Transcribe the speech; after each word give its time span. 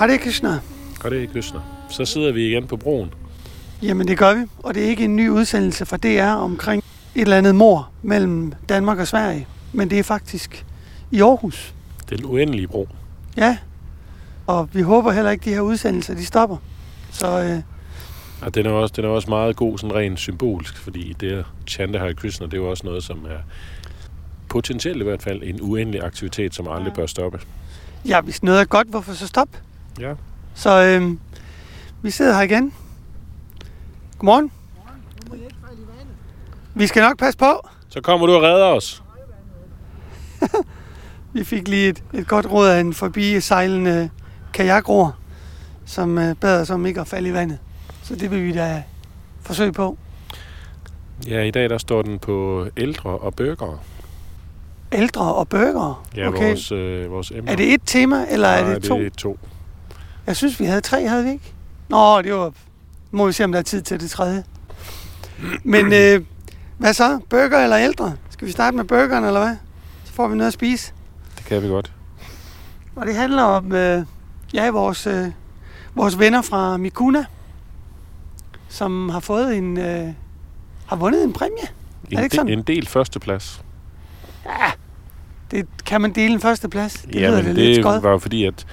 Hare 0.00 0.18
Krishna. 0.18 0.58
Hare 1.02 1.26
Krishna. 1.26 1.60
Så 1.90 2.04
sidder 2.04 2.32
vi 2.32 2.46
igen 2.46 2.66
på 2.66 2.76
broen. 2.76 3.14
Jamen 3.82 4.08
det 4.08 4.18
gør 4.18 4.34
vi, 4.34 4.40
og 4.58 4.74
det 4.74 4.84
er 4.84 4.88
ikke 4.88 5.04
en 5.04 5.16
ny 5.16 5.28
udsendelse 5.28 5.86
fra 5.86 5.96
DR 5.96 6.32
omkring 6.42 6.82
et 7.14 7.20
eller 7.22 7.36
andet 7.38 7.54
mor 7.54 7.90
mellem 8.02 8.52
Danmark 8.68 8.98
og 8.98 9.06
Sverige, 9.06 9.46
men 9.72 9.90
det 9.90 9.98
er 9.98 10.02
faktisk 10.02 10.66
i 11.10 11.20
Aarhus. 11.20 11.74
Den 12.10 12.24
uendelige 12.24 12.66
bro. 12.68 12.88
Ja, 13.36 13.56
og 14.46 14.68
vi 14.72 14.82
håber 14.82 15.12
heller 15.12 15.30
ikke, 15.30 15.42
at 15.42 15.44
de 15.44 15.50
her 15.54 15.60
udsendelser 15.60 16.14
de 16.14 16.26
stopper. 16.26 16.56
Så 17.12 17.42
øh, 17.42 17.58
Og 18.46 18.54
den 18.54 18.66
er 18.66 18.70
også, 18.70 18.92
den 18.96 19.04
er 19.04 19.08
også 19.08 19.28
meget 19.30 19.56
god, 19.56 19.78
sådan 19.78 19.96
rent 19.96 20.18
symbolsk, 20.18 20.76
fordi 20.76 21.16
det 21.20 21.32
at 21.32 21.44
chante 21.66 21.98
Hare 21.98 22.14
Krishna, 22.14 22.46
det 22.46 22.54
er 22.54 22.58
jo 22.58 22.70
også 22.70 22.86
noget, 22.86 23.02
som 23.04 23.24
er 23.24 23.38
potentielt 24.48 25.00
i 25.00 25.04
hvert 25.04 25.22
fald 25.22 25.42
en 25.44 25.60
uendelig 25.60 26.02
aktivitet, 26.04 26.54
som 26.54 26.68
aldrig 26.68 26.88
Ja. 26.90 26.94
bør 26.94 27.06
stoppe. 27.06 27.40
ja, 28.06 28.20
hvis 28.20 28.42
noget 28.42 28.60
er 28.60 28.64
godt, 28.64 28.88
hvorfor 28.88 29.12
så 29.12 29.26
stop? 29.26 29.48
Ja. 29.98 30.14
Så 30.54 30.82
øh, 30.82 31.16
vi 32.02 32.10
sidder 32.10 32.34
her 32.34 32.42
igen. 32.42 32.72
Godmorgen. 34.18 34.50
Vi 36.74 36.86
skal 36.86 37.02
nok 37.02 37.18
passe 37.18 37.38
på. 37.38 37.68
Så 37.88 38.00
kommer 38.00 38.26
du 38.26 38.34
og 38.34 38.42
redder 38.42 38.66
os. 38.66 39.02
Vi 41.32 41.44
fik 41.44 41.68
lige 41.68 41.88
et, 41.88 42.04
et 42.14 42.28
godt 42.28 42.46
råd 42.50 42.68
af 42.68 42.80
en 42.80 42.94
forbi 42.94 43.40
sejlende 43.40 44.10
kajakroer, 44.52 45.10
som 45.86 46.18
øh, 46.18 46.34
bad 46.36 46.60
os 46.60 46.70
om 46.70 46.86
ikke 46.86 47.00
at 47.00 47.06
falde 47.08 47.28
i 47.28 47.32
vandet. 47.32 47.58
Så 48.02 48.14
det 48.16 48.30
vil 48.30 48.44
vi 48.44 48.52
da 48.52 48.82
forsøge 49.40 49.72
på. 49.72 49.98
Ja, 51.26 51.42
i 51.42 51.50
dag 51.50 51.70
der 51.70 51.78
står 51.78 52.02
den 52.02 52.18
på 52.18 52.66
ældre 52.76 53.10
og 53.10 53.34
burgere. 53.34 53.78
Ældre 54.92 55.34
og 55.34 55.48
burger. 55.48 56.04
Ja, 56.16 56.28
okay. 56.28 56.46
vores, 56.48 56.72
øh, 56.72 57.10
vores 57.10 57.30
emner. 57.30 57.52
Er 57.52 57.56
det 57.56 57.74
et 57.74 57.80
tema, 57.86 58.26
eller 58.30 58.48
er 58.48 58.64
Nej, 58.64 58.74
det 58.74 58.82
to? 58.82 58.98
det 58.98 59.06
er 59.06 59.10
to. 59.10 59.38
Jeg 60.30 60.36
synes, 60.36 60.60
vi 60.60 60.64
havde 60.64 60.80
tre, 60.80 61.08
havde 61.08 61.24
vi 61.24 61.30
ikke? 61.30 61.54
Nå, 61.88 62.22
det 62.22 62.34
var... 62.34 62.52
Må 63.10 63.26
vi 63.26 63.32
se, 63.32 63.44
om 63.44 63.52
der 63.52 63.58
er 63.58 63.62
tid 63.62 63.82
til 63.82 64.00
det 64.00 64.10
tredje. 64.10 64.44
Men 65.64 65.92
øh, 66.02 66.20
hvad 66.78 66.94
så? 66.94 67.20
Burger 67.28 67.64
eller 67.64 67.78
ældre? 67.78 68.16
Skal 68.30 68.46
vi 68.46 68.52
starte 68.52 68.76
med 68.76 68.84
burgeren, 68.84 69.24
eller 69.24 69.40
hvad? 69.40 69.56
Så 70.04 70.12
får 70.12 70.28
vi 70.28 70.36
noget 70.36 70.46
at 70.46 70.52
spise. 70.52 70.92
Det 71.38 71.44
kan 71.46 71.62
vi 71.62 71.68
godt. 71.68 71.92
Og 72.96 73.06
det 73.06 73.14
handler 73.14 73.42
om, 73.42 73.72
øh, 73.72 74.04
ja, 74.54 74.70
vores, 74.70 75.06
øh, 75.06 75.26
vores 75.94 76.18
venner 76.18 76.42
fra 76.42 76.76
Mikuna, 76.76 77.24
som 78.68 79.08
har 79.08 79.20
fået 79.20 79.56
en, 79.56 79.78
øh, 79.78 80.08
har 80.86 80.96
vundet 80.96 81.24
en 81.24 81.32
præmie. 81.32 81.68
En, 82.10 82.16
det 82.16 82.24
ikke 82.24 82.36
sådan? 82.36 82.52
en 82.52 82.62
del 82.62 82.86
førsteplads. 82.86 83.64
Ja, 84.46 84.70
det 85.50 85.66
kan 85.86 86.00
man 86.00 86.12
dele 86.12 86.34
en 86.34 86.40
førsteplads. 86.40 86.92
Det 86.92 87.14
ja, 87.14 87.30
lyder 87.30 87.42
men 87.42 87.56
det 87.56 87.76
det 87.76 87.84
var 87.84 88.18
fordi, 88.18 88.44
at 88.44 88.66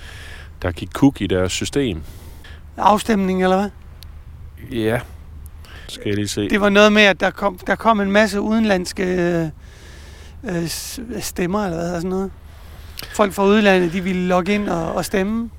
der 0.62 0.72
gik 0.72 0.90
kuk 0.94 1.22
i 1.22 1.28
deres 1.28 1.52
system. 1.52 2.02
Afstemning, 2.78 3.44
eller 3.44 3.58
hvad? 3.58 3.70
Ja. 4.72 5.00
Skal 5.88 6.04
jeg 6.06 6.16
lige 6.16 6.28
se. 6.28 6.50
Det 6.50 6.62
var 6.62 6.70
noget 6.70 6.94
med, 6.94 7.02
at 7.02 7.20
der 7.20 7.30
kom, 7.30 7.60
der 7.68 7.76
kom 7.76 8.00
en 8.02 8.12
masse 8.12 8.42
udenlandske 8.42 9.04
øh, 9.04 9.50
øh, 10.44 10.68
stemmer, 11.20 11.66
eller 11.66 11.78
hvad 11.78 11.96
sådan 11.96 12.10
noget. 12.10 12.32
Folk 13.14 13.34
fra 13.34 13.46
udlandet, 13.46 13.94
de 13.94 14.02
ville 14.02 14.28
logge 14.28 14.54
ind 14.54 14.70
og, 14.70 14.94
og 14.94 15.06
stemme. 15.06 15.50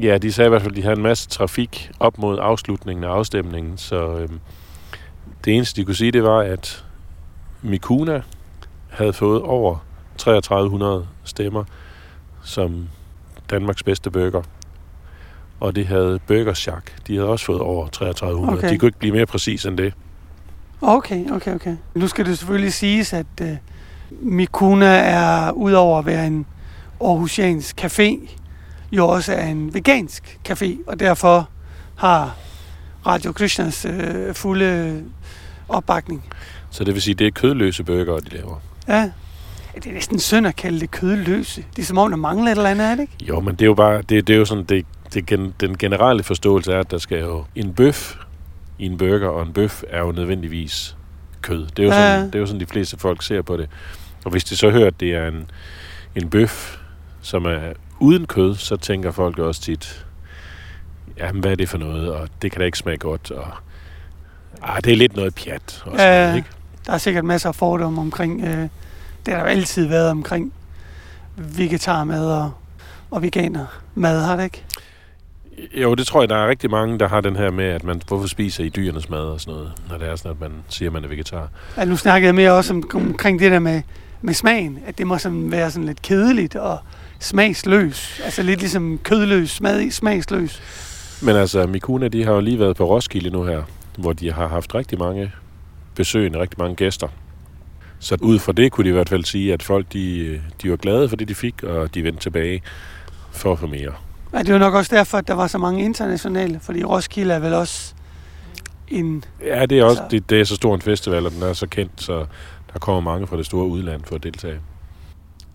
Ja, 0.00 0.18
de 0.18 0.32
sagde 0.32 0.46
i 0.46 0.50
hvert 0.50 0.62
fald, 0.62 0.72
at 0.72 0.76
de 0.76 0.82
havde 0.82 0.96
en 0.96 1.02
masse 1.02 1.28
trafik 1.28 1.90
op 2.00 2.18
mod 2.18 2.38
afslutningen 2.40 3.04
af 3.04 3.08
afstemningen, 3.08 3.78
så 3.78 4.18
øhm, 4.18 4.40
det 5.44 5.54
eneste, 5.56 5.80
de 5.80 5.84
kunne 5.84 5.94
sige, 5.94 6.12
det 6.12 6.22
var, 6.22 6.38
at 6.38 6.84
Mikuna 7.62 8.22
havde 8.88 9.12
fået 9.12 9.42
over 9.42 9.76
3300 10.16 11.06
stemmer 11.24 11.64
som 12.42 12.88
Danmarks 13.50 13.82
bedste 13.82 14.10
burger. 14.10 14.42
Og 15.60 15.76
det 15.76 15.86
havde 15.86 16.18
Burger 16.26 16.54
Shack. 16.54 17.06
De 17.06 17.16
havde 17.16 17.28
også 17.28 17.44
fået 17.44 17.60
over 17.60 17.88
3300. 17.88 18.58
Okay. 18.58 18.70
De 18.70 18.78
kunne 18.78 18.88
ikke 18.88 18.98
blive 18.98 19.14
mere 19.14 19.26
præcis 19.26 19.64
end 19.64 19.78
det. 19.78 19.94
Okay, 20.80 21.30
okay, 21.30 21.54
okay. 21.54 21.76
Nu 21.94 22.08
skal 22.08 22.26
det 22.26 22.38
selvfølgelig 22.38 22.72
siges, 22.72 23.12
at 23.12 23.26
øh, 23.42 23.56
Mikuna 24.10 24.96
er, 24.96 25.50
udover 25.50 25.98
at 25.98 26.06
være 26.06 26.26
en 26.26 26.46
Aarhusiansk 27.00 27.84
café, 27.84 28.30
jo 28.92 29.08
også 29.08 29.32
er 29.32 29.46
en 29.46 29.74
vegansk 29.74 30.38
café, 30.48 30.76
og 30.86 31.00
derfor 31.00 31.48
har 31.96 32.36
Radio 33.06 33.32
Krishnas 33.32 33.84
øh, 33.84 34.34
fulde 34.34 35.04
opbakning. 35.68 36.24
Så 36.70 36.84
det 36.84 36.94
vil 36.94 37.02
sige, 37.02 37.14
det 37.14 37.26
er 37.26 37.30
kødløse 37.30 37.84
burger, 37.84 38.18
de 38.18 38.28
laver. 38.28 38.60
Ja. 38.88 39.10
Det 39.84 39.86
er 39.90 39.94
næsten 39.94 40.18
synd 40.18 40.46
at 40.46 40.56
kalde 40.56 40.80
det 40.80 40.90
kødløse. 40.90 41.64
Det 41.76 41.82
er 41.82 41.86
som 41.86 41.98
om, 41.98 42.10
der 42.10 42.16
mangler 42.16 42.52
et 42.52 42.56
eller 42.56 42.70
andet, 42.70 42.86
er 42.86 42.94
det 42.94 43.00
ikke? 43.02 43.16
Jo, 43.28 43.40
men 43.40 43.54
det 43.54 43.62
er 43.62 43.66
jo 43.66 43.74
bare, 43.74 44.02
det, 44.02 44.26
det 44.26 44.34
er 44.34 44.38
jo 44.38 44.44
sådan, 44.44 44.64
det, 44.64 44.86
det, 45.14 45.26
gen- 45.26 45.54
den 45.60 45.78
generelle 45.78 46.22
forståelse 46.22 46.72
er, 46.72 46.80
at 46.80 46.90
der 46.90 46.98
skal 46.98 47.18
jo 47.20 47.44
en 47.54 47.74
bøf 47.74 48.16
i 48.78 48.86
en 48.86 48.98
burger, 48.98 49.28
og 49.28 49.42
en 49.46 49.52
bøf 49.52 49.82
er 49.88 50.00
jo 50.00 50.12
nødvendigvis 50.12 50.96
kød. 51.42 51.66
Det 51.66 51.78
er 51.78 51.84
jo, 51.86 51.90
sådan, 51.92 52.20
ja. 52.20 52.26
det 52.26 52.34
er 52.34 52.38
jo 52.38 52.46
sådan, 52.46 52.60
de 52.60 52.66
fleste 52.66 52.98
folk 52.98 53.22
ser 53.22 53.42
på 53.42 53.56
det. 53.56 53.68
Og 54.24 54.30
hvis 54.30 54.44
de 54.44 54.56
så 54.56 54.70
hører, 54.70 54.86
at 54.86 55.00
det 55.00 55.14
er 55.14 55.28
en, 55.28 55.50
en 56.14 56.30
bøf, 56.30 56.76
som 57.20 57.44
er 57.44 57.58
uden 58.00 58.26
kød, 58.26 58.54
så 58.54 58.76
tænker 58.76 59.10
folk 59.10 59.38
også 59.38 59.60
tit, 59.60 60.06
jamen 61.18 61.40
hvad 61.40 61.50
er 61.50 61.56
det 61.56 61.68
for 61.68 61.78
noget, 61.78 62.12
og 62.12 62.28
det 62.42 62.52
kan 62.52 62.58
da 62.60 62.64
ikke 62.66 62.78
smage 62.78 62.96
godt, 62.98 63.30
og 63.30 63.46
ah, 64.62 64.84
det 64.84 64.92
er 64.92 64.96
lidt 64.96 65.16
noget 65.16 65.34
pjat. 65.34 65.82
Og 65.86 65.92
sådan 65.92 65.98
Ja, 66.00 66.24
noget, 66.24 66.36
ikke? 66.36 66.48
Der 66.86 66.92
er 66.92 66.98
sikkert 66.98 67.24
masser 67.24 67.48
af 67.48 67.54
fordomme 67.54 68.00
omkring, 68.00 68.44
øh, 68.44 68.68
det 69.28 69.36
har 69.36 69.44
der 69.44 69.50
jo 69.50 69.56
altid 69.58 69.86
været 69.86 70.10
omkring 70.10 70.52
vegetarmad 71.36 72.26
og, 72.26 72.50
og 73.10 73.22
veganer 73.22 73.66
mad, 73.94 74.24
har 74.24 74.36
det 74.36 74.44
ikke? 74.44 74.64
Jo, 75.74 75.94
det 75.94 76.06
tror 76.06 76.22
jeg, 76.22 76.28
der 76.28 76.36
er 76.36 76.48
rigtig 76.48 76.70
mange, 76.70 76.98
der 76.98 77.08
har 77.08 77.20
den 77.20 77.36
her 77.36 77.50
med, 77.50 77.64
at 77.64 77.84
man, 77.84 78.02
hvorfor 78.06 78.26
spiser 78.26 78.64
I 78.64 78.68
dyrenes 78.68 79.08
mad 79.08 79.20
og 79.20 79.40
sådan 79.40 79.54
noget, 79.54 79.72
når 79.90 79.98
det 79.98 80.08
er 80.08 80.16
sådan, 80.16 80.30
at 80.30 80.40
man 80.40 80.52
siger, 80.68 80.88
at 80.88 80.92
man 80.92 81.04
er 81.04 81.08
vegetar. 81.08 81.48
Altså, 81.76 81.90
nu 81.90 81.96
snakkede 81.96 82.26
jeg 82.26 82.34
mere 82.34 82.52
også 82.52 82.74
om, 82.74 82.90
omkring 82.94 83.40
det 83.40 83.50
der 83.50 83.58
med, 83.58 83.82
med 84.22 84.34
smagen, 84.34 84.78
at 84.86 84.98
det 84.98 85.06
må 85.06 85.18
sådan 85.18 85.50
være 85.50 85.70
sådan 85.70 85.86
lidt 85.86 86.02
kedeligt 86.02 86.56
og 86.56 86.78
smagsløs. 87.18 88.20
Altså 88.24 88.42
lidt 88.42 88.60
ligesom 88.60 88.98
kødløs, 89.02 89.50
smag, 89.50 89.92
smagsløs. 89.92 90.62
Men 91.22 91.36
altså, 91.36 91.66
Mikuna, 91.66 92.08
de 92.08 92.24
har 92.24 92.32
jo 92.32 92.40
lige 92.40 92.58
været 92.58 92.76
på 92.76 92.84
Roskilde 92.84 93.30
nu 93.30 93.44
her, 93.44 93.62
hvor 93.98 94.12
de 94.12 94.32
har 94.32 94.48
haft 94.48 94.74
rigtig 94.74 94.98
mange 94.98 95.32
besøgende, 95.94 96.40
rigtig 96.40 96.58
mange 96.58 96.76
gæster. 96.76 97.08
Så 98.00 98.16
ud 98.20 98.38
fra 98.38 98.52
det 98.52 98.72
kunne 98.72 98.84
de 98.84 98.88
i 98.88 98.92
hvert 98.92 99.08
fald 99.08 99.24
sige, 99.24 99.52
at 99.52 99.62
folk 99.62 99.86
de, 99.92 100.40
de 100.62 100.70
var 100.70 100.76
glade 100.76 101.08
for 101.08 101.16
det, 101.16 101.28
de 101.28 101.34
fik, 101.34 101.62
og 101.62 101.94
de 101.94 102.04
vendte 102.04 102.20
tilbage 102.22 102.62
for 103.32 103.52
at 103.52 103.58
få 103.58 103.66
mere. 103.66 103.92
Ja, 104.34 104.38
det 104.38 104.48
jo 104.48 104.58
nok 104.58 104.74
også 104.74 104.96
derfor, 104.96 105.18
at 105.18 105.28
der 105.28 105.34
var 105.34 105.46
så 105.46 105.58
mange 105.58 105.84
internationale, 105.84 106.60
fordi 106.62 106.84
Roskilde 106.84 107.34
er 107.34 107.38
vel 107.38 107.52
også 107.54 107.94
en... 108.88 109.24
Ja, 109.44 109.66
det 109.66 109.78
er 109.78 109.84
også 109.84 110.02
Altså- 110.02 110.16
det, 110.16 110.30
det 110.30 110.40
er 110.40 110.44
så 110.44 110.54
stor 110.54 110.74
en 110.74 110.80
festival, 110.82 111.26
og 111.26 111.32
den 111.32 111.42
er 111.42 111.52
så 111.52 111.66
kendt, 111.66 111.92
så 112.02 112.18
der 112.72 112.78
kommer 112.78 113.00
mange 113.12 113.26
fra 113.26 113.36
det 113.36 113.46
store 113.46 113.66
udland 113.66 114.02
for 114.04 114.14
at 114.14 114.22
deltage. 114.22 114.58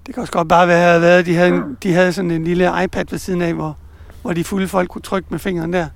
Det 0.06 0.14
kan 0.14 0.22
også 0.22 0.34
godt 0.34 0.48
bare 0.50 0.68
være, 0.68 0.96
at 0.96 1.02
været, 1.02 1.26
de 1.26 1.36
havde, 1.36 1.50
en- 1.50 1.78
de 1.84 1.94
havde 1.94 2.14
sådan 2.14 2.32
en 2.32 2.44
lille 2.44 2.84
iPad 2.84 3.06
ved 3.12 3.20
siden 3.20 3.42
af, 3.42 3.54
hvor, 3.54 3.78
hvor 4.22 4.34
de 4.34 4.44
fulde 4.44 4.68
folk 4.68 4.90
kunne 4.90 5.02
trykke 5.02 5.28
med 5.32 5.40
fingeren 5.40 5.74
der. 5.74 5.88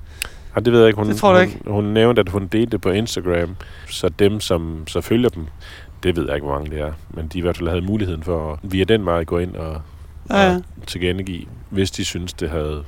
Ja, 0.56 0.62
det 0.62 0.74
ved 0.74 0.80
jeg 0.80 0.88
ikke. 0.88 0.98
Hun, 1.00 1.10
Det 1.10 1.18
tror 1.18 1.33
du 1.33 1.39
hun, 1.39 1.48
ikke? 1.48 1.60
Hun 1.68 1.83
nævnte, 1.83 2.19
at 2.19 2.30
hun 2.30 2.48
delte 2.48 2.72
det 2.72 2.81
på 2.81 2.89
Instagram, 2.89 3.56
så 3.89 4.10
dem, 4.10 4.39
som 4.39 4.88
så 4.88 5.01
følger 5.01 5.30
dem, 5.30 5.45
det 6.04 6.16
ved 6.16 6.26
jeg 6.26 6.36
ikke, 6.36 6.46
hvor 6.48 6.56
mange 6.60 6.72
det 6.72 6.80
er, 6.80 6.94
men 7.10 7.28
de 7.28 7.38
i 7.38 7.42
hvert 7.42 7.58
fald 7.58 7.70
havde 7.70 7.82
muligheden 7.82 8.24
for 8.24 8.54
at 8.54 8.60
via 8.64 8.84
den 8.84 9.06
vej 9.06 9.24
gå 9.24 9.38
ind 9.38 9.56
og, 9.56 9.82
Ja, 10.30 10.50
ja. 10.52 10.56
og 10.56 10.88
tilkendegive, 10.88 11.46
hvis 11.70 11.92
de 11.92 12.06
synes, 12.06 12.34
det 12.34 12.50
havde 12.50 12.84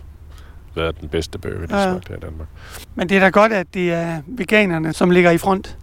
været 0.76 1.02
den 1.02 1.10
bedste 1.10 1.38
burger, 1.40 1.66
de 1.68 1.78
Ja, 1.78 1.84
smagte 1.92 2.10
her 2.10 2.16
i 2.18 2.20
Danmark. 2.20 2.48
Men 2.96 3.10
det 3.10 3.18
er 3.18 3.22
da 3.22 3.30
godt, 3.30 3.52
at 3.54 3.68
det 3.74 3.94
er 3.94 4.22
veganerne, 4.28 4.94
som 4.94 5.12
ligger 5.12 5.32
i 5.32 5.38
front. 5.38 5.78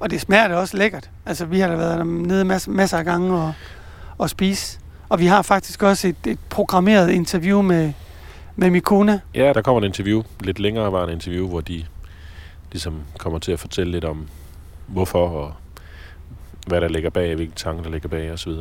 Og 0.00 0.10
det 0.10 0.20
smager 0.20 0.48
da 0.48 0.54
også 0.56 0.76
lækkert. 0.76 1.10
Altså, 1.26 1.44
vi 1.44 1.60
har 1.60 1.68
da 1.68 1.76
været 1.76 2.06
nede 2.06 2.44
masser, 2.44 2.70
masser 2.70 2.98
af 2.98 3.04
gange 3.04 3.34
og, 3.38 3.52
og 4.18 4.30
spise. 4.30 4.78
Og 5.08 5.18
vi 5.18 5.26
har 5.26 5.42
faktisk 5.42 5.82
også 5.82 6.08
et, 6.08 6.16
et 6.26 6.38
programmeret 6.50 7.10
interview 7.10 7.62
med, 7.62 7.92
med 8.56 8.70
Mikuna. 8.70 9.20
Ja, 9.34 9.52
der 9.52 9.62
kommer 9.62 9.80
et 9.82 9.86
interview, 9.86 10.22
lidt 10.40 10.58
længere 10.58 10.92
var 10.92 11.06
et 11.06 11.12
interview, 11.12 11.48
hvor 11.48 11.60
de 11.60 11.84
ligesom 12.72 12.94
kommer 13.18 13.38
til 13.38 13.52
at 13.52 13.60
fortælle 13.60 13.92
lidt 13.92 14.04
om, 14.04 14.26
hvorfor 14.86 15.28
og 15.28 15.54
hvad 16.66 16.80
der 16.80 16.88
ligger 16.88 17.10
bag, 17.10 17.34
hvilke 17.34 17.54
tanker 17.54 17.82
der 17.82 17.90
ligger 17.90 18.08
bag 18.08 18.32
osv. 18.32 18.52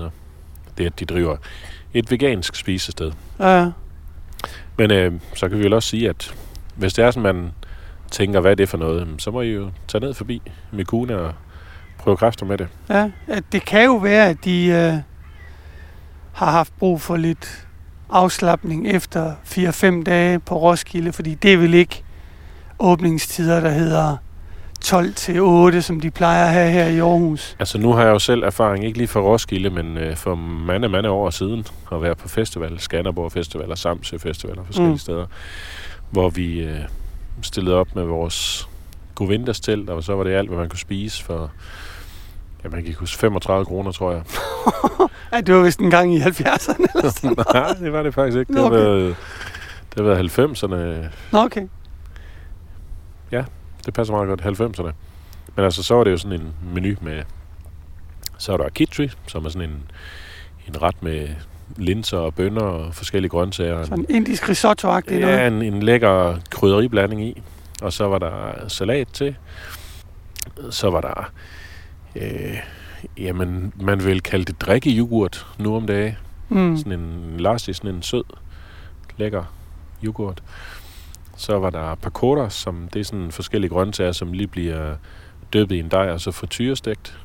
Det, 0.78 0.86
at 0.86 1.00
de 1.00 1.06
driver 1.06 1.38
et 1.94 2.12
vegansk 2.12 2.56
spisested. 2.56 3.12
Ja, 3.40 3.70
Men 4.78 4.92
øh, 4.92 5.14
så 5.34 5.50
kan 5.50 5.58
vi 5.58 5.64
vel 5.64 5.74
også 5.74 5.90
sige, 5.90 6.10
at 6.10 6.36
hvis 6.76 6.94
det 6.94 7.06
er 7.06 7.12
sådan, 7.12 7.36
man 7.36 7.52
tænker, 8.12 8.40
hvad 8.40 8.52
er 8.52 8.56
det 8.56 8.70
for 8.70 8.78
noget, 8.78 9.08
så 9.18 9.32
må 9.32 9.42
I 9.42 9.52
jo 9.52 9.72
tage 9.88 10.02
ned 10.06 10.14
forbi 10.14 10.42
Mikuna 10.72 11.16
og 11.16 11.34
prøve 11.98 12.18
kræfter 12.18 12.46
med 12.46 12.58
det. 12.58 12.68
ja. 12.90 13.10
Det 13.52 13.66
kan 13.66 13.86
jo 13.86 13.96
være, 13.96 14.30
at 14.30 14.38
de 14.46 14.66
øh, 14.68 14.94
har 16.34 16.52
haft 16.52 16.74
brug 16.80 17.02
for 17.02 17.16
lidt 17.18 17.68
afslappning 18.10 18.88
efter 18.88 19.34
4-5 19.46 20.04
dage 20.04 20.40
på 20.40 20.60
Roskilde, 20.60 21.14
fordi 21.14 21.36
det 21.36 21.54
er 21.54 21.58
vel 21.58 21.74
ikke 21.74 22.04
åbningstider, 22.80 23.60
der 23.60 23.70
hedder 23.70 24.18
12 24.86 25.14
til 25.14 25.42
8, 25.42 25.82
som 25.82 26.00
de 26.00 26.12
plejer 26.12 26.46
at 26.46 26.52
have 26.52 26.72
her 26.72 26.86
i 26.86 27.00
Aarhus. 27.00 27.56
Altså 27.60 27.78
nu 27.78 27.94
har 27.94 28.04
jeg 28.04 28.12
jo 28.12 28.20
selv 28.20 28.44
erfaring, 28.44 28.86
ikke 28.86 28.98
lige 28.98 29.08
fra 29.08 29.20
Roskilde, 29.20 29.70
men 29.70 29.98
øh, 29.98 30.16
for 30.16 30.36
mange, 30.36 30.90
mange 30.90 31.10
år 31.10 31.30
siden, 31.30 31.68
at 31.92 32.02
være 32.02 32.16
på 32.16 32.28
festival, 32.30 32.80
Skanderborg 32.80 33.32
Festival 33.32 33.72
og 33.72 33.78
Samsø 33.78 34.18
Festival 34.18 34.60
og 34.60 34.66
forskellige 34.66 34.92
Mm. 34.94 34.98
steder, 34.98 35.26
hvor 36.10 36.30
vi 36.30 36.60
øh, 36.60 36.80
stillede 37.42 37.76
op 37.76 37.88
med 37.96 38.04
vores 38.04 38.70
Govindas 39.16 39.60
telt, 39.60 39.90
og 39.90 40.04
så 40.04 40.16
var 40.16 40.24
det 40.24 40.32
alt, 40.34 40.50
hvad 40.50 40.58
man 40.60 40.70
kunne 40.70 40.80
spise 40.80 41.24
for, 41.24 41.52
ja, 42.64 42.70
man 42.70 42.84
kan 42.84 42.94
huske 43.00 43.18
35 43.18 43.66
kroner, 43.66 43.92
tror 43.92 44.12
jeg. 44.12 44.22
Ja, 45.34 45.42
det 45.42 45.56
var 45.56 45.62
vist 45.62 45.80
en 45.80 45.90
gang 45.92 46.16
i 46.16 46.20
70'erne. 46.20 46.86
eller 46.96 47.10
sådan. 47.12 47.36
Nej, 47.54 47.74
det 47.74 47.94
var 47.94 48.04
det 48.04 48.14
faktisk 48.14 48.38
ikke. 48.38 48.54
Det 48.54 48.62
har 48.62 48.68
okay. 48.68 48.78
været, 48.78 49.16
det 49.96 50.06
har 50.06 50.14
været 50.14 50.40
90'erne. 50.40 51.10
Nå, 51.32 51.40
okay. 51.40 51.68
Det 53.86 53.94
passer 53.94 54.14
meget 54.14 54.28
godt, 54.28 54.60
90'erne. 54.60 54.92
Men 55.56 55.66
altså, 55.66 55.84
så 55.84 55.96
var 55.96 56.04
det 56.04 56.12
jo 56.12 56.18
sådan 56.18 56.42
en 56.42 56.54
menu 56.74 56.96
med... 57.02 57.24
Så 58.38 58.52
var 58.52 58.58
der 58.58 58.70
kitri, 58.70 59.12
som 59.28 59.46
er 59.46 59.50
sådan 59.50 59.70
en, 59.70 59.84
en 60.68 60.82
ret 60.82 61.04
med 61.04 61.30
linser 61.78 62.18
og 62.18 62.34
bønner 62.34 62.62
og 62.62 62.96
forskellige 62.96 63.30
grøntsager. 63.30 63.84
Sådan 63.84 64.06
indisk 64.10 64.50
risotto-agtigt 64.50 65.20
noget. 65.20 65.36
Ja, 65.36 65.48
en, 65.48 65.62
en 65.62 65.84
lækker 65.84 66.38
krydderiblanding 66.50 67.24
i. 67.24 67.42
Og 67.82 67.94
så 67.94 68.08
var 68.08 68.18
der 68.18 68.68
salat 68.68 69.08
til. 69.08 69.36
Så 70.70 70.90
var 70.90 71.02
der... 71.02 71.32
Øh, 72.16 72.58
jamen, 73.18 73.74
man 73.76 74.06
vil 74.06 74.22
kalde 74.22 74.46
det 74.46 74.62
drikkejoghurt 74.62 75.48
nu 75.58 75.76
om 75.76 75.88
dagen. 75.88 76.16
Mm. 76.50 76.78
Sådan 76.78 77.00
en 77.00 77.38
lassi, 77.38 77.74
sådan 77.74 77.96
en 77.96 78.02
sød, 78.02 78.24
lækker 79.18 79.44
yoghurt. 80.04 80.44
Så 81.38 81.60
var 81.60 81.70
der 81.70 81.96
pakoras, 81.96 82.54
som 82.54 82.90
det 82.94 83.00
er 83.00 83.04
sådan 83.04 83.32
forskellige 83.32 83.70
grøntsager, 83.70 84.12
som 84.12 84.34
lige 84.34 84.48
bliver 84.48 84.96
dyppet 85.54 85.76
i 85.76 85.80
en 85.80 85.90
dej 85.92 86.10
og 86.10 86.22
så 86.22 86.32
frityrestegt. 86.32 87.18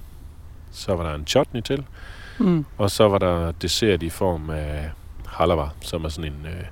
Så 0.72 0.94
var 0.94 1.08
der 1.08 1.14
en 1.14 1.26
chutney 1.26 1.60
til. 1.60 1.84
Mm. 2.38 2.64
Og 2.78 2.90
så 2.90 3.08
var 3.08 3.18
der 3.18 3.52
dessert 3.52 4.02
i 4.02 4.10
form 4.10 4.50
af 4.50 4.90
halava, 5.26 5.64
som 5.80 6.04
er 6.04 6.08
sådan 6.08 6.32
en 6.32 6.46
øh, 6.46 6.64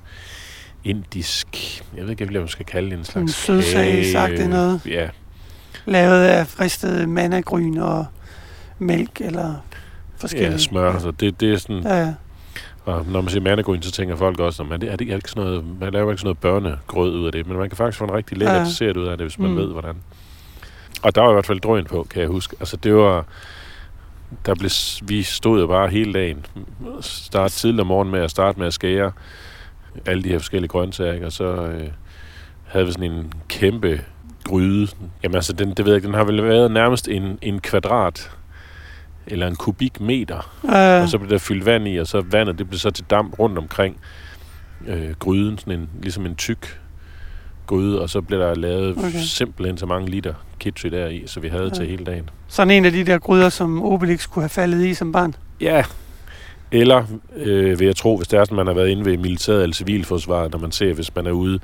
indisk, 0.84 1.46
jeg 1.96 2.02
ved 2.02 2.10
ikke, 2.10 2.24
hvad 2.24 2.40
man 2.40 2.48
skal 2.48 2.66
kalde 2.66 2.90
det, 2.90 2.98
en 2.98 3.04
slags 3.04 3.34
sødsagsagtigt 3.34 4.38
kage. 4.40 4.50
noget. 4.50 4.80
Ja, 4.86 5.08
Lavet 5.86 6.24
af 6.24 6.46
fristet 6.46 7.08
mandagryn 7.08 7.78
og 7.78 8.06
mælk 8.78 9.20
eller 9.20 9.54
forskellige. 10.16 10.50
ja, 10.52 10.58
smør. 10.58 10.98
Så 10.98 11.10
det, 11.10 11.40
det 11.40 11.52
er 11.52 11.58
sådan, 11.58 11.82
Ja, 11.82 12.14
Og 12.88 13.06
når 13.06 13.20
man 13.20 13.30
siger 13.30 13.42
mandegryn, 13.42 13.82
så 13.82 13.90
tænker 13.92 14.16
folk 14.16 14.40
også, 14.40 14.62
at 14.62 14.80
det, 14.80 14.92
er, 14.92 14.96
det, 14.96 15.10
er 15.10 15.14
ikke 15.16 15.30
sådan 15.30 15.44
noget, 15.44 15.64
man 15.80 15.92
laver 15.92 16.10
ikke 16.10 16.20
sådan 16.20 16.26
noget 16.26 16.38
børnegrød 16.38 17.14
ud 17.18 17.26
af 17.26 17.32
det, 17.32 17.46
men 17.46 17.56
man 17.56 17.68
kan 17.70 17.76
faktisk 17.76 17.98
få 17.98 18.04
en 18.04 18.12
rigtig 18.12 18.38
lækker 18.38 18.54
Ja. 18.54 18.60
dessert 18.64 18.96
ud 18.96 19.06
af 19.06 19.18
det, 19.18 19.24
hvis 19.26 19.38
man 19.38 19.50
Mm. 19.50 19.56
ved, 19.56 19.66
hvordan. 19.66 19.96
Og 21.02 21.14
der 21.14 21.20
var 21.22 21.30
i 21.30 21.32
hvert 21.32 21.46
fald 21.46 21.60
drøn 21.60 21.84
på, 21.84 22.06
kan 22.10 22.20
jeg 22.20 22.28
huske. 22.28 22.56
Altså 22.60 22.76
det 22.76 22.94
var, 22.94 23.24
der 24.46 24.54
blev, 24.54 24.70
vi 25.08 25.22
stod 25.22 25.60
jo 25.60 25.66
bare 25.66 25.88
hele 25.88 26.12
dagen, 26.12 26.46
start 27.00 27.50
tidligt 27.50 27.80
om 27.80 27.86
morgenen 27.86 28.12
med 28.12 28.20
at 28.20 28.30
starte 28.30 28.58
med 28.58 28.66
at 28.66 28.74
skære 28.74 29.12
alle 30.06 30.22
de 30.22 30.28
her 30.28 30.38
forskellige 30.38 30.68
grøntsager, 30.68 31.12
ikke? 31.12 31.26
og 31.26 31.32
så 31.32 31.44
øh, 31.44 31.88
havde 32.64 32.86
vi 32.86 32.92
sådan 32.92 33.12
en 33.12 33.32
kæmpe 33.48 34.00
gryde. 34.44 34.88
Jamen 35.22 35.34
altså, 35.34 35.52
den, 35.52 35.74
det 35.74 35.84
ved 35.84 35.92
jeg 35.92 36.02
den 36.02 36.14
har 36.14 36.24
vel 36.24 36.44
været 36.44 36.70
nærmest 36.70 37.08
en, 37.08 37.38
en 37.42 37.60
kvadrat, 37.60 38.30
eller 39.30 39.46
en 39.46 39.56
kubikmeter 39.56 40.50
ja. 40.64 41.02
og 41.02 41.08
så 41.08 41.18
blev 41.18 41.30
der 41.30 41.38
fyldt 41.38 41.66
vand 41.66 41.88
i, 41.88 41.96
og 41.96 42.06
så 42.06 42.20
vandet, 42.30 42.58
det 42.58 42.68
blev 42.68 42.78
så 42.78 42.90
til 42.90 43.04
damp 43.10 43.38
rundt 43.38 43.58
omkring 43.58 43.96
øh, 44.86 45.10
gryden, 45.18 45.58
sådan 45.58 45.72
en, 45.80 45.88
ligesom 46.02 46.26
en 46.26 46.34
tyk 46.34 46.80
gryde, 47.66 48.00
og 48.00 48.10
så 48.10 48.20
blev 48.20 48.40
der 48.40 48.54
lavet 48.54 48.96
Okay. 48.98 49.12
simpelthen 49.20 49.78
så 49.78 49.86
mange 49.86 50.10
liter 50.10 50.34
kitchen 50.60 50.92
der 50.92 51.06
i, 51.08 51.22
så 51.26 51.40
vi 51.40 51.48
havde 51.48 51.64
Ja. 51.64 51.70
til 51.70 51.86
hele 51.86 52.04
dagen. 52.04 52.30
Sådan 52.48 52.70
en 52.70 52.84
af 52.84 52.92
de 52.92 53.04
der 53.04 53.18
gryder, 53.18 53.48
som 53.48 53.82
Obelix 53.82 54.28
kunne 54.28 54.42
have 54.42 54.48
faldet 54.48 54.84
i 54.86 54.94
som 54.94 55.12
barn. 55.12 55.34
Ja, 55.60 55.84
eller 56.72 57.04
øh, 57.36 57.78
vil 57.78 57.86
jeg 57.86 57.96
tro, 57.96 58.16
hvis 58.16 58.28
det 58.28 58.38
er 58.38 58.44
sådan, 58.44 58.56
man 58.56 58.66
har 58.66 58.74
været 58.74 58.88
inde 58.88 59.04
ved 59.04 59.16
militæret 59.18 59.62
eller 59.62 59.74
civilforsvaret, 59.74 60.52
når 60.52 60.58
man 60.58 60.72
ser, 60.72 60.92
hvis 60.94 61.14
man 61.14 61.26
er 61.26 61.30
ude 61.30 61.58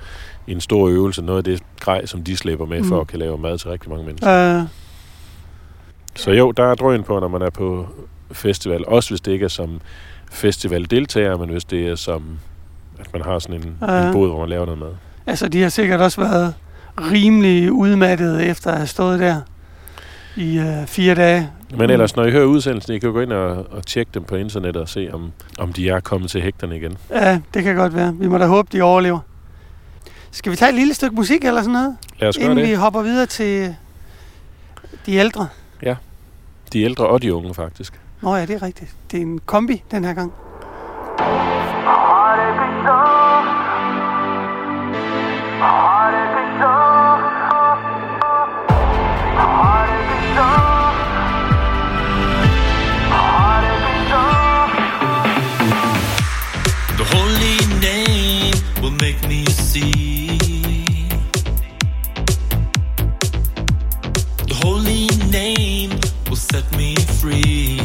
i 0.47 0.53
en 0.53 0.61
stor 0.61 0.89
øvelse, 0.89 1.23
noget 1.23 1.39
af 1.39 1.45
det 1.45 1.63
grej, 1.81 2.07
som 2.07 2.23
de 2.25 2.37
slæber 2.37 2.67
med, 2.67 2.79
Mm. 2.81 2.89
for 2.89 3.01
at 3.01 3.07
kan 3.07 3.19
lave 3.19 3.39
mad 3.39 3.59
til 3.59 3.71
rigtig 3.71 3.91
mange 3.91 4.05
mennesker. 4.07 4.59
Øh, 4.61 4.63
Så 6.17 6.31
jo, 6.31 6.51
der 6.51 6.65
er 6.65 6.75
drøn 6.75 7.03
på, 7.03 7.21
når 7.21 7.29
man 7.29 7.43
er 7.43 7.51
på 7.51 7.87
festival. 8.33 8.85
Også 8.89 9.11
hvis 9.11 9.21
det 9.21 9.33
ikke 9.33 9.45
er 9.45 9.49
som 9.49 9.81
festivaldeltager, 10.33 11.37
men 11.39 11.49
hvis 11.49 11.65
det 11.65 11.89
er 11.89 11.95
som, 11.95 12.23
at 13.01 13.13
man 13.13 13.23
har 13.23 13.39
sådan 13.39 13.57
en, 13.57 13.77
Ja. 13.89 14.07
en 14.07 14.13
båd, 14.13 14.29
hvor 14.29 14.41
man 14.41 14.49
laver 14.49 14.65
noget 14.65 14.79
mad. 14.81 14.89
altså, 15.27 15.49
de 15.49 15.63
har 15.63 15.69
sikkert 15.69 16.01
også 16.01 16.21
været 16.21 16.55
rimelig 16.99 17.73
udmattede 17.73 18.45
efter 18.47 18.71
at 18.71 18.77
have 18.77 18.87
stået 18.87 19.21
der 19.21 19.41
i 20.37 20.59
øh, 20.59 20.87
fire 20.87 21.15
dage. 21.15 21.51
Men 21.77 21.91
ellers, 21.91 22.17
når 22.17 22.25
I 22.25 22.31
hører 22.31 22.45
udsendelsen, 22.45 22.95
I 22.95 22.99
kan 22.99 23.07
jo 23.09 23.13
gå 23.13 23.21
ind 23.21 23.33
og, 23.33 23.67
og 23.71 23.87
tjekke 23.87 24.11
dem 24.15 24.25
på 24.25 24.37
internettet 24.37 24.83
og 24.83 24.89
se, 24.89 25.09
om, 25.13 25.33
om 25.59 25.73
de 25.73 25.89
er 25.89 26.01
kommet 26.01 26.31
til 26.31 26.43
hægterne 26.43 26.77
igen. 26.77 26.97
Ja, 27.11 27.41
det 27.55 27.63
kan 27.65 27.77
godt 27.77 27.95
være. 27.95 28.15
Vi 28.15 28.29
må 28.29 28.39
da 28.39 28.47
håbe, 28.47 28.69
de 28.73 28.83
overlever. 28.83 29.19
Skal 30.31 30.53
vi 30.53 30.57
tage 30.57 30.69
et 30.69 30.75
lille 30.75 30.95
stykke 30.95 31.15
musik 31.17 31.45
eller 31.45 31.61
sådan 31.61 31.73
noget? 31.73 31.97
Lad 32.21 32.29
os 32.29 32.37
gøre 32.37 32.45
inden 32.45 32.59
det. 32.59 32.69
vi 32.69 32.75
hopper 32.75 33.03
videre 33.03 33.27
til 33.27 33.75
de 35.07 35.15
ældre. 35.15 35.49
De 36.73 36.83
ældre 36.83 37.07
og 37.07 37.23
de 37.23 37.35
unge, 37.35 37.55
faktisk. 37.55 38.01
Nå 38.23 38.37
ja, 38.37 38.47
det 38.47 38.55
er 38.55 38.63
rigtigt. 38.63 38.95
Det 39.11 39.17
er 39.17 39.23
en 39.23 39.39
kombi 39.39 39.83
den 39.91 40.05
her 40.05 40.15
gang. 40.15 40.33
The 56.97 57.05
holy 57.05 57.57
name 57.81 58.83
will 58.83 58.93
make 59.01 59.29
me 59.29 59.45
see. 59.47 60.24
Name 65.35 65.91
will 66.29 66.37
set 66.37 66.65
me 66.77 66.95
free. 67.19 67.79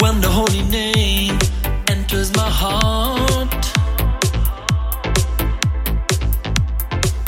When 0.00 0.20
the 0.20 0.28
holy 0.38 0.62
name 0.62 1.38
enters 1.86 2.34
my 2.34 2.50
heart, 2.62 3.62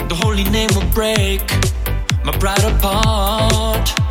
the 0.09 0.17
holy 0.25 0.43
name 0.57 0.71
will 0.75 0.91
break 1.01 1.43
my 2.25 2.33
pride 2.43 2.65
apart. 2.65 4.04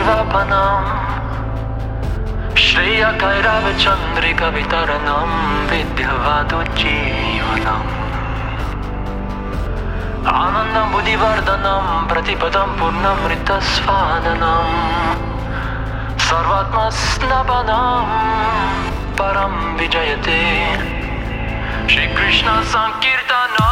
शैवापनां 0.00 0.82
श्रेयकैरवचन्द्रिकवितरणं 2.66 5.32
विद्यवादुज्जीवनम् 5.70 7.90
आनन्दं 10.34 10.86
बुधिवर्धनं 10.92 11.88
प्रतिपदं 12.12 12.70
पूर्णमृतस्वादनं 12.80 14.70
सर्वात्मस्नपनं 16.28 18.08
परं 19.20 19.54
विजयते 19.80 20.40
श्रीकृष्णसङ्कीर्तनम् 21.92 23.69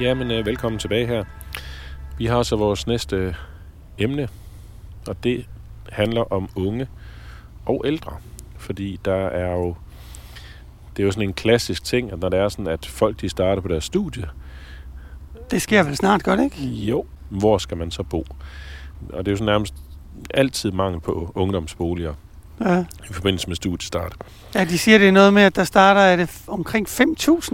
Jamen, 0.00 0.30
øh, 0.30 0.46
velkommen 0.46 0.78
tilbage 0.78 1.06
her. 1.06 1.24
Vi 2.18 2.26
har 2.26 2.42
så 2.42 2.56
vores 2.56 2.86
næste 2.86 3.34
emne, 3.98 4.28
og 5.08 5.24
det 5.24 5.46
handler 5.88 6.32
om 6.32 6.48
unge 6.56 6.86
og 7.66 7.82
ældre. 7.86 8.12
Fordi 8.58 9.00
der 9.04 9.14
er 9.26 9.52
jo... 9.52 9.74
Det 10.96 11.02
er 11.02 11.06
jo 11.06 11.12
sådan 11.12 11.28
en 11.28 11.34
klassisk 11.34 11.84
ting, 11.84 12.12
at 12.12 12.18
når 12.20 12.28
det 12.28 12.38
er 12.38 12.48
sådan, 12.48 12.66
at 12.66 12.86
folk 12.86 13.20
de 13.20 13.28
starter 13.28 13.62
på 13.62 13.68
deres 13.68 13.84
studie, 13.84 14.24
Det 15.50 15.62
sker 15.62 15.82
vel 15.82 15.96
snart 15.96 16.22
godt, 16.22 16.40
ikke? 16.40 16.56
jo, 16.66 17.04
hvor 17.28 17.58
skal 17.58 17.76
man 17.76 17.90
så 17.90 18.02
bo? 18.02 18.26
Og 19.12 19.18
det 19.18 19.28
er 19.28 19.32
jo 19.32 19.36
sådan 19.36 19.52
nærmest 19.52 19.74
altid 20.34 20.70
mangel 20.70 21.00
på 21.00 21.32
ungdomsboliger 21.34 22.14
Ja. 22.60 22.84
i 23.10 23.12
forbindelse 23.12 23.48
med 23.48 23.56
studiestart. 23.56 24.12
ja, 24.54 24.64
de 24.64 24.78
siger, 24.78 24.98
det 24.98 25.08
er 25.08 25.12
noget 25.12 25.34
med, 25.34 25.42
at 25.42 25.56
der 25.56 25.64
starter 25.64 26.00
er 26.00 26.16
det 26.16 26.42
omkring 26.48 26.88
5.000 26.88 26.98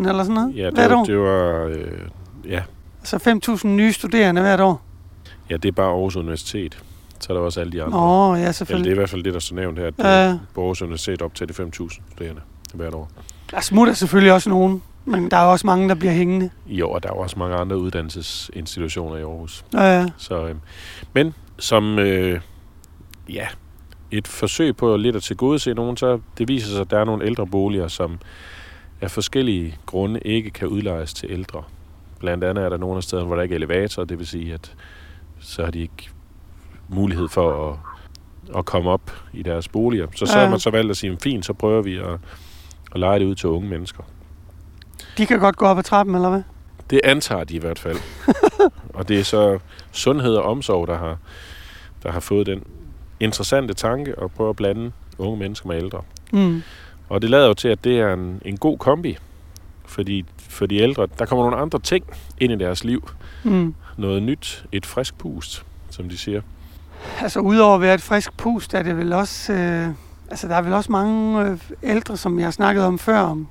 eller 0.08 0.22
sådan 0.22 0.34
noget 0.34 0.56
Ja, 0.56 0.70
det, 0.70 0.90
var, 0.90 1.04
det 1.04 1.18
var... 1.18 1.64
Øh, 1.64 2.08
ja, 2.48 2.62
Altså 3.00 3.16
5.000 3.64 3.66
nye 3.68 3.92
studerende 3.92 4.40
hvert 4.40 4.60
år. 4.60 4.82
ja, 5.50 5.56
det 5.56 5.68
er 5.68 5.72
bare 5.72 5.86
Aarhus 5.86 6.16
Universitet. 6.16 6.78
Så 7.20 7.32
er 7.32 7.36
der 7.36 7.44
også 7.44 7.60
alle 7.60 7.72
de 7.72 7.82
andre. 7.82 7.98
Åh, 7.98 8.28
ja, 8.30 8.34
Eller 8.34 8.42
det 8.42 8.48
er 8.48 8.52
selvfølgelig. 8.52 8.92
i 8.92 8.94
hvert 8.94 9.10
fald 9.10 9.22
det, 9.22 9.34
der 9.34 9.40
står 9.40 9.56
nævnt 9.56 9.78
her, 9.78 9.86
at 9.86 9.94
Ja. 9.98 10.28
ja. 10.28 10.38
på 10.54 10.60
Aarhus 10.60 10.82
Universitet 10.82 11.22
op 11.22 11.34
til 11.34 11.48
de 11.48 11.52
5.000 11.62 12.00
studerende 12.12 12.40
hvert 12.74 12.94
år. 12.94 13.10
Der 13.50 13.60
smutter 13.60 13.94
selvfølgelig 13.94 14.32
også 14.32 14.50
nogen, 14.50 14.82
men 15.04 15.30
der 15.30 15.36
er 15.36 15.44
også 15.44 15.66
mange, 15.66 15.88
der 15.88 15.94
bliver 15.94 16.12
hængende. 16.12 16.50
Jo, 16.66 16.90
og 16.90 17.02
der 17.02 17.08
er 17.08 17.12
også 17.12 17.38
mange 17.38 17.56
andre 17.56 17.78
uddannelsesinstitutioner 17.78 19.16
i 19.16 19.20
Aarhus. 19.22 19.64
Ja, 19.74 19.98
ja. 20.00 20.06
Så, 20.16 20.46
øh, 20.46 20.54
men 21.12 21.34
som 21.58 21.98
øh, 21.98 22.40
ja, 23.28 23.46
et 24.10 24.28
forsøg 24.28 24.76
på 24.76 24.96
lidt 24.96 25.16
at 25.16 25.22
tilgodese 25.22 25.74
nogen, 25.74 25.96
så 25.96 26.20
det 26.38 26.48
viser 26.48 26.68
sig, 26.68 26.80
at 26.80 26.90
der 26.90 26.98
er 26.98 27.04
nogle 27.04 27.26
ældre 27.26 27.46
boliger, 27.46 27.88
som 27.88 28.18
af 29.00 29.10
forskellige 29.10 29.76
grunde 29.86 30.20
ikke 30.20 30.50
kan 30.50 30.68
udlejes 30.68 31.14
til 31.14 31.28
ældre. 31.30 31.62
Blandt 32.18 32.44
andet 32.44 32.64
er 32.64 32.68
der 32.68 32.76
nogle 32.76 32.96
af 32.96 33.02
stederne, 33.02 33.26
hvor 33.26 33.36
der 33.36 33.42
ikke 33.42 33.52
er 33.52 33.56
elevator, 33.56 34.04
det 34.04 34.18
vil 34.18 34.26
sige, 34.26 34.54
at 34.54 34.74
så 35.40 35.64
har 35.64 35.70
de 35.70 35.80
ikke 35.80 36.10
mulighed 36.88 37.28
for 37.28 37.70
at, 37.72 37.78
at 38.58 38.64
komme 38.64 38.90
op 38.90 39.12
i 39.32 39.42
deres 39.42 39.68
boliger. 39.68 40.06
Så 40.16 40.26
så 40.26 40.38
Ja. 40.38 40.44
har 40.44 40.50
man 40.50 40.60
så 40.60 40.70
valgt 40.70 40.90
at 40.90 40.96
sige, 40.96 41.18
fint, 41.22 41.46
så 41.46 41.52
prøver 41.52 41.82
vi 41.82 41.96
at, 41.96 42.06
at 42.94 43.00
lege 43.00 43.18
det 43.18 43.24
ud 43.24 43.34
til 43.34 43.48
unge 43.48 43.68
mennesker. 43.68 44.02
De 45.18 45.26
kan 45.26 45.38
godt 45.38 45.56
gå 45.56 45.66
op 45.66 45.78
ad 45.78 45.82
trappen, 45.82 46.14
eller 46.14 46.28
hvad? 46.30 46.42
Det 46.90 47.00
antager 47.04 47.44
de 47.44 47.54
i 47.54 47.58
hvert 47.58 47.78
fald. 47.78 47.96
og 48.94 49.08
det 49.08 49.18
er 49.20 49.24
så 49.24 49.58
sundhed 49.92 50.34
og 50.34 50.42
omsorg, 50.44 50.86
der 50.86 50.98
har, 50.98 51.16
der 52.02 52.12
har 52.12 52.20
fået 52.20 52.46
den 52.46 52.62
interessante 53.20 53.74
tanke 53.74 54.14
at 54.22 54.30
prøve 54.30 54.50
at 54.50 54.56
blande 54.56 54.92
unge 55.18 55.38
mennesker 55.38 55.68
med 55.68 55.76
ældre. 55.76 56.02
Mm. 56.32 56.62
Og 57.08 57.22
det 57.22 57.30
lader 57.30 57.46
jo 57.46 57.54
til, 57.54 57.68
at 57.68 57.84
det 57.84 58.00
er 58.00 58.12
en, 58.14 58.42
en 58.44 58.56
god 58.56 58.78
kombi. 58.78 59.18
Fordi 59.88 60.24
for 60.38 60.66
de 60.66 60.76
ældre, 60.76 61.06
der 61.18 61.26
kommer 61.26 61.44
nogle 61.44 61.56
andre 61.62 61.78
ting 61.78 62.04
ind 62.40 62.52
i 62.52 62.56
deres 62.56 62.84
liv. 62.84 63.10
Mm. 63.44 63.74
Noget 63.96 64.22
nyt, 64.22 64.64
et 64.72 64.86
frisk 64.86 65.18
pust, 65.18 65.64
som 65.90 66.08
de 66.08 66.18
siger. 66.18 66.40
Altså 67.20 67.40
udover 67.40 67.74
at 67.74 67.80
være 67.80 67.94
et 67.94 68.02
frisk 68.02 68.36
pust, 68.36 68.74
er 68.74 68.82
det 68.82 68.96
vel 68.96 69.12
også... 69.12 69.52
Øh, 69.52 69.88
altså 70.30 70.48
der 70.48 70.54
er 70.54 70.62
vel 70.62 70.72
også 70.72 70.92
mange 70.92 71.42
øh, 71.44 71.58
ældre, 71.82 72.16
som 72.16 72.38
jeg 72.38 72.46
har 72.46 72.50
snakket 72.50 72.84
om 72.84 72.98
før, 72.98 73.18
om, 73.20 73.48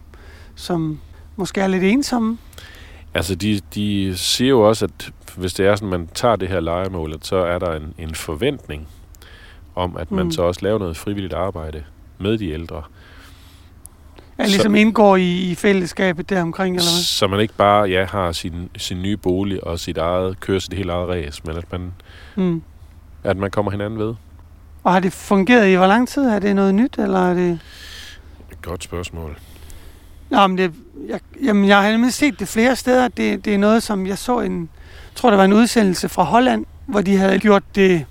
som 0.55 0.99
måske 1.35 1.61
er 1.61 1.67
lidt 1.67 1.83
ensomme. 1.83 2.37
Altså, 3.13 3.35
de, 3.35 3.61
de 3.75 4.17
siger 4.17 4.49
jo 4.49 4.61
også, 4.61 4.85
at 4.85 5.11
hvis 5.37 5.53
det 5.53 5.67
er 5.67 5.75
sådan, 5.75 5.89
man 5.89 6.07
tager 6.13 6.35
det 6.35 6.47
her 6.47 6.59
legemål, 6.59 7.13
at 7.13 7.25
så 7.25 7.35
er 7.35 7.59
der 7.59 7.73
en, 7.75 7.93
en 7.97 8.15
forventning 8.15 8.87
om, 9.75 9.97
at 9.97 10.11
man 10.11 10.25
Mm. 10.25 10.31
så 10.31 10.41
også 10.41 10.59
laver 10.63 10.79
noget 10.79 10.97
frivilligt 10.97 11.33
arbejde 11.33 11.83
med 12.17 12.37
de 12.37 12.49
ældre. 12.49 12.83
Er 14.37 14.45
ligesom 14.45 14.75
indgår 14.75 15.15
i, 15.15 15.51
i 15.51 15.55
fællesskabet 15.55 16.29
der 16.29 16.41
omkring, 16.41 16.75
eller 16.75 16.91
hvad? 16.91 17.03
Så 17.03 17.27
man 17.27 17.39
ikke 17.39 17.53
bare 17.53 17.83
ja, 17.89 18.05
har 18.05 18.31
sin, 18.31 18.69
sin 18.77 19.01
nye 19.01 19.17
bolig 19.17 19.63
og 19.63 19.79
sit 19.79 19.97
eget, 19.97 20.39
kører 20.39 20.59
sit 20.59 20.73
helt 20.73 20.89
eget 20.89 21.09
race, 21.09 21.41
men 21.45 21.57
at 21.57 21.71
man, 21.71 21.93
Mm. 22.35 22.61
at 23.23 23.37
man 23.37 23.51
kommer 23.51 23.71
hinanden 23.71 23.99
ved. 23.99 24.13
Og 24.83 24.93
har 24.93 24.99
det 24.99 25.13
fungeret 25.13 25.67
i 25.67 25.73
hvor 25.73 25.87
lang 25.87 26.07
tid? 26.07 26.23
Er 26.23 26.39
det 26.39 26.55
noget 26.55 26.75
nyt, 26.75 26.95
eller 26.97 27.29
er 27.29 27.33
det... 27.33 27.59
Et 28.51 28.61
godt 28.61 28.83
spørgsmål. 28.83 29.37
Nå, 30.29 30.47
men 30.47 30.57
det, 30.57 30.73
jeg, 31.09 31.19
jamen, 31.43 31.67
jeg 31.67 31.81
har 31.81 31.91
nemlig 31.91 32.13
set 32.13 32.39
det 32.39 32.47
flere 32.47 32.75
steder. 32.75 33.07
Det, 33.07 33.45
det 33.45 33.53
er 33.53 33.57
noget, 33.57 33.83
som 33.83 34.07
jeg 34.07 34.17
så 34.17 34.39
en... 34.39 34.59
Jeg 34.61 35.15
tror, 35.15 35.29
det 35.29 35.37
var 35.37 35.45
en 35.45 35.53
udsendelse 35.53 36.09
fra 36.09 36.23
Holland, 36.23 36.65
hvor 36.85 37.01
de 37.01 37.17
havde 37.17 37.39
gjort 37.39 37.63
det... 37.75 37.89
Jeg 37.91 38.05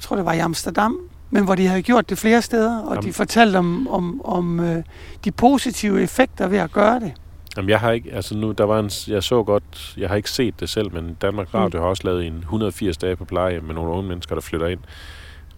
tror, 0.00 0.16
det 0.16 0.24
var 0.24 0.32
i 0.32 0.38
Amsterdam, 0.38 0.98
men 1.34 1.44
hvor 1.44 1.54
de 1.54 1.66
havde 1.66 1.82
gjort 1.82 2.10
det 2.10 2.18
flere 2.18 2.42
steder, 2.42 2.78
og 2.78 2.94
Jamen. 2.94 3.08
de 3.08 3.12
fortalte 3.12 3.56
om, 3.56 3.88
om, 3.88 4.20
om 4.24 4.60
øh, 4.60 4.82
de 5.24 5.32
positive 5.32 6.02
effekter 6.02 6.46
ved 6.48 6.58
at 6.58 6.72
gøre 6.72 7.00
det. 7.00 7.12
Jamen, 7.56 7.68
jeg 7.70 7.80
har 7.80 7.90
ikke, 7.90 8.12
altså 8.12 8.36
nu, 8.36 8.52
der 8.52 8.64
var 8.64 8.78
en, 8.78 8.90
jeg 9.08 9.22
så 9.22 9.42
godt, 9.42 9.94
jeg 9.96 10.08
har 10.08 10.16
ikke 10.16 10.30
set 10.30 10.60
det 10.60 10.68
selv, 10.68 10.92
men 10.92 11.14
Danmark 11.22 11.54
Radio 11.54 11.80
har 11.80 11.86
også 11.88 12.02
lavet 12.04 12.26
en 12.26 12.36
180 12.38 12.96
dage 12.96 13.16
på 13.16 13.24
pleje 13.24 13.60
med 13.60 13.74
nogle 13.74 13.90
unge 13.90 14.08
mennesker, 14.08 14.34
der 14.34 14.42
flytter 14.42 14.66
ind. 14.66 14.80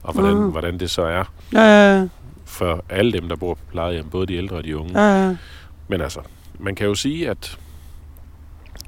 Og 0.03 0.13
hvordan, 0.15 0.35
Mm. 0.37 0.51
hvordan 0.51 0.79
det 0.81 0.91
så 0.91 1.03
er 1.03 1.25
Ja, 1.53 2.07
for 2.45 2.85
alle 2.89 3.13
dem, 3.13 3.29
der 3.29 3.37
bor 3.37 3.55
på 3.55 3.61
plejehjem, 3.71 4.09
både 4.11 4.27
de 4.27 4.35
ældre 4.35 4.57
og 4.57 4.65
de 4.65 4.77
unge. 4.79 5.01
ja, 5.01 5.27
ja. 5.27 5.37
Men 5.89 6.01
altså, 6.01 6.21
man 6.59 6.75
kan 6.75 6.87
jo 6.87 6.95
sige, 6.95 7.31
at 7.31 7.59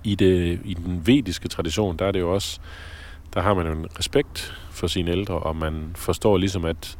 i, 0.04 0.14
det, 0.14 0.60
i 0.64 0.74
den 0.74 1.02
vediske 1.06 1.48
tradition, 1.48 1.96
der 1.96 2.06
er 2.06 2.12
det 2.12 2.20
jo 2.20 2.34
også, 2.34 2.60
der 3.34 3.40
har 3.40 3.54
man 3.54 3.66
jo 3.66 3.72
en 3.72 3.86
respekt 3.98 4.54
for 4.78 4.86
sine 4.86 5.10
ældre, 5.10 5.34
og 5.34 5.56
man 5.56 5.90
forstår 5.96 6.36
ligesom, 6.36 6.64
at 6.64 6.98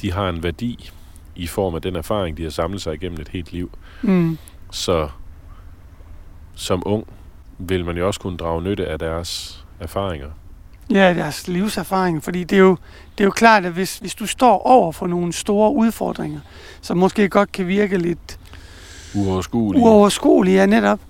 de 0.00 0.12
har 0.12 0.28
en 0.28 0.42
værdi 0.42 0.90
i 1.36 1.46
form 1.46 1.74
af 1.74 1.82
den 1.82 1.96
erfaring, 1.96 2.36
de 2.36 2.42
har 2.42 2.50
samlet 2.50 2.82
sig 2.82 2.94
igennem 2.94 3.20
et 3.20 3.28
helt 3.28 3.52
liv. 3.52 3.70
Mm. 4.02 4.38
Så 4.70 5.08
som 6.54 6.82
ung 6.86 7.06
vil 7.58 7.84
man 7.84 7.96
jo 7.96 8.06
også 8.06 8.20
kunne 8.20 8.36
drage 8.36 8.62
nytte 8.62 8.86
af 8.86 8.98
deres 8.98 9.64
erfaringer. 9.80 10.28
Ja, 10.90 11.14
deres 11.14 11.48
livserfaring. 11.48 12.24
Fordi 12.24 12.44
det 12.44 12.56
er 12.56 12.60
jo, 12.60 12.76
det 13.18 13.24
er 13.24 13.24
jo 13.24 13.30
klart, 13.30 13.64
at 13.64 13.72
hvis, 13.72 13.98
hvis 13.98 14.14
du 14.14 14.26
står 14.26 14.66
over 14.66 14.92
for 14.92 15.06
nogle 15.06 15.32
store 15.32 15.72
udfordringer, 15.74 16.40
som 16.80 16.96
måske 16.96 17.28
godt 17.28 17.52
kan 17.52 17.68
virke 17.68 17.98
lidt 17.98 18.38
Uoverskuelige. 19.14 19.82
uoverskuelige, 19.84 20.56
ja, 20.56 20.66
netop. 20.66 21.00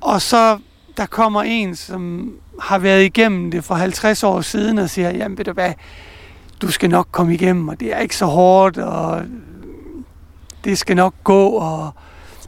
Og 0.00 0.22
så 0.22 0.58
der 0.96 1.06
kommer 1.06 1.42
en, 1.42 1.76
som 1.76 2.32
har 2.60 2.78
været 2.78 3.04
igennem 3.04 3.50
det 3.50 3.64
for 3.64 3.74
50 3.74 4.22
år 4.22 4.40
siden 4.40 4.78
og 4.78 4.90
siger, 4.90 5.10
jamen 5.10 5.38
ved 5.38 5.44
du 5.44 5.52
hvad, 5.52 5.72
du 6.62 6.70
skal 6.70 6.90
nok 6.90 7.08
komme 7.12 7.34
igennem, 7.34 7.68
og 7.68 7.80
det 7.80 7.94
er 7.94 7.98
ikke 7.98 8.16
så 8.16 8.26
hårdt, 8.26 8.78
og 8.78 9.22
det 10.64 10.78
skal 10.78 10.96
nok 10.96 11.14
gå, 11.24 11.48
og, 11.48 11.90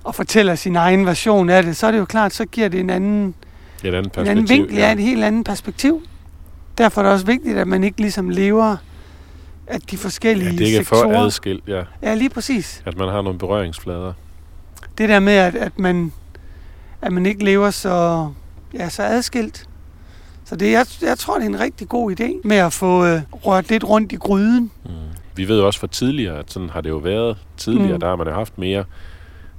og 0.04 0.14
fortæller 0.14 0.54
sin 0.54 0.76
egen 0.76 1.06
version 1.06 1.50
af 1.50 1.62
det, 1.62 1.76
så 1.76 1.86
er 1.86 1.90
det 1.90 1.98
jo 1.98 2.04
klart, 2.04 2.32
så 2.32 2.44
giver 2.44 2.68
det 2.68 2.80
en 2.80 2.90
anden, 2.90 3.34
Et 3.84 3.88
andet 3.94 3.98
en 3.98 4.04
perspektiv. 4.10 4.30
anden 4.30 4.48
vinkel, 4.48 4.76
ja. 4.76 4.92
et 4.92 4.98
helt 4.98 5.24
andet 5.24 5.46
perspektiv. 5.46 6.02
Derfor 6.78 7.00
er 7.00 7.04
det 7.04 7.12
også 7.12 7.26
vigtigt, 7.26 7.58
at 7.58 7.68
man 7.68 7.84
ikke 7.84 8.00
ligesom 8.00 8.30
lever 8.30 8.76
af 9.66 9.80
de 9.80 9.96
forskellige 9.96 10.50
ja, 10.50 10.56
det 10.56 10.60
ikke 10.66 10.78
er 10.78 10.84
for 10.84 10.96
sektorer. 10.96 11.24
adskilt, 11.24 11.64
ja. 11.68 11.82
Ja, 12.02 12.14
lige 12.14 12.30
præcis. 12.30 12.82
At 12.86 12.98
man 12.98 13.08
har 13.08 13.22
nogle 13.22 13.38
berøringsflader. 13.38 14.12
Det 14.98 15.08
der 15.08 15.20
med, 15.20 15.32
at, 15.32 15.54
at, 15.54 15.78
man, 15.78 16.12
at 17.02 17.12
man 17.12 17.26
ikke 17.26 17.44
lever 17.44 17.70
så, 17.70 18.28
ja, 18.74 18.88
så 18.88 19.02
adskilt. 19.02 19.68
Så 20.44 20.56
det, 20.56 20.72
jeg, 20.72 20.86
jeg 21.02 21.18
tror, 21.18 21.34
det 21.34 21.42
er 21.44 21.48
en 21.48 21.60
rigtig 21.60 21.88
god 21.88 22.20
idé 22.20 22.40
med 22.44 22.56
at 22.56 22.72
få 22.72 23.06
øh, 23.06 23.20
rørt 23.32 23.68
lidt 23.70 23.84
rundt 23.84 24.12
i 24.12 24.16
gryden. 24.16 24.70
Mm. 24.84 24.90
Vi 25.36 25.48
ved 25.48 25.60
også 25.60 25.80
fra 25.80 25.86
tidligere, 25.86 26.38
at 26.38 26.52
sådan 26.52 26.70
har 26.70 26.80
det 26.80 26.90
jo 26.90 26.96
været 26.96 27.36
tidligere. 27.56 27.92
Mm. 27.94 28.00
Der 28.00 28.08
har 28.08 28.16
man 28.16 28.26
jo 28.26 28.32
haft 28.34 28.58
mere 28.58 28.84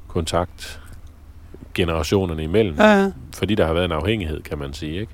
kontakt 0.08 0.80
generationerne 1.74 2.44
imellem. 2.44 2.76
Ja, 2.80 3.02
ja. 3.04 3.12
Fordi 3.36 3.56
der 3.56 3.66
har 3.66 3.74
været 3.74 3.86
en 3.86 3.92
afhængighed, 3.92 4.42
kan 4.42 4.58
man 4.58 4.74
sige. 4.74 5.00
Ikke? 5.00 5.14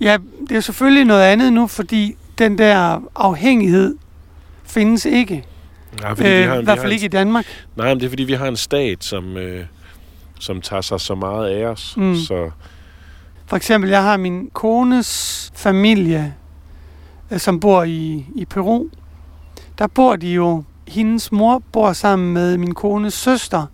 Ja, 0.00 0.16
det 0.48 0.56
er 0.56 0.60
selvfølgelig 0.60 1.04
noget 1.04 1.22
andet 1.22 1.52
nu, 1.52 1.66
fordi 1.66 2.16
den 2.38 2.58
der 2.58 3.02
afhængighed 3.14 3.96
findes 4.64 5.04
ikke. 5.04 5.44
Nej, 6.02 6.14
fordi 6.14 6.28
Øh, 6.28 6.36
vi 6.38 6.42
I 6.42 6.46
har, 6.46 6.56
vi 6.58 6.64
hvert 6.64 6.76
har 6.78 6.82
fald 6.82 6.92
en, 6.92 6.94
ikke 6.94 7.04
i 7.04 7.08
Danmark. 7.08 7.46
nej, 7.76 7.88
men 7.88 8.00
det 8.00 8.04
er 8.04 8.08
fordi, 8.10 8.24
vi 8.24 8.32
har 8.32 8.46
en 8.48 8.56
stat, 8.56 9.04
som, 9.04 9.36
øh, 9.36 9.64
som 10.42 10.60
tager 10.60 10.80
sig 10.80 11.00
så 11.00 11.14
meget 11.14 11.48
af 11.48 11.64
os. 11.64 11.94
Mm. 11.96 12.16
Så 12.16 12.50
For 13.46 13.56
eksempel, 13.56 13.90
jeg 13.90 14.02
har 14.02 14.16
min 14.16 14.50
kones 14.52 15.50
familie, 15.54 16.34
øh, 17.30 17.38
som 17.38 17.60
bor 17.60 17.82
i, 17.82 18.26
i 18.34 18.44
Peru. 18.44 18.86
Der 19.78 19.86
bor 19.86 20.16
de 20.16 20.28
jo, 20.32 20.64
hendes 20.88 21.32
mor 21.32 21.62
bor 21.72 21.92
sammen 21.92 22.32
med 22.32 22.58
min 22.58 22.74
kones 22.74 23.14
søster 23.14 23.66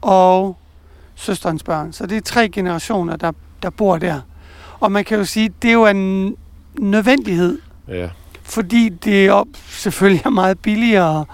og 0.00 0.56
søsterens 1.14 1.62
børn. 1.62 1.92
Så 1.92 2.06
det 2.06 2.16
er 2.16 2.20
tre 2.20 2.48
generationer, 2.48 3.16
der, 3.16 3.32
der 3.62 3.70
bor 3.70 3.98
der. 3.98 4.20
Og 4.80 4.92
man 4.92 5.04
kan 5.04 5.18
jo 5.18 5.24
sige, 5.24 5.50
det 5.62 5.68
er 5.68 5.74
jo 5.74 5.86
en 5.86 6.36
nødvendighed, 6.78 7.58
ja, 7.88 8.08
fordi 8.42 8.88
det 8.88 9.26
er 9.26 9.44
selvfølgelig 9.68 10.22
er 10.24 10.30
meget 10.42 10.58
billigere 10.58 11.24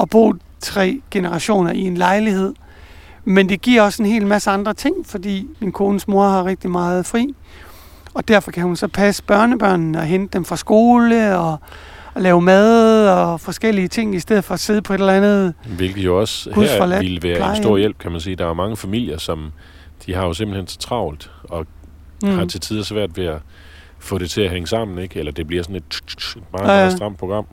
at 0.00 0.10
bo 0.10 0.34
tre 0.60 1.00
generationer 1.10 1.72
i 1.72 1.80
en 1.80 1.96
lejlighed. 1.96 2.54
Men 3.24 3.48
det 3.48 3.62
giver 3.62 3.82
også 3.82 4.02
en 4.02 4.08
hel 4.08 4.26
masse 4.26 4.50
andre 4.50 4.74
ting, 4.74 4.94
fordi 5.06 5.48
min 5.60 5.72
kones 5.72 6.08
mor 6.08 6.28
har 6.28 6.44
rigtig 6.44 6.70
meget 6.70 7.06
fri. 7.06 7.34
Og 8.14 8.28
derfor 8.28 8.50
kan 8.50 8.62
hun 8.62 8.76
så 8.76 8.88
passe 8.88 9.22
børnebørnene 9.22 9.98
og 9.98 10.04
hente 10.04 10.38
dem 10.38 10.44
fra 10.44 10.56
skole 10.56 11.38
og, 11.38 11.58
og 12.14 12.22
lave 12.22 12.42
mad 12.42 13.08
og 13.08 13.40
forskellige 13.40 13.88
ting, 13.88 14.14
i 14.14 14.20
stedet 14.20 14.44
for 14.44 14.54
at 14.54 14.60
sidde 14.60 14.82
på 14.82 14.94
et 14.94 15.00
eller 15.00 15.12
andet. 15.12 15.54
hvilket 15.76 16.04
jo 16.04 16.20
også 16.20 16.50
her 16.50 16.98
ville 17.00 17.22
være 17.22 17.32
en 17.32 17.36
plejehjem. 17.36 17.62
stor 17.62 17.76
hjælp, 17.78 17.98
kan 17.98 18.12
man 18.12 18.20
sige. 18.20 18.36
Der 18.36 18.46
er 18.46 18.54
mange 18.54 18.76
familier, 18.76 19.18
som 19.18 19.52
de 20.06 20.14
har 20.14 20.26
jo 20.26 20.32
simpelthen 20.32 20.66
så 20.66 20.78
travlt, 20.78 21.30
og 21.44 21.66
mm. 22.22 22.28
har 22.28 22.44
til 22.44 22.60
tider 22.60 22.82
svært 22.82 23.16
ved 23.16 23.24
at 23.24 23.38
få 23.98 24.18
det 24.18 24.30
til 24.30 24.40
at 24.40 24.50
hænge 24.50 24.66
sammen, 24.66 24.98
ikke? 24.98 25.18
Eller 25.18 25.32
det 25.32 25.46
bliver 25.46 25.62
sådan 25.62 25.76
et, 25.76 26.00
et 26.06 26.36
meget, 26.52 26.66
meget 26.66 26.92
stramt 26.92 27.18
program. 27.18 27.46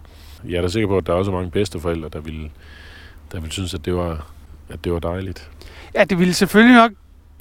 Jeg 0.50 0.58
er 0.58 0.62
da 0.62 0.68
sikker 0.68 0.88
på, 0.88 0.98
at 0.98 1.08
der 1.08 1.14
er 1.14 1.18
også 1.18 1.32
mange 1.32 1.52
bedsteforældre, 1.52 2.10
der 2.14 2.20
ville, 2.20 2.50
der 3.32 3.40
ville 3.40 3.52
synes, 3.52 3.74
at 3.74 3.86
det 3.86 3.96
var, 3.96 4.28
at 4.70 4.84
det 4.84 4.92
var 4.94 5.00
dejligt. 5.00 5.50
Ja, 5.96 6.04
det 6.04 6.20
ville 6.20 6.34
selvfølgelig 6.34 6.76
nok 6.78 6.92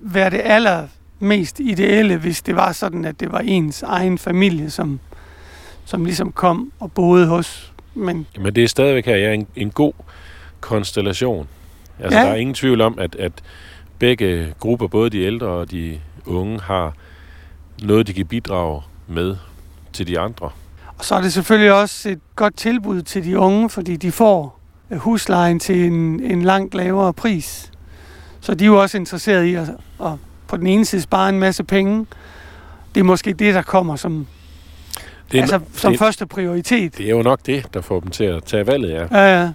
være 0.00 0.30
det 0.30 0.40
allermest 0.44 1.60
ideelle, 1.60 2.16
hvis 2.16 2.42
det 2.42 2.56
var 2.56 2.72
sådan, 2.72 3.04
at 3.04 3.20
det 3.20 3.32
var 3.32 3.38
ens 3.38 3.82
egen 3.82 4.18
familie, 4.18 4.70
som, 4.70 5.00
som 5.84 6.04
ligesom 6.04 6.32
kom 6.32 6.72
og 6.80 6.92
boede 6.92 7.26
hos. 7.26 7.72
Men 7.94 8.26
Men 8.38 8.54
det 8.54 8.64
er 8.64 8.68
stadigvæk 8.68 9.06
her 9.06 9.16
ja, 9.16 9.32
en, 9.32 9.46
en 9.56 9.70
god 9.70 9.92
konstellation. 10.60 11.48
Altså, 12.00 12.18
Ja. 12.18 12.24
der 12.24 12.30
er 12.30 12.36
ingen 12.36 12.54
tvivl 12.54 12.80
om, 12.80 12.98
at, 12.98 13.14
at 13.14 13.32
begge 13.98 14.54
grupper, 14.60 14.86
både 14.86 15.10
de 15.10 15.18
ældre 15.20 15.46
og 15.46 15.70
de 15.70 16.00
unge, 16.26 16.60
har 16.60 16.94
noget, 17.82 18.06
de 18.06 18.12
kan 18.12 18.26
bidrage 18.26 18.82
med 19.06 19.36
til 19.92 20.06
de 20.06 20.18
andre. 20.20 20.50
Og 20.98 21.04
så 21.04 21.14
er 21.14 21.20
det 21.20 21.32
selvfølgelig 21.32 21.72
også 21.72 22.08
et 22.08 22.20
godt 22.36 22.56
tilbud 22.56 23.02
til 23.02 23.24
de 23.24 23.38
unge, 23.38 23.70
fordi 23.70 23.96
de 23.96 24.12
får 24.12 24.60
huslejen 24.92 25.60
til 25.60 25.84
en, 25.84 26.20
en 26.20 26.42
langt 26.42 26.74
lavere 26.74 27.12
pris. 27.12 27.72
Så 28.40 28.54
de 28.54 28.64
er 28.64 28.66
jo 28.66 28.82
også 28.82 28.98
interesserede 28.98 29.50
i 29.50 29.54
at, 29.54 29.68
at 30.00 30.12
på 30.48 30.56
den 30.56 30.66
ene 30.66 30.84
side 30.84 31.02
spare 31.02 31.28
en 31.28 31.38
masse 31.38 31.64
penge. 31.64 32.06
Det 32.94 33.00
er 33.00 33.04
måske 33.04 33.32
det, 33.32 33.54
der 33.54 33.62
kommer 33.62 33.96
som, 33.96 34.26
Det 35.32 35.38
er, 35.38 35.42
altså, 35.42 35.60
som 35.72 35.92
det, 35.92 35.98
første 35.98 36.26
prioritet. 36.26 36.98
det 36.98 37.06
er 37.06 37.10
jo 37.10 37.22
nok 37.22 37.40
det, 37.46 37.66
der 37.74 37.80
får 37.80 38.00
dem 38.00 38.10
til 38.10 38.24
at 38.24 38.44
tage 38.44 38.66
valget, 38.66 38.90
ja. 38.90 39.06
Ja, 39.24 39.40
ja. 39.42 39.50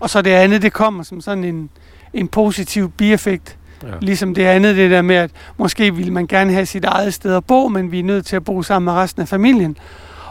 Og 0.00 0.10
så 0.10 0.22
det 0.22 0.30
andet, 0.30 0.62
det 0.62 0.72
kommer 0.72 1.02
som 1.02 1.20
sådan 1.20 1.44
en, 1.44 1.70
en 2.14 2.28
positiv 2.28 2.90
bieffekt. 2.90 3.56
ja. 3.82 3.88
Ligesom 4.00 4.34
det 4.34 4.44
andet, 4.44 4.76
det 4.76 4.90
der 4.90 5.02
med, 5.02 5.16
at 5.16 5.30
måske 5.56 5.94
ville 5.94 6.12
man 6.12 6.26
gerne 6.26 6.52
have 6.52 6.66
sit 6.66 6.84
eget 6.84 7.14
sted 7.14 7.34
at 7.34 7.44
bo, 7.44 7.68
men 7.68 7.92
vi 7.92 7.98
er 7.98 8.04
nødt 8.04 8.26
til 8.26 8.36
at 8.36 8.44
bo 8.44 8.62
sammen 8.62 8.84
med 8.84 8.92
resten 8.92 9.22
af 9.22 9.28
familien. 9.28 9.76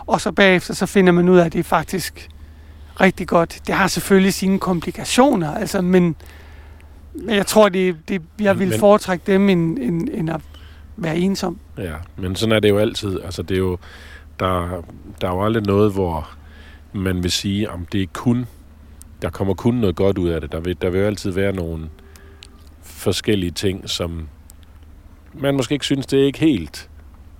Og 0.05 0.21
så 0.21 0.31
bagefter, 0.31 0.73
så 0.73 0.86
finder 0.86 1.13
man 1.13 1.29
ud 1.29 1.38
af, 1.38 1.45
at 1.45 1.53
det 1.53 1.65
faktisk 1.65 2.29
rigtig 3.01 3.27
godt. 3.27 3.62
Det 3.67 3.75
har 3.75 3.88
selvfølgelig 3.88 4.33
sine 4.33 4.60
komplikationer, 4.60 5.53
altså, 5.55 5.81
men 5.81 6.15
jeg 7.27 7.45
tror, 7.45 7.69
det, 7.69 7.97
det, 8.07 8.21
jeg 8.39 8.60
vil 8.60 8.79
foretrække 8.79 9.23
dem, 9.27 9.49
end, 9.49 9.79
end, 9.79 10.10
end 10.13 10.29
at 10.29 10.41
være 10.97 11.17
ensom. 11.17 11.60
Ja, 11.77 11.93
men 12.17 12.36
sådan 12.36 12.55
er 12.55 12.60
det 12.60 12.69
jo 12.69 12.77
altid. 12.77 13.19
Altså, 13.21 13.41
det 13.41 13.55
er 13.55 13.60
jo, 13.60 13.77
der, 14.39 14.83
der 15.21 15.27
er 15.27 15.31
jo 15.31 15.45
aldrig 15.45 15.63
noget, 15.63 15.93
hvor 15.93 16.29
man 16.93 17.23
vil 17.23 17.31
sige, 17.31 17.71
om 17.71 17.86
det 17.91 18.01
er 18.01 18.07
kun, 18.13 18.45
der 19.21 19.29
kommer 19.29 19.53
kun 19.53 19.75
noget 19.75 19.95
godt 19.95 20.17
ud 20.17 20.29
af 20.29 20.41
det. 20.41 20.51
Der 20.51 20.60
vil, 20.60 20.77
der 20.81 20.89
vil 20.89 20.99
jo 21.01 21.07
altid 21.07 21.31
være 21.31 21.53
nogle 21.53 21.89
forskellige 22.81 23.51
ting, 23.51 23.89
som 23.89 24.27
man 25.33 25.55
måske 25.55 25.73
ikke 25.73 25.86
synes, 25.86 26.05
det 26.05 26.21
er 26.21 26.25
ikke 26.25 26.39
helt 26.39 26.89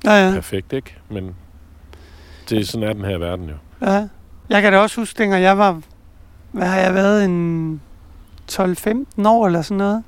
Ja, 0.06 0.28
ja. 0.28 0.32
perfekt, 0.34 0.74
ikke? 0.74 0.96
Men 1.10 1.36
det 2.50 2.58
er 2.58 2.66
sådan 2.66 2.90
er 2.90 2.94
den 2.94 3.06
her 3.06 3.18
verden 3.18 3.50
jo. 3.50 3.56
Ja. 3.82 4.08
Jeg 4.50 4.62
kan 4.62 4.74
da 4.74 4.80
også 4.80 5.02
huske, 5.02 5.18
dengang 5.18 5.44
jeg 5.44 5.58
var, 5.58 5.82
hvad 6.52 6.68
har 6.68 6.80
jeg 6.80 6.94
været, 6.94 7.26
en 7.26 7.82
12-15 8.52 9.28
år 9.28 9.46
eller 9.46 9.62
sådan 9.62 9.78
noget, 9.78 10.04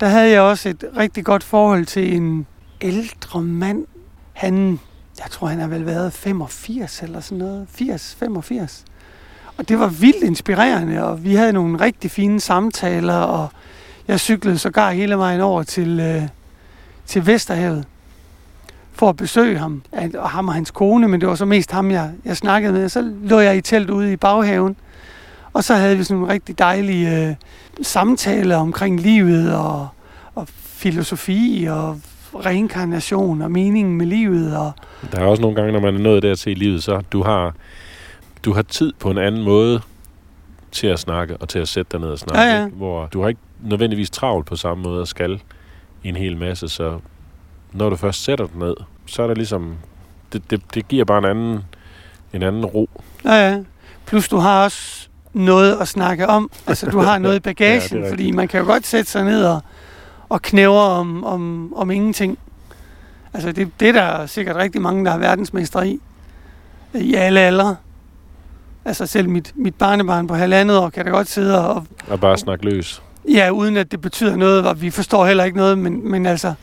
der 0.00 0.06
havde 0.06 0.30
jeg 0.30 0.40
også 0.40 0.68
et 0.68 0.84
rigtig 0.96 1.24
godt 1.24 1.44
forhold 1.44 1.86
til 1.86 2.16
en 2.16 2.46
ældre 2.80 3.42
mand. 3.42 3.86
Han, 4.32 4.80
jeg 5.18 5.26
tror 5.30 5.46
han 5.46 5.58
har 5.58 5.68
vel 5.68 5.86
været 5.86 6.12
85 6.12 7.02
eller 7.02 7.20
sådan 7.20 7.38
noget, 7.38 7.66
80-85. 7.80 8.84
Og 9.56 9.68
det 9.68 9.78
var 9.78 9.86
vildt 9.88 10.24
inspirerende, 10.24 11.04
og 11.04 11.24
vi 11.24 11.34
havde 11.34 11.52
nogle 11.52 11.80
rigtig 11.80 12.10
fine 12.10 12.40
samtaler, 12.40 13.16
og 13.16 13.48
jeg 14.08 14.20
cyklede 14.20 14.58
sågar 14.58 14.90
hele 14.90 15.18
vejen 15.18 15.40
over 15.40 15.62
til, 15.62 16.00
øh, 16.00 16.22
til 17.06 17.26
Vesterhavet 17.26 17.84
for 18.94 19.08
at 19.08 19.16
besøge 19.16 19.58
ham, 19.58 19.82
og 20.18 20.30
ham 20.30 20.48
og 20.48 20.54
hans 20.54 20.70
kone, 20.70 21.08
men 21.08 21.20
det 21.20 21.28
var 21.28 21.34
så 21.34 21.44
mest 21.44 21.72
ham, 21.72 21.90
jeg, 21.90 22.10
jeg 22.24 22.36
snakkede 22.36 22.72
med. 22.72 22.88
Så 22.88 23.12
lå 23.22 23.38
jeg 23.38 23.56
i 23.56 23.60
telt 23.60 23.90
ude 23.90 24.12
i 24.12 24.16
baghaven, 24.16 24.76
og 25.52 25.64
så 25.64 25.74
havde 25.74 25.96
vi 25.96 26.04
sådan 26.04 26.20
nogle 26.20 26.32
rigtig 26.32 26.58
dejlige 26.58 27.28
øh, 27.28 27.34
samtaler 27.82 28.56
omkring 28.56 29.00
livet 29.00 29.54
og, 29.56 29.88
og 30.34 30.48
filosofi 30.48 31.66
og 31.70 32.00
reinkarnation 32.34 33.42
og 33.42 33.50
meningen 33.50 33.96
med 33.96 34.06
livet. 34.06 34.56
Og, 34.56 34.72
Der 35.12 35.18
er 35.18 35.24
også 35.24 35.40
nogle 35.40 35.56
gange, 35.56 35.72
når 35.72 35.80
man 35.80 35.94
er 35.94 35.98
nået 35.98 36.22
dertil 36.22 36.52
i 36.52 36.54
livet, 36.54 36.82
så 36.82 37.02
du 37.12 37.22
har, 37.22 37.54
du 38.44 38.52
har 38.52 38.62
tid 38.62 38.92
på 39.00 39.10
en 39.10 39.18
anden 39.18 39.42
måde 39.42 39.80
til 40.72 40.86
at 40.86 40.98
snakke 40.98 41.36
og 41.36 41.48
til 41.48 41.58
at 41.58 41.68
sætte 41.68 41.92
dig 41.92 42.00
ned 42.00 42.08
og 42.08 42.18
snakke. 42.18 42.42
Ja, 42.42 42.58
ja. 42.58 42.64
Ikke? 42.64 42.76
Hvor 42.76 43.06
du 43.06 43.20
har 43.20 43.28
ikke 43.28 43.40
nødvendigvis 43.62 44.10
travlt 44.10 44.46
på 44.46 44.56
samme 44.56 44.82
måde 44.82 45.00
og 45.00 45.08
skal 45.08 45.42
en 46.04 46.16
hel 46.16 46.36
masse, 46.36 46.68
så 46.68 46.98
når 47.74 47.90
du 47.90 47.96
først 47.96 48.24
sætter 48.24 48.46
dig 48.46 48.56
ned, 48.58 48.74
så 49.06 49.22
er 49.22 49.26
det 49.26 49.36
ligesom, 49.36 49.74
det, 50.32 50.50
det, 50.50 50.74
det 50.74 50.88
giver 50.88 51.04
bare 51.04 51.18
en 51.18 51.24
anden, 51.24 51.60
en 52.32 52.42
anden 52.42 52.64
ro. 52.64 52.88
ja, 53.24 53.50
ja. 53.50 53.58
Plus 54.06 54.28
du 54.28 54.36
har 54.36 54.64
også 54.64 55.08
noget 55.32 55.76
at 55.80 55.88
snakke 55.88 56.26
om. 56.26 56.50
Altså 56.66 56.90
du 56.90 56.98
har 56.98 57.18
noget 57.18 57.36
i 57.36 57.40
bagagen, 57.50 57.98
Ja, 57.98 58.10
fordi 58.10 58.30
man 58.30 58.48
kan 58.48 58.60
jo 58.60 58.66
godt 58.66 58.86
sætte 58.86 59.10
sig 59.10 59.24
ned 59.24 59.44
og, 59.44 59.60
og 60.28 60.42
knævre 60.42 60.82
om, 60.82 61.24
om, 61.24 61.72
om 61.76 61.90
ingenting. 61.90 62.38
Altså 63.34 63.52
det, 63.52 63.70
det 63.80 63.88
er 63.88 63.92
der 63.92 64.26
sikkert 64.26 64.56
rigtig 64.56 64.80
mange, 64.82 65.04
der 65.04 65.10
er 65.10 65.18
verdensmestre 65.18 65.88
i. 65.88 66.00
I 66.94 67.14
alle 67.14 67.40
aldre. 67.40 67.76
Altså 68.84 69.06
selv 69.06 69.28
mit, 69.28 69.52
mit 69.54 69.74
barnebarn 69.74 70.26
på 70.26 70.34
halvandet 70.34 70.78
år 70.78 70.90
kan 70.90 71.04
da 71.04 71.10
godt 71.10 71.28
sidde 71.28 71.68
og, 71.68 71.86
Og 72.08 72.20
bare 72.20 72.38
snakke 72.38 72.64
løs. 72.64 73.02
Ja, 73.28 73.50
uden 73.50 73.76
at 73.76 73.92
det 73.92 74.00
betyder 74.00 74.36
noget, 74.36 74.66
og 74.66 74.80
vi 74.80 74.90
forstår 74.90 75.26
heller 75.26 75.44
ikke 75.44 75.56
noget, 75.56 75.78
men, 75.78 76.10
men 76.10 76.26
altså, 76.26 76.54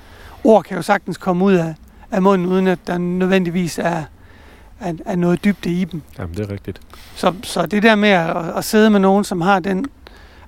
ord 0.43 0.63
kan 0.63 0.77
jo 0.77 0.81
sagtens 0.81 1.17
komme 1.17 1.45
ud 1.45 1.53
af, 1.53 1.75
af 2.11 2.21
munden, 2.21 2.47
uden 2.47 2.67
at 2.67 2.79
der 2.87 2.97
nødvendigvis 2.97 3.79
er, 3.79 4.03
er, 4.79 4.93
er 5.05 5.15
noget 5.15 5.43
dybde 5.43 5.69
i 5.69 5.85
dem. 5.85 6.01
Jamen, 6.19 6.35
det 6.35 6.49
er 6.49 6.53
rigtigt. 6.53 6.81
Så, 7.15 7.33
så 7.43 7.65
det 7.65 7.83
der 7.83 7.95
med 7.95 8.09
at, 8.09 8.35
at 8.57 8.65
sidde 8.65 8.89
med 8.89 8.99
nogen, 8.99 9.23
som 9.23 9.41
har 9.41 9.59
den 9.59 9.85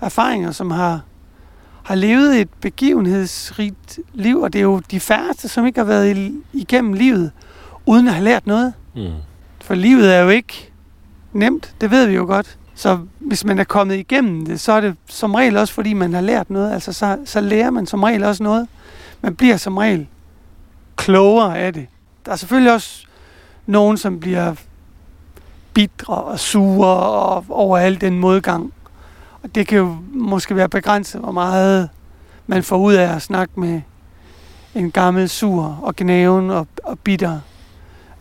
erfaring, 0.01 0.47
og 0.47 0.55
som 0.55 0.71
har, 0.71 1.01
har 1.83 1.95
levet 1.95 2.41
et 2.41 2.49
begivenhedsrigt 2.61 3.99
liv, 4.13 4.41
og 4.41 4.53
det 4.53 4.59
er 4.59 4.63
jo 4.63 4.81
de 4.91 4.99
færreste, 4.99 5.47
som 5.47 5.65
ikke 5.65 5.79
har 5.79 5.85
været 5.85 6.33
igennem 6.53 6.93
livet, 6.93 7.31
uden 7.85 8.07
at 8.07 8.13
have 8.13 8.23
lært 8.23 8.47
noget. 8.47 8.73
Mm. 8.95 9.11
For 9.61 9.75
livet 9.75 10.15
er 10.15 10.19
jo 10.19 10.29
ikke 10.29 10.71
nemt, 11.33 11.75
det 11.81 11.91
ved 11.91 12.05
vi 12.05 12.15
jo 12.15 12.25
godt. 12.25 12.57
Så 12.75 12.99
hvis 13.19 13.45
man 13.45 13.59
er 13.59 13.63
kommet 13.63 13.95
igennem 13.95 14.45
det, 14.45 14.59
så 14.59 14.71
er 14.71 14.81
det 14.81 14.95
som 15.07 15.35
regel 15.35 15.57
også, 15.57 15.73
fordi 15.73 15.93
man 15.93 16.13
har 16.13 16.21
lært 16.21 16.49
noget. 16.49 16.73
Altså, 16.73 16.93
så, 16.93 17.17
så 17.25 17.41
lærer 17.41 17.69
man 17.69 17.85
som 17.85 18.03
regel 18.03 18.23
også 18.23 18.43
noget. 18.43 18.67
Man 19.23 19.35
bliver 19.35 19.57
som 19.57 19.77
regel 19.77 20.07
klogere 20.95 21.57
af 21.59 21.73
det. 21.73 21.87
Der 22.25 22.31
er 22.31 22.35
selvfølgelig 22.35 22.73
også 22.73 23.05
nogen, 23.65 23.97
som 23.97 24.19
bliver 24.19 24.55
bitre 25.73 26.15
og 26.15 26.39
sure 26.39 26.95
og 26.97 27.45
over 27.49 27.77
al 27.77 28.01
den 28.01 28.19
modgang. 28.19 28.73
Og 29.43 29.55
det 29.55 29.67
kan 29.67 29.77
jo 29.77 29.97
måske 30.13 30.55
være 30.55 30.69
begrænset, 30.69 31.21
hvor 31.21 31.31
meget 31.31 31.89
man 32.47 32.63
får 32.63 32.77
ud 32.77 32.93
af 32.93 33.15
at 33.15 33.21
snakke 33.21 33.59
med 33.59 33.81
en 34.75 34.91
gammel 34.91 35.29
sur 35.29 35.79
og 35.83 35.95
gnaven 35.95 36.49
og, 36.49 36.67
og 36.83 36.99
bitter 36.99 37.39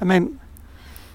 mand, 0.01 0.29